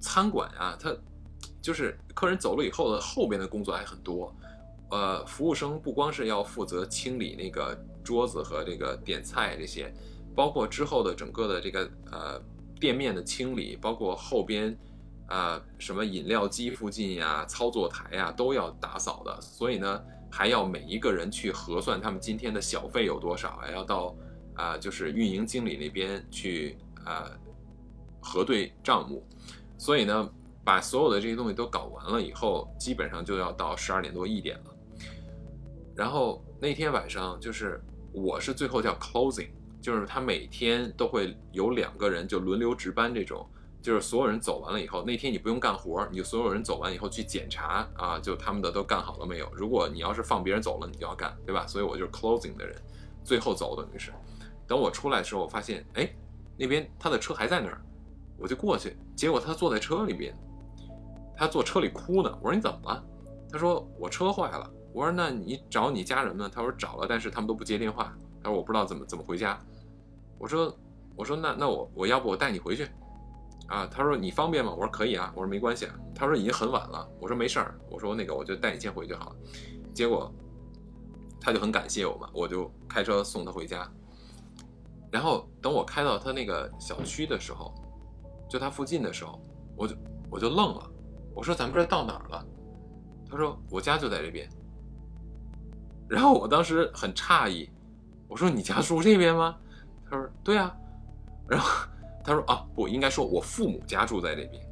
[0.00, 0.94] 餐馆啊，它
[1.60, 4.34] 就是客人走了以后的后边的工作还很多，
[4.90, 9.92] 呃，服务生不光是要负责清理那个桌子和这个点菜这些，
[10.34, 12.40] 包括之后的整个的这个呃
[12.80, 14.76] 店面的清理，包括后边。
[15.28, 20.00] 啊，什么饮料机附近呀、操作台呀都要打扫的，所以呢，
[20.30, 24.14] 还要每一个人去核算他们今天的小费有多少，还要到
[24.54, 27.28] 啊，就是运营经理那边去啊
[28.22, 29.26] 核对账目。
[29.78, 30.28] 所以呢，
[30.64, 34.74] 把所有的这些东西都搞完了以后，基本上就要到十二点多一点了。
[35.94, 37.80] 然后那天晚上就是
[38.12, 39.48] 我是最后叫 closing，
[39.80, 43.48] 就是他每天都会有两个人就轮流值班这种。
[43.82, 49.48] 就是所有人走完了以后，那天你不用干活，你就所有人走完以后去检查啊，就他们的都干好了没有？
[49.54, 51.64] 如果你要是放别人走了，你就要干，对吧？
[51.68, 52.74] 所以我就是 closing 的人，
[53.22, 54.10] 最后走等于是。
[54.66, 56.10] 等我出来的时候，我发现，哎，
[56.56, 57.80] 那边他的车还在那儿，
[58.38, 60.34] 我就过去，结果他坐在车里边，
[61.36, 62.38] 他坐车里哭呢。
[62.40, 63.04] 我说你怎么了？
[63.50, 64.70] 他说我车坏了。
[64.92, 66.50] 我说那你找你家人呢？
[66.52, 68.16] 他说找了，但是他们都不接电话。
[68.42, 69.58] 他说我不知道怎么怎么回家。
[70.38, 70.74] 我说
[71.14, 72.88] 我说那那我我要不我带你回去
[73.68, 73.86] 啊？
[73.86, 74.72] 他说你方便吗？
[74.72, 75.32] 我说可以啊。
[75.34, 75.94] 我说没关系啊。
[76.14, 77.06] 他说已经很晚了。
[77.20, 77.78] 我说没事儿。
[77.90, 79.36] 我说那个我就带你先回去好了。
[79.94, 80.32] 结果
[81.40, 83.90] 他就很感谢我嘛，我就开车送他回家。
[85.10, 87.74] 然后等我开到他那个小区的时候。
[88.48, 89.40] 就他附近的时候，
[89.76, 89.96] 我就
[90.30, 90.90] 我就愣了，
[91.34, 92.46] 我说咱们这到哪儿了？
[93.28, 94.48] 他说我家就在这边。
[96.08, 97.68] 然后我当时很诧异，
[98.28, 99.56] 我说你家住这边吗？
[100.08, 100.74] 他说对啊。
[101.48, 101.86] 然后
[102.24, 104.62] 他说啊不应该说我父母家住在这边。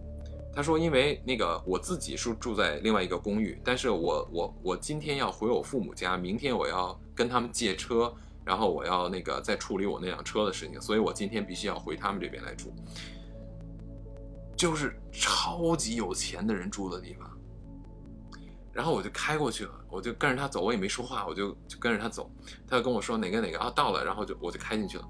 [0.55, 8.14] 他说因为那个我自己是住在另外一个公寓，但是我我我今天要回我父母家，明天我要跟他们借车，
[8.44, 12.72] 然后我要那个再处理我那辆车的事情，所以我今天必须要回他们这边来住。
[14.56, 17.31] 就是超级有钱的人住的地方，
[18.72, 22.31] 然后我就开过去了，我就跟着他走，我也没说话，我就就跟着他走，
[22.66, 25.09] 他就跟我说哪个哪个啊到了，然后就我就开进去了，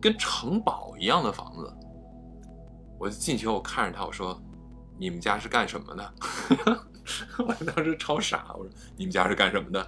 [0.00, 1.72] 跟城堡一样的房子，
[2.98, 4.40] 我就进去，我看着他，我说
[4.98, 6.14] 你们家是干什么的？
[7.38, 9.80] 我当时超傻，我说你们家是干什么的？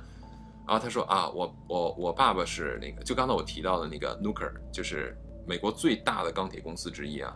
[0.66, 7.32] 然后他说啊，我我我爸爸是那个，就刚才我提到的那个 Nuker，就是美国最大的钢铁公司之一啊。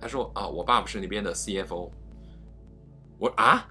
[0.00, 1.90] 他说啊，我爸爸是那边的 CFO。
[3.18, 3.68] 我啊，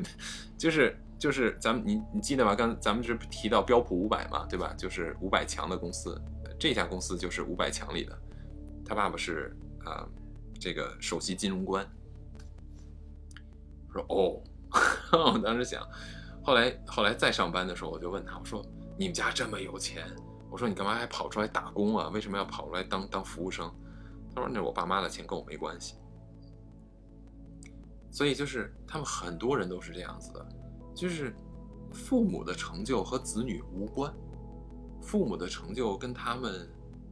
[0.58, 2.54] 就是就是咱们你你记得吗？
[2.54, 4.74] 刚咱们是提到标普五百嘛，对吧？
[4.76, 6.20] 就是五百强的公司，
[6.58, 8.18] 这家公司就是五百强里的。
[8.84, 10.06] 他爸爸是啊，
[10.58, 11.86] 这个首席金融官。
[13.88, 14.42] 我说哦，
[15.32, 15.82] 我当时想，
[16.42, 18.62] 后来后来再上班的时候，我就问他，我说
[18.98, 20.04] 你们家这么有钱，
[20.50, 22.08] 我说你干嘛还跑出来打工啊？
[22.08, 23.72] 为什么要跑出来当当服务生？
[24.34, 25.94] 他说：“那我爸妈的钱，跟我没关系。”
[28.12, 30.44] 所以就是他们很多人都是这样子的，
[30.94, 31.32] 就是
[31.92, 34.12] 父母的成就和子女无关，
[35.00, 36.68] 父母的成就跟他们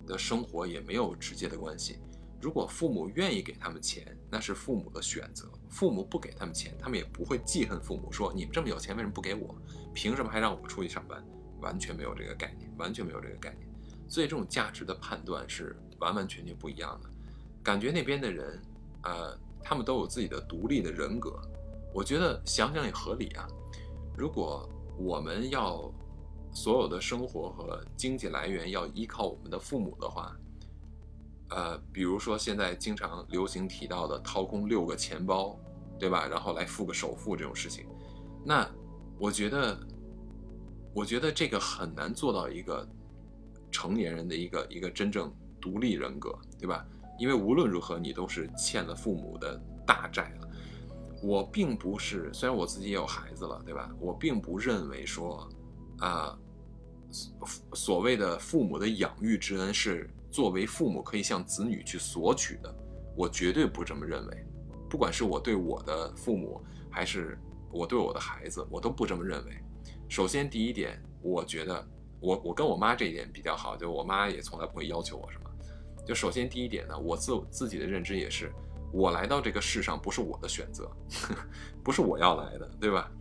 [0.06, 2.00] 的生活也没有直接的关系。
[2.40, 9.54] 如果父母愿意给他们钱，那是父母的选择；父母不给他们钱，他们也不会记恨父母，说你们这么有钱，为什么不给我？
[9.94, 11.24] 凭什么还让我出去上班？
[11.60, 13.68] 完全没有这个概念，完全没有这个概念。
[14.08, 15.76] 所以这种价值的判断是。
[15.98, 17.10] 完完全全不一样的，
[17.62, 18.62] 感觉那边的人，
[19.02, 21.40] 呃，他们都有自己的独立的人格。
[21.92, 23.48] 我觉得想想也合理啊。
[24.16, 24.68] 如果
[24.98, 25.92] 我们要
[26.52, 30.36] 所有的生活和经济来源要依靠我们的父母的话，
[31.50, 35.58] 呃，比如说现在经常流行提到的掏空六个钱包，
[35.98, 36.26] 对吧？
[36.26, 37.86] 然后来付个首付这种事情，
[38.44, 38.68] 那
[39.18, 39.78] 我觉得，
[40.92, 42.86] 我觉得这个很难做到一个
[43.70, 45.32] 成年人的一个一个真正。
[45.60, 46.86] 独立人格，对吧？
[47.18, 50.48] 因为无论如何，你都是欠了父母的大债了。
[51.20, 53.90] 我并不是，虽然我自己也有孩子了，对吧？
[53.98, 55.48] 我并不认为说，
[55.98, 56.38] 啊，
[57.74, 62.72] 所谓的父母的养育之恩是作为父母可以向子女去索取的。
[63.16, 64.46] 我绝对不这么认为。
[64.88, 67.36] 不管是我对我的父母，还是
[67.72, 69.52] 我对我的孩子，我都不这么认为。
[70.08, 71.84] 首先，第一点，我觉得
[72.20, 75.47] 我我跟我妈这一点比较好，就我妈也从来不会要求我什么。
[76.08, 78.50] 就首先第一点呢，我自自己的认知也是，
[78.90, 80.90] 我来到这个世上不是我的选择，
[81.84, 83.12] 不是我要来的，对吧？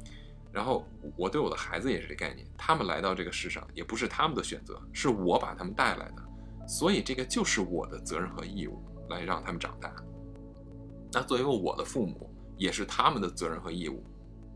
[0.53, 0.87] 然后
[1.17, 6.23] 我对我的孩子也是这概念，他们来到这个世上也不是他们的选择，是我把他们带来的，
[6.65, 9.93] 所以这个就是我的责任和义务来让他们长大。
[11.11, 14.01] 那作为我的父母，也是他们的责任和义务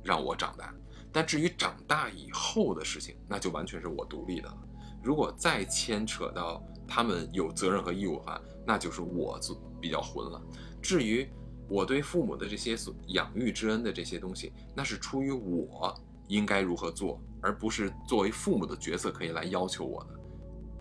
[0.05, 0.73] 让我长大。
[1.11, 4.57] 但至于长大以后的事情，那就完全是我独立的了。
[5.03, 6.63] 如果再牵扯到，
[6.93, 10.41] 他们有责任和义务的话，那就是我做比较混了。
[10.81, 11.25] 至于
[11.69, 15.97] 我对父母的这些所养育之恩的这些东西，那是出于我
[16.27, 20.19] 应该如何做，而不是作为父母的角色可以来要求我的。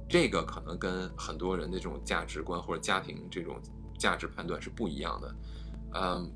[0.08, 3.60] 这个可能跟很多人的这种价值观或者家庭这种
[3.96, 5.36] 价值判断是不一样的。
[5.94, 6.32] 嗯，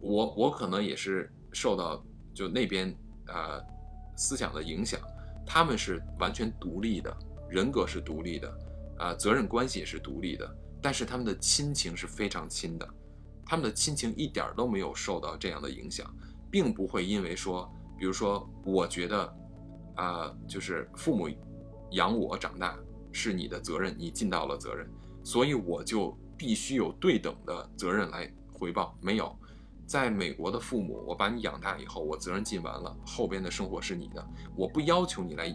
[0.00, 2.00] 我我可能也是受到
[2.32, 3.60] 就那边呃
[4.16, 5.00] 思想的影响，
[5.44, 7.12] 他们是完全独立的。
[7.50, 8.58] 人格是独立的，
[8.96, 10.48] 啊，责任关系也是独立的，
[10.80, 12.88] 但是他们的亲情是非常亲的，
[13.44, 16.08] 他们的亲情一点都没有受到这样的影响，
[16.48, 17.68] 并不会因为说，
[17.98, 19.36] 比如说，我觉得，
[19.96, 21.28] 啊，就是父母
[21.90, 22.78] 养我长大
[23.10, 24.88] 是你的责任，你尽到了责任，
[25.24, 28.96] 所以我就必须有对等的责任来回报。
[29.00, 29.36] 没有，
[29.86, 34.24] 在美国的父母，我把你养大以后，我责任尽完了，后边的生活是你的，
[34.54, 35.52] 我不要求你来。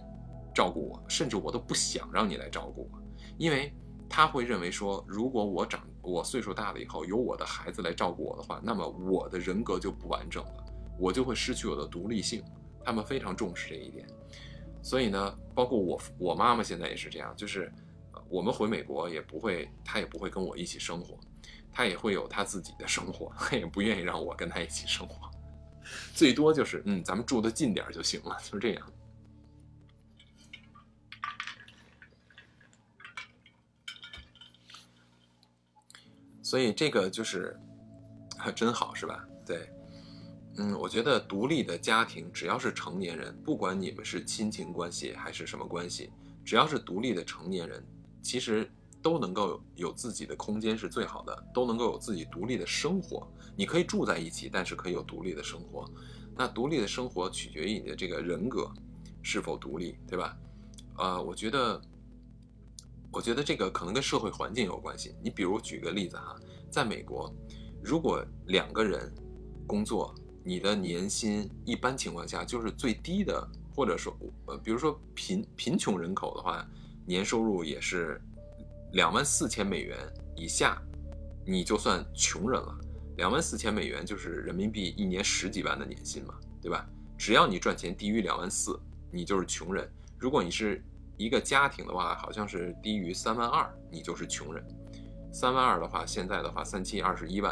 [0.56, 3.00] 照顾我，甚至我都不想让你来照顾我，
[3.38, 3.72] 因为
[4.10, 10.66] 他会认为说，如果我长我岁数大了以后，由我的孩子来照顾我的话，那么我的人格就不完整了，
[10.98, 12.42] 我就会失去我的独立性。
[12.88, 14.08] 他们非常重视这一点，
[14.84, 17.74] 所以呢，包括我我妈妈现在也是这样，就是
[18.30, 21.18] 我们回美国也不会，她也不会跟我一起生活，
[21.72, 25.28] 她也会有她自己的生活，她也不愿意让我跟她一起生活，
[26.14, 28.88] 最多就是嗯，咱们住的近点就行了，就这样。
[36.56, 37.54] 所以这个就是
[38.56, 39.28] 真好，是吧？
[39.46, 39.70] 对，
[40.56, 46.14] 嗯，我觉得独立的家庭，只要是成年人，不管你们是亲情关系还是什么关系，
[46.46, 47.86] 只要是独立的成年人，
[48.22, 48.72] 其实
[49.02, 53.30] 都能够有自己的空间是最好的，都能够有自己独立的生活。
[53.58, 55.86] 你可以住在一起，但是可以有独立的生活。
[56.38, 58.72] 那独立的生活取决于你的这个人格
[59.22, 60.38] 是否独立，对吧？
[61.00, 61.82] 呃，我觉得。
[63.12, 65.16] 我觉得这个可能跟社会环境有关系。
[65.24, 66.36] 你比如举个例子哈，
[66.76, 67.34] 在美国，
[67.82, 69.10] 如果两个人
[69.66, 74.14] 工作，你的年薪一般情况下就是最低的，或者说
[74.48, 76.68] 呃，比如说贫贫穷人口的话，
[77.06, 78.22] 年收入也是
[78.92, 79.98] 两万四千美元
[80.36, 80.78] 以下，
[81.46, 82.78] 你就算穷人了。
[83.16, 86.86] 两万四千美元就是人民币一年十几万的年薪嘛，对吧？
[87.18, 88.78] 只要你赚钱低于两万四，
[89.14, 89.90] 你就是穷人。
[90.20, 90.84] 如果你是
[91.16, 94.62] 一个家庭的话，好像是低于三万二，你就是穷人。
[95.36, 97.52] 三万二的话，现在的话，三七二十一万，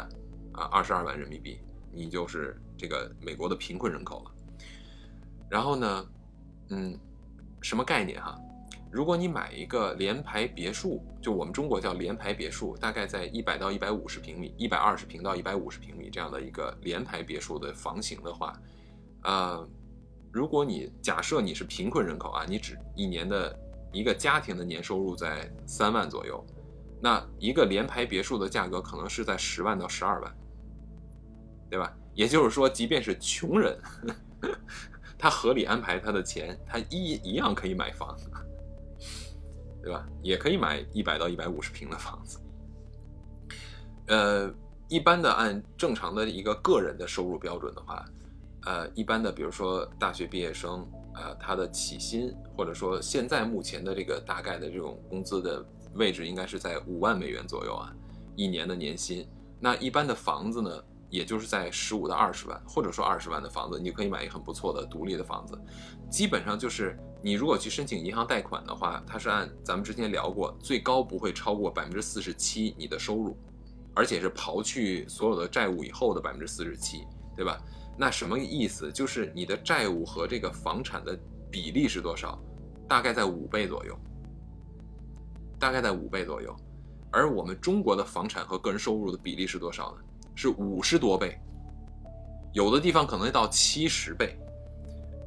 [0.52, 1.60] 啊，二十二万人民币，
[1.92, 4.30] 你就是这个美国的贫困人口了。
[5.50, 6.06] 然后呢，
[6.70, 6.98] 嗯，
[7.60, 8.40] 什么概念哈？
[8.90, 18.58] 如果你买一个联排别墅，就我们中国叫联排别墅，大概在一百到一百五十平米，一百二十平到一百五十平米这样的一个联排别墅的房型的话，
[19.24, 19.68] 呃。
[20.32, 23.56] 如果你假设你是贫困人口啊，你只一年的
[23.92, 26.44] 一个家庭的年收入在三万左右，
[27.04, 30.34] 那一个联排别墅的价格可能是在十万到十二万，
[31.68, 31.94] 对吧？
[32.14, 33.78] 也就是说，即便是穷人，
[35.18, 38.16] 他合理安排他的钱，他一一样可以买房，
[39.82, 40.08] 对吧？
[40.22, 42.40] 也可以买一百到一百五十平的房子。
[44.06, 44.50] 呃，
[44.88, 48.02] 一般的按正常的一个个人的收入标准的话。
[48.64, 55.62] 呃，一般的，比如说大学毕业生，呃，他的起薪或者说现在目前的这个大概的这种工资的
[55.94, 57.92] 位置，应该是在五万美元左右啊，
[58.36, 59.26] 一年的年薪。
[59.60, 65.58] 那一般的房子呢，也就是在十五到二十万，或者说二十万的房子，你可以买一个很不错的独立的房子。
[66.10, 73.36] 基本上就是你如果去申请银行贷款的话，它是按咱们之前聊过，最高不会超过百分之四十七你的收入，
[73.94, 77.58] 而且是刨去所有的债务以后的百分之四十七，对吧？
[77.96, 78.90] 那什么意思？
[78.92, 81.16] 就是你的债务和这个房产的
[81.50, 82.38] 比例是多少？
[82.88, 83.96] 大概在五倍左右，
[85.58, 86.54] 大概在五倍左右。
[87.10, 89.98] 而我们中国的房产和个人收入的比例是多少呢？
[90.34, 91.38] 是五十多倍，
[92.52, 94.36] 有的地方可能到七十倍。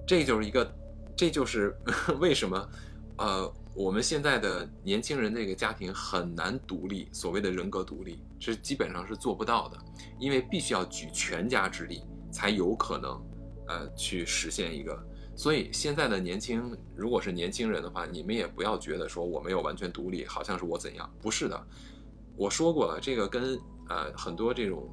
[0.05, 0.69] 这就是一个，
[1.15, 1.75] 这就是
[2.19, 2.69] 为什么，
[3.17, 9.77] 呃，我们现在的年轻人那个家庭很难独立，所谓的人格独立，这基本上是做不到的，
[10.19, 12.03] 因为必须要举全家之力。
[12.29, 13.19] 才有可能，
[13.67, 14.93] 呃，去实现一个。
[15.37, 21.07] 所以现在的年轻，如果是年轻人的话，你们也不要觉得说我没有完全独立，好像是我怎样？
[21.21, 21.67] 不是的，
[22.35, 23.57] 我说过了，这个跟
[23.87, 24.89] 呃很多这种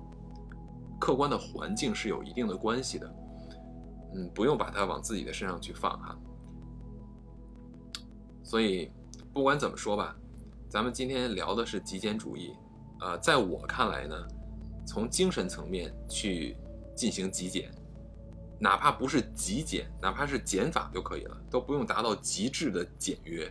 [1.00, 3.10] 客观的环境是有一定的关系的。
[4.14, 6.16] 嗯，不用把它往自己的身上去放哈。
[8.42, 8.92] 所以
[9.32, 10.14] 不管怎么说吧，
[10.68, 12.52] 咱们今天聊的是极简主义，
[13.00, 14.14] 呃，在我看来呢，
[14.86, 16.56] 从精神层面去。
[16.96, 17.74] 进行极简，
[18.64, 23.46] 哪怕不是极简，哪怕是减法就可以了，都不用达到极致的简约，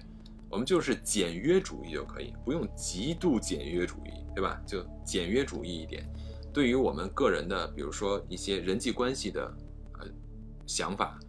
[0.50, 4.60] 我们就是简约主义就可以，不用极度简约主义，对吧？
[4.66, 6.04] 就简约主义一点。
[6.52, 9.56] 对于我们个人的，比如说一些人际关系的
[10.00, 10.08] 呃
[10.66, 11.20] 想法，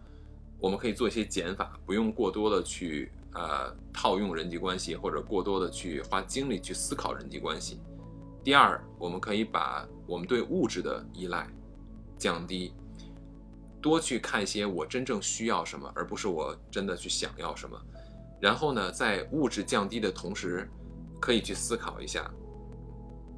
[0.57, 7.79] 我们可以做一些减法，不用过多的去呃套用人际关系，或者过多的去花精力去思考人际关系。
[8.43, 11.47] 第二，我们可以把我们对物质的依赖。
[12.17, 12.73] 降低，
[13.85, 17.79] 多去看一些我真正需要什么，而不是我真的去想要什么。
[18.41, 20.67] 然后呢，在物质降低的同时，
[21.21, 22.27] 可以去思考一下，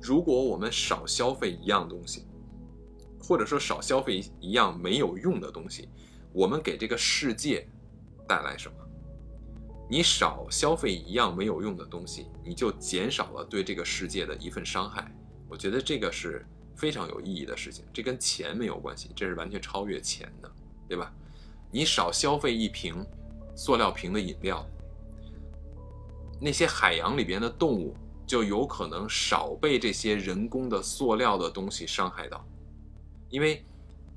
[0.01, 2.25] 如果我们少消费一样东西，
[3.21, 5.89] 或者说少消费一样没有用的东西，
[6.31, 7.67] 我们给这个世界
[8.25, 8.77] 带来什么？
[9.89, 15.13] 你少消费一样没有用的东西，你就减少了对这个世界的一份伤害。
[15.49, 16.47] 我觉得这个是。
[16.77, 20.49] 非常有意义的事情，这跟钱没有关系，这是完全超越钱的，
[20.87, 21.11] 对吧？
[21.69, 23.05] 你少消费一瓶
[23.55, 24.65] 塑料瓶的饮料，
[26.39, 27.95] 那些海洋里边的动物
[28.25, 32.45] 就有可能少被这些人工的塑料的东西伤害到。
[33.29, 33.65] 因为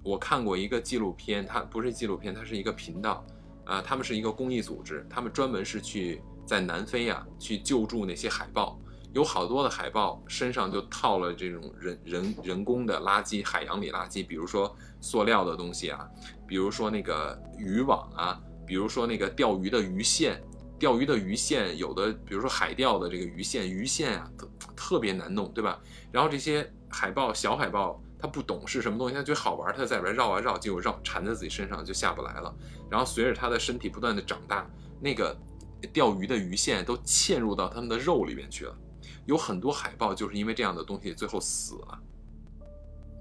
[0.03, 3.25] 我看过一个纪录片，它不是纪录片，它是一个频道，
[3.65, 8.79] 啊，他们是一个公益组织，他们专门是去在南非啊去救助那些海豹。
[9.13, 16.09] 有好多的海豹身上就套了这种人人人工的垃圾，海洋里垃圾，比如说塑料的东西啊，
[16.47, 20.41] 比如说那个渔网啊，比如说那个钓鱼的鱼线，
[20.79, 25.81] 钓鱼的鱼线有的，比如说海钓的这个鱼线，鱼线啊特特别难弄，对吧？
[26.13, 32.55] 然后这些海豹小海豹，它不懂是什么东西，它觉得好玩，它在里边绕啊绕，结果绕缠在自己身上就下不来了。
[32.89, 34.65] 然后随着它的身体不断的长大，
[35.01, 35.37] 那个
[35.93, 38.77] 钓鱼的鱼线都嵌入到它们的肉里面去了。
[39.31, 41.99] 有很多海豹就是因为这样的东西最后死了，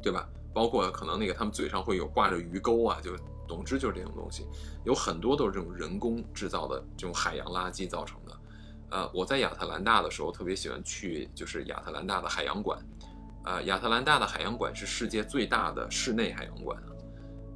[0.02, 0.28] 对吧？
[0.52, 3.16] 包括可能那个他们嘴上会有挂着鱼钩啊，就
[3.48, 4.48] 总之就是这种东西，
[4.84, 8.40] 有很多都是这种人工制造的这种海洋垃圾造成的。
[8.90, 12.84] 呃，我在亚特兰大的时候特别喜欢去，就是亚特兰大的海洋馆。
[13.44, 16.82] 呃，亚特兰大的海洋馆是世界最大的室内海洋馆，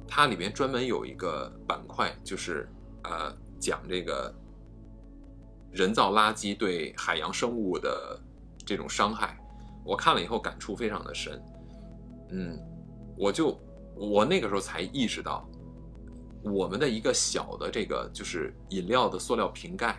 [0.06, 2.68] 它里面专门有一个板块，就是
[3.02, 4.32] 呃讲这个
[5.72, 8.20] 人造垃圾对海洋生物的。
[8.64, 9.38] 这种伤害，
[9.84, 11.42] 我看了以后感触非常的深。
[12.30, 12.58] 嗯，
[13.16, 13.58] 我就
[13.94, 15.48] 我那个时候才意识到，
[16.42, 19.96] 我们的一个小的这个就是饮料的塑料瓶盖，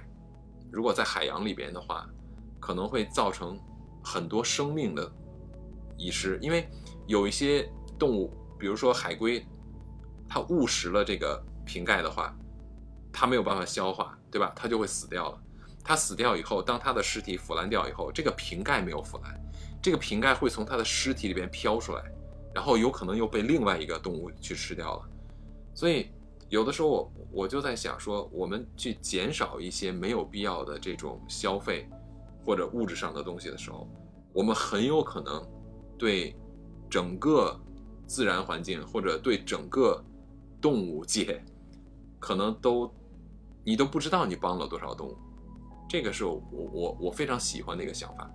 [0.72, 2.10] 如果在海洋里边的话，
[2.60, 3.60] 可能会造成
[4.04, 5.12] 很多生命的
[5.98, 6.38] 遗失。
[6.42, 6.68] 因为
[7.08, 9.46] 有一些动物，比如说海龟，
[10.28, 12.36] 它误食了这个瓶盖的话，
[13.14, 14.52] 它没有办法消化，对吧？
[14.56, 15.42] 它就会死掉了。
[15.88, 19.40] 它死掉以后，当它的尸体腐烂掉以后，这个瓶盖没有腐烂，
[19.80, 22.03] 这个瓶盖会从它的尸体里边飘出来，
[22.56, 25.10] 然后有可能又被另外一个动物去吃掉了。
[25.76, 26.10] 所以
[26.49, 31.88] 有的时候我我就在想说，我们去减少一些没有必要的这种消费
[32.44, 33.88] 或者物质上的东西的时候，
[34.34, 35.48] 我们很有可能
[35.99, 36.36] 对
[36.90, 37.56] 整个
[38.07, 40.03] 自然环境或者对整个
[40.60, 41.44] 动物界，
[42.20, 42.91] 可能都
[43.64, 45.18] 你都不知道你帮了多少动物。
[45.88, 48.30] 这个是我我我非常喜欢的一个想法，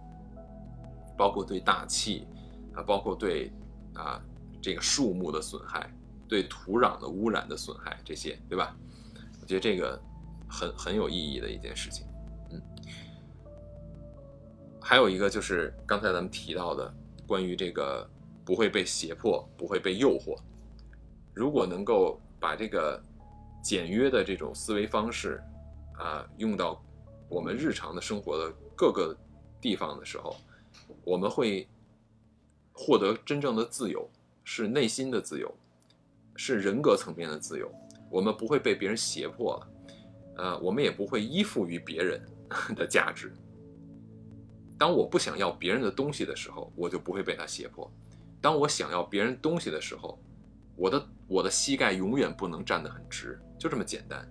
[1.16, 2.26] 包括对大气
[2.74, 3.52] 啊，包括对
[3.92, 4.22] 啊
[4.62, 5.92] 这个树木的损害，
[6.28, 8.74] 对土壤的污染的损害，这些对吧？
[9.42, 10.00] 我觉得这个
[10.48, 12.06] 很很有意义的一件事情。
[12.50, 12.62] 嗯，
[14.80, 16.94] 还有一个就是刚才咱们提到的
[17.26, 18.08] 关于这个
[18.44, 20.38] 不会被胁迫，不会被诱惑。
[21.34, 23.02] 如果能够把这个
[23.60, 25.42] 简约的这种思维方式
[25.98, 26.80] 啊用到。
[27.30, 29.16] 我们日常的生活的各个
[29.60, 30.36] 地方的时候，
[31.04, 31.68] 我们会
[32.72, 34.10] 获得真正的自由，
[34.42, 35.54] 是内心的自由，
[36.34, 37.70] 是人格层面的自由。
[38.10, 39.68] 我们不会被别人胁迫了，
[40.38, 42.20] 呃，我们也不会依附于别人
[42.74, 43.32] 的价值。
[44.76, 47.88] 当我不想要别人的东西的时候，我就不会被他胁迫；
[48.40, 50.18] 当我想要别人东西的时候，
[50.74, 54.28] 我的我的膝盖永远不能站得很直，就这么简单。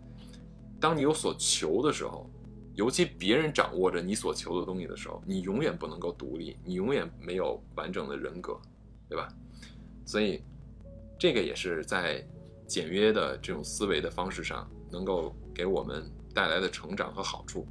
[0.82, 2.30] 当你有所求的时候。
[2.80, 8.58] 尤其别人掌握着你所求的东西的时候，你永远不能够独立，你永远没有完整的人格，
[9.10, 9.28] 对吧？
[10.06, 10.42] 所以，
[11.20, 12.26] 这个也是在
[12.66, 17.68] 简约的这种思维的方式上，能够给我们带来的成长和好处。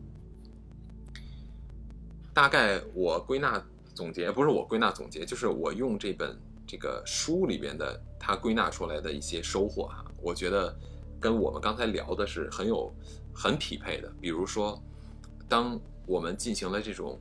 [2.35, 3.64] 大概我归纳
[3.94, 10.78] 总结，不是我归纳总结，就是我用这本这个书里边的他归纳出来的一些收获哈，我觉得
[11.18, 12.93] 跟我们刚才聊的是很有
[13.35, 14.78] 很匹配的，比如说。
[15.49, 17.19] 当我们进行了这种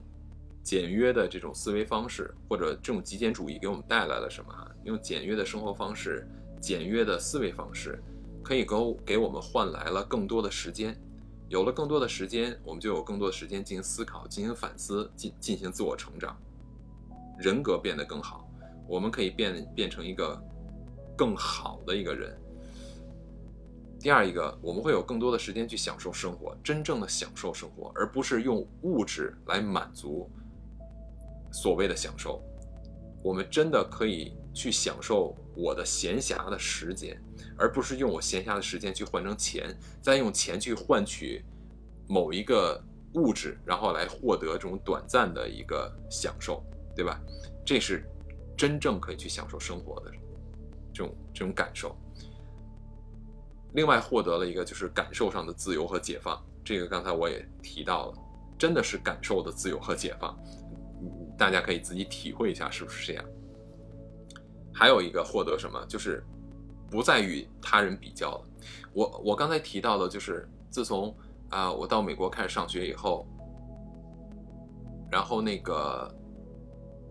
[0.62, 4.54] 简约的这种思维方式，或者这种极简主义给我们带来了什么？
[4.84, 6.28] 用简约的生活方式、
[6.60, 8.02] 简约的思维方式，
[8.44, 8.76] 可以给
[9.06, 10.98] 给我们换来了更多的时间。
[11.50, 16.38] 有了更多的时间，我们就有更多的时间进行思考、进行反思、进进行自我成长，
[17.38, 18.46] 人格变得更好。
[18.86, 20.42] 我们可以变变成一个
[21.18, 22.38] 更好的一个人。
[24.08, 30.32] 第二一个，我们会有更多的时间去享受生活，真正的享受生活，而不是用物质来满足
[31.52, 32.42] 所谓的享受。
[33.22, 37.22] 我们真的可以去享受我的闲暇的时间，
[37.58, 41.44] 而不是用我闲暇的时间去换成钱，再用钱去换取
[42.08, 42.82] 某一个
[43.16, 46.64] 物质，然后来获得这种短暂的一个享受，
[46.96, 47.20] 对吧？
[47.66, 48.10] 这是
[48.56, 50.12] 真正可以去享受生活的
[50.94, 51.94] 这种这种感受。
[53.78, 56.36] 另外获得了一个就是感受上的自由和解放，
[56.66, 58.14] 这个刚才我也提到了，
[58.58, 60.36] 真的是感受的自由和解放，
[61.38, 63.24] 大家可以自己体会一下是不是这样。
[64.74, 66.26] 还有一个获得什么，就是
[66.90, 68.42] 不再与他人比较了。
[68.94, 71.16] 我我刚才提到的就是自从
[71.50, 73.28] 啊我到美国开始上学以后，
[75.12, 76.12] 然后那个，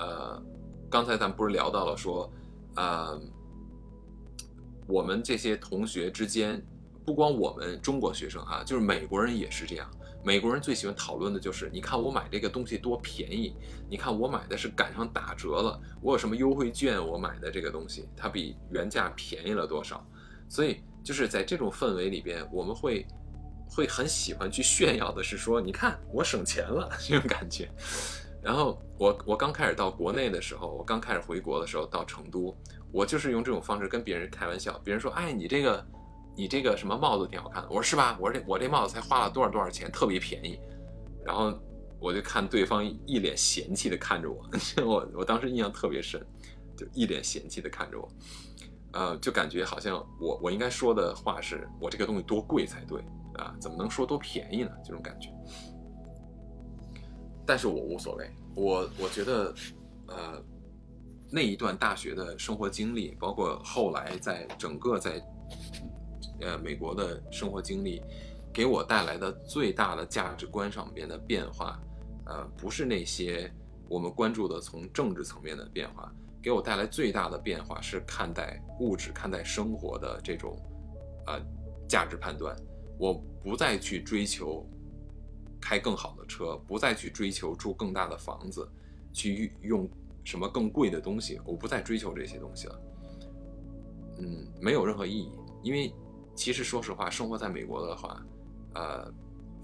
[0.01, 0.43] 呃，
[0.91, 2.29] 刚才咱们不是聊到了说，
[2.75, 3.21] 呃，
[4.87, 6.65] 我们这些同学之间，
[7.05, 9.91] 不光我们中国学生哈，就是美国人也是这样。
[10.25, 13.55] 美国人最喜欢讨论的就是，你看我买这个东西多便宜，
[13.89, 20.05] 你看我买的是赶上打折了，我有什么优惠券，我买的这个东西它比原价便宜了多少。
[20.49, 23.07] 所以就是在这种氛围里边，我们会
[23.69, 27.71] 会很喜欢去炫耀的是说，你看我省钱了 这种感觉。
[28.43, 32.57] 然后我我刚开始到国内的时候，我刚开始回国的时候到成都，
[32.93, 35.87] 我就是用这种方式跟别人开玩笑，别人说，哎，你这个。
[36.39, 38.15] 你这个什么帽子挺好看的，我说是吧？
[38.21, 40.61] 我说这我这帽子才花了多少多少钱，特别便宜。
[41.25, 41.59] 然后
[41.99, 44.45] 我就看对方一脸嫌弃的看着我，
[44.85, 46.23] 我我当时印象特别深，
[46.77, 48.07] 就一脸嫌弃的看着我，
[48.93, 53.01] 呃，就感觉好像我我应该说的话是我这个东西多贵才对
[53.37, 54.71] 啊，怎么能说多便宜呢？
[54.85, 55.31] 这种感觉。
[57.47, 59.55] 但是我无所谓，我我觉得，
[60.09, 60.45] 呃，
[61.31, 65.23] 那一段大学的生活经历，包括后来在整个在。
[66.41, 68.03] 呃，美国的生活经历
[68.53, 71.81] 给我带来的最大的价值观上边的变化，
[72.27, 73.51] 呃，不是那些
[73.89, 76.13] 我们关注的从政治层面的变化，
[76.43, 80.59] 给我带来最大的变化是看待物质、看待生活的这种
[81.27, 81.41] 呃
[81.89, 82.55] 价值判断。
[82.99, 84.69] 我不再去追求
[85.59, 88.69] 开更好的车，不再去追求住更大的房子，
[89.11, 89.89] 去用
[90.27, 92.81] 什么更贵的东西，我不再追求这些东西了。
[94.19, 95.33] 嗯，没有任何意义，
[95.63, 95.91] 因为。
[96.39, 98.23] 其实，说实话，生活在美国的话，
[98.75, 99.11] 呃，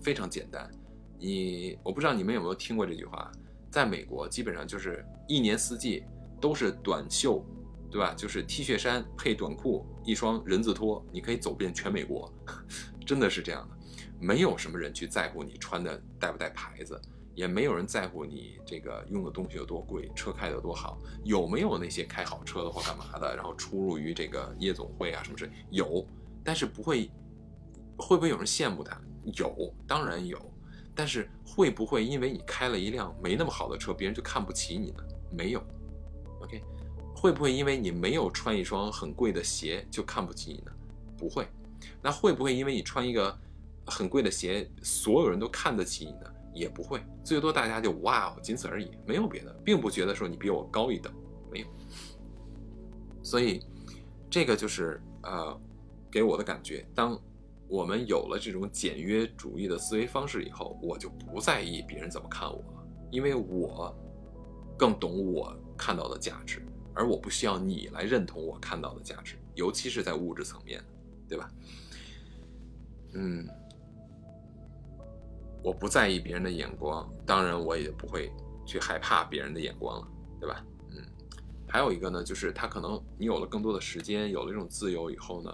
[0.01, 0.71] 非常简单。
[1.19, 3.31] 你，我不知道你们有没有听过这句话，
[3.71, 6.03] 在美国基本上就是一年四季
[6.41, 7.45] 都是短袖，
[7.91, 8.15] 对吧？
[8.15, 12.33] 就是 T 恤衫配短裤，一双人字拖，你可以走遍全美国，
[13.05, 13.77] 真的是这样的。
[14.19, 16.99] 没有什么人去在乎你穿的带不带牌子，
[17.35, 26.07] 也没有人在乎你这个用的东西有多贵，车开的多好，有没有那些开好车的或干嘛的，然后出入于这个夜总会啊什么之类，有。
[26.45, 27.09] 但是不会，
[27.97, 29.01] 会不会有人羡慕他？
[29.37, 30.39] 有，当然有。
[30.95, 35.03] 但是会不会因为你开了一辆没那么好的车，别人就看不起你呢？
[35.31, 35.63] 没有。
[36.41, 36.61] OK，
[37.17, 40.73] 会不会因为你没有穿一双很贵的鞋就看不起你呢？
[41.17, 41.49] 不会。
[42.03, 43.35] 那会不会因为你穿一个
[43.87, 46.35] 很贵的鞋，所有人都看得起你呢？
[46.55, 47.03] 也不会。
[47.25, 51.13] 最多大家就哇哦，仅此而已，没有别的，并不觉得说你比我高一等，
[51.51, 51.67] 没有。
[53.23, 53.61] 所以
[54.31, 55.61] 这个就是呃。
[56.13, 57.19] 给我的感觉，当
[57.67, 63.97] 我们有了这种简约主义的思维方式以后，我就不在意别人怎么看我了，因为我
[64.77, 66.63] 更懂我看到的价值，
[66.93, 70.85] 而我不需要你来认同我看到的价值，尤其是在物质层面，
[71.27, 71.51] 对吧？
[73.15, 73.49] 嗯，
[75.63, 78.33] 我不在意别人的眼光，当然我也不会
[78.67, 80.09] 去害怕别人的眼光了，
[80.41, 80.65] 对吧？
[80.91, 81.05] 嗯，
[81.69, 85.53] 还有一个呢，就是他可能你有了更多的时间，有了这种自由以后呢。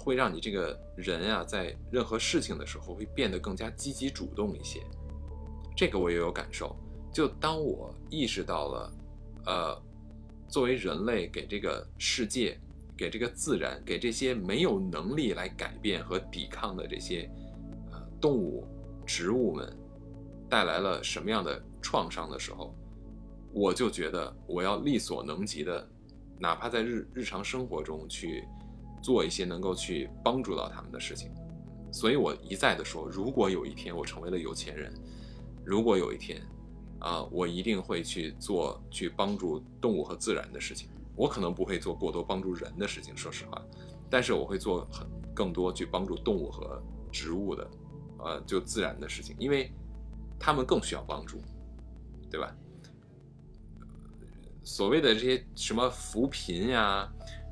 [0.00, 4.80] 会让你这个人啊，在任何事情的时候会变得更加积极主动一些。
[5.76, 6.76] 这个我也有感受。
[7.12, 8.92] 就当我意识到了，
[9.46, 9.82] 呃，
[10.46, 12.56] 作为人类给这个世界、
[12.96, 17.28] 给这个自然、给这些没有能力来改变和抵抗的这些
[17.90, 18.64] 呃动物、
[19.08, 19.76] 植物们
[20.48, 22.72] 带来了什么样的创伤的时候，
[23.52, 25.88] 我就觉得我要力所能及的，
[26.38, 28.44] 哪怕在日日常生活中去。
[29.00, 31.30] 做一些能够去帮助到他们的事情，
[31.92, 34.92] 所以我一再的说，如果有一天我成为了有钱人，
[35.64, 36.42] 如果有一天，
[36.98, 40.90] 啊，我一定会去做去帮助动物和自然的事情。
[41.14, 43.62] 我可能不会做过多帮助人的事情，说实话，
[44.10, 46.82] 但是我会做很更多去帮助动物和
[47.12, 47.70] 植物的，
[48.18, 49.72] 呃，就自然的事情，因为
[50.38, 51.40] 他们更需要帮助，
[52.30, 52.54] 对吧？
[54.62, 57.10] 所谓的这些什么扶贫呀。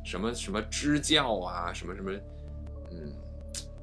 [0.09, 2.13] 什么什么支教啊，什么什么，
[2.93, 3.13] 嗯，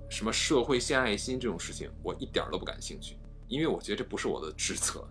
[0.10, 3.18] 什么社会献爱心这种事情，我一点都不感兴趣，
[3.50, 5.06] 因为我觉得这不是我的职责，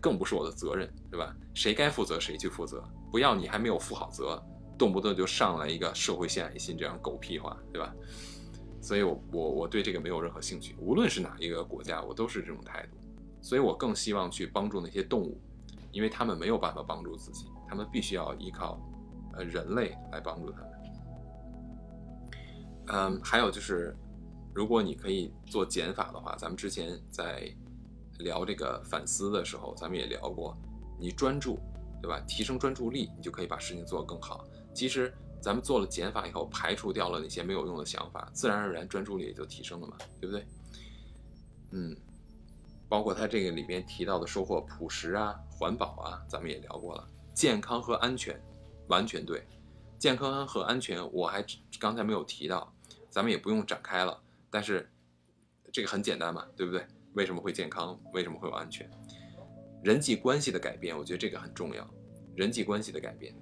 [0.00, 1.36] 更不是我的责任，对吧？
[1.52, 2.82] 谁该负责谁去负责，
[3.12, 4.42] 不要你还没有负好责，
[4.78, 7.94] 动不动就上来一个社会献爱心这样狗屁话，对吧？
[8.86, 12.96] 所以，我我我对这个没有任何兴趣，无论是哪一个国家，我都是这种态度，
[13.42, 15.40] 所以我更希望去帮助那些动物，
[15.90, 18.80] 因为他们没有办法帮助自己，他们必须要依靠。
[19.32, 20.70] 呃，人类来帮助他们。
[22.86, 23.94] 嗯，还有就是，
[24.54, 27.52] 如果你可以做减法的话，咱们之前在
[28.20, 30.56] 聊这个反思的时候，咱们也聊过，
[30.96, 31.58] 你专注，
[32.00, 32.18] 对吧？
[32.20, 34.44] 提升专注力，你就可以把事情做得更好。
[34.72, 35.12] 其实，
[35.46, 40.44] 咱们做了减法以后，排除掉了那些没有用的想法，自然而然专注力也就提升了嘛，对不对？
[41.70, 41.96] 嗯，
[42.88, 47.08] 包括他这个里边提到的收获，朴实啊、环保啊，咱们也聊过了。
[47.32, 48.36] 健康和安全，
[48.88, 49.46] 完全对。
[50.00, 51.46] 健康和安全，我还
[51.78, 52.74] 刚才没有提到，
[53.08, 54.20] 咱们也不用展开了。
[54.50, 54.90] 但是
[55.70, 56.84] 这个很简单嘛，对不对？
[57.14, 57.96] 为什么会健康？
[58.12, 58.90] 为什么会有安全？
[59.84, 61.88] 人际关系的改变，我觉得这个很重要。
[62.34, 63.32] 人际关系的改变，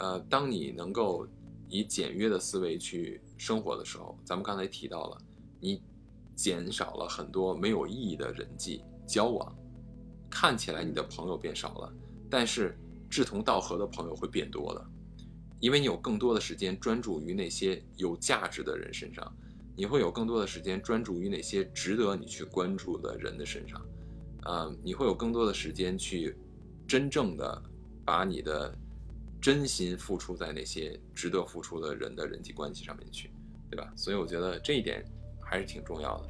[0.00, 1.26] 呃，当你能够
[1.68, 5.18] 以简约的思维去生活的时候，咱们刚才提到了，
[5.60, 5.82] 你
[6.34, 9.54] 减少了很多没有意义的人际交往，
[10.30, 11.92] 看起来你的朋友变少了，
[12.30, 12.78] 但是
[13.10, 14.84] 志同道合的朋友会变多的，
[15.60, 19.30] 因为你有更多的时间专注于那些有价值的人身上，
[19.76, 23.80] 你会有更多的时间专注于那些值得你去关注的人的身上，
[24.44, 26.36] 呃，你会有更多的时间去。
[26.88, 27.62] 真正的
[28.04, 28.76] 把你的
[29.40, 33.30] 真心付出在那些值得付出的人的人际关系上面去，
[33.70, 33.92] 对吧？
[33.96, 35.04] 所以我觉得这一点
[35.40, 36.28] 还是挺重要的。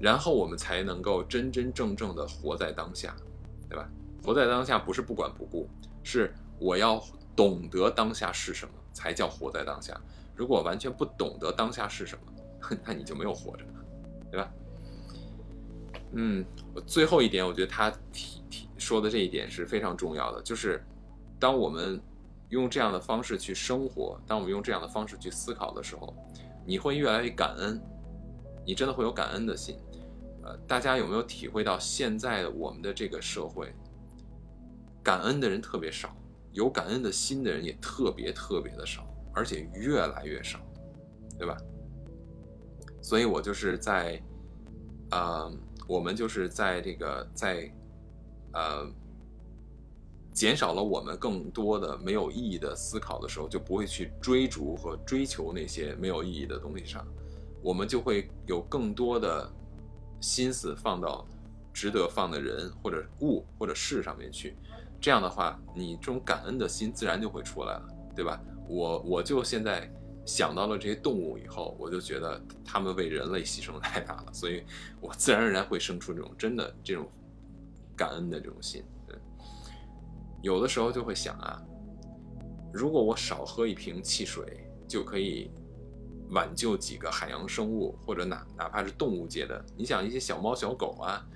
[0.00, 3.14] 然后我们才能够真真正正的活在当下，
[3.68, 3.88] 对吧？
[4.22, 5.68] 活在当下不是不管不顾，
[6.02, 7.02] 是我要
[7.36, 9.98] 懂得当下是什么才叫活在当下。
[10.34, 13.64] 如果完全不懂得当下是什么，那你就没有活着，
[14.30, 14.50] 对吧？
[16.12, 16.44] 嗯，
[16.86, 20.82] 最后一点，我觉得他提提说的这一点是非常重要的，就是
[21.38, 22.00] 当我们
[22.48, 26.14] 用这样的方式去生活，当我们用这样的方式去思考的时候，
[26.66, 27.80] 你会越来越感恩，
[28.64, 29.76] 你真的会有感恩的心。
[30.42, 33.74] 呃，大家有没有体会到现在的我们的这个社会，
[35.02, 36.14] 感恩的人特别少，
[36.52, 40.60] 有感恩的心的人也特别特别的少，而且越来越少，
[41.38, 41.56] 对吧？
[43.02, 44.22] 所以我就是在，
[45.10, 45.52] 呃。
[45.86, 47.70] 我们就是在这个在，
[48.54, 48.90] 呃，
[50.34, 57.06] 减少了我们更多的没有意义的思考的时候，就不会去追逐和追求那些没有意义的东西上，
[57.62, 59.50] 我们就会有更多的
[60.20, 61.26] 心思放到
[61.72, 64.56] 值得放的人或者物或者事上面去。
[65.00, 68.40] 这样的话，你这种感恩的心自然就会出来了，对吧？
[68.68, 69.90] 我我就现在。
[70.26, 74.64] 想到了这些动物以后，我就觉得他们为人类牺牲太大了，所以
[74.98, 77.06] 我自然而然会生出这种真的这种
[77.94, 78.82] 感恩的这种心。
[80.44, 81.58] 有的时候就会想啊，
[82.70, 85.50] 如果我少喝一瓶汽水，就可以
[86.32, 91.26] 挽救几个海洋生物，或者哪哪怕是动物界的，你想一些小猫小狗啊，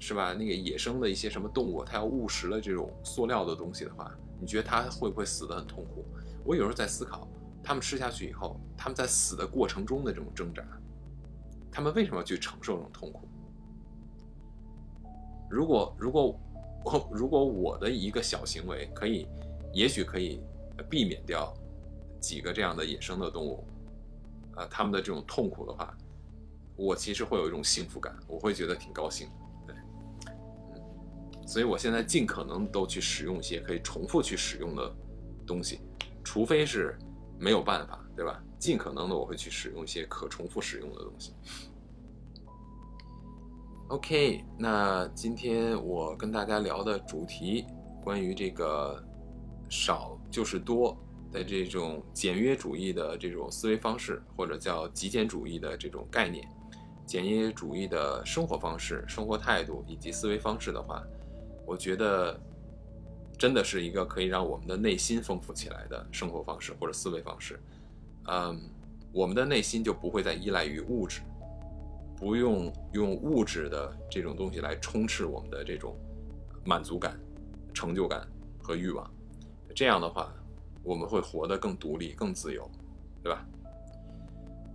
[0.00, 0.32] 是吧？
[0.32, 6.04] 那个野生的一些什么动物，它要误食了这种塑料的东西的话，你觉得它会不会死得很痛苦？
[6.44, 7.28] 我有时候在思考。
[7.62, 10.64] 它们吃下去以后，它们在死的过程中的这种挣扎，
[11.70, 13.28] 它们为什么要去承受这种痛苦？
[15.48, 16.36] 如果如果
[16.86, 19.26] 我 如果我的一个小行为可以，
[19.72, 20.40] 也许可以
[20.88, 21.52] 避免掉
[22.20, 23.66] 几个这样的野生的动物，
[24.54, 25.96] 啊，他们的这种痛苦的话，
[26.76, 29.28] 我其实会有一种幸福感，我会觉得挺高兴，
[29.66, 29.74] 对，
[30.74, 34.94] 嗯，所以我现在尽可能都去使用一些可以重复去使用的
[35.46, 35.80] 东西，
[36.22, 36.96] 除非是。
[37.38, 38.42] 没有办法，对吧？
[38.58, 41.34] 尽可能的我会去使用一些可重复使用的东西。
[43.88, 47.64] OK，那今天我跟大家聊的主题，
[48.02, 49.00] 关于这个
[49.68, 50.96] 少就是多
[51.30, 56.44] 的这种简约主义的这种思维方式，或者叫极简主义的这种概念，
[57.06, 61.02] 简约主义的生活方式、生活态度以及思维方式的话，
[61.64, 62.38] 我觉得。
[63.38, 67.60] 真的是一个可以让我们的内心丰富起来的生活方式或者思维方式，
[68.28, 68.58] 嗯，
[69.12, 71.20] 我们的内心就不会再依赖于物质，
[72.16, 75.96] 不用用物质的这种东西来充斥我们的这种
[76.64, 77.18] 满足感、
[77.74, 78.26] 成就感
[78.62, 79.08] 和欲望。
[79.74, 80.32] 这样的话，
[80.82, 82.68] 我们会活得更独立、更自由，
[83.22, 83.46] 对吧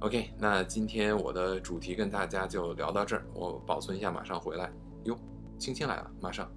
[0.02, 4.72] ？OK，那今天我的主题跟大家就聊到这儿，我保存一下，马上回来。
[5.06, 5.18] 哟，
[5.58, 6.52] 青青来了，马上。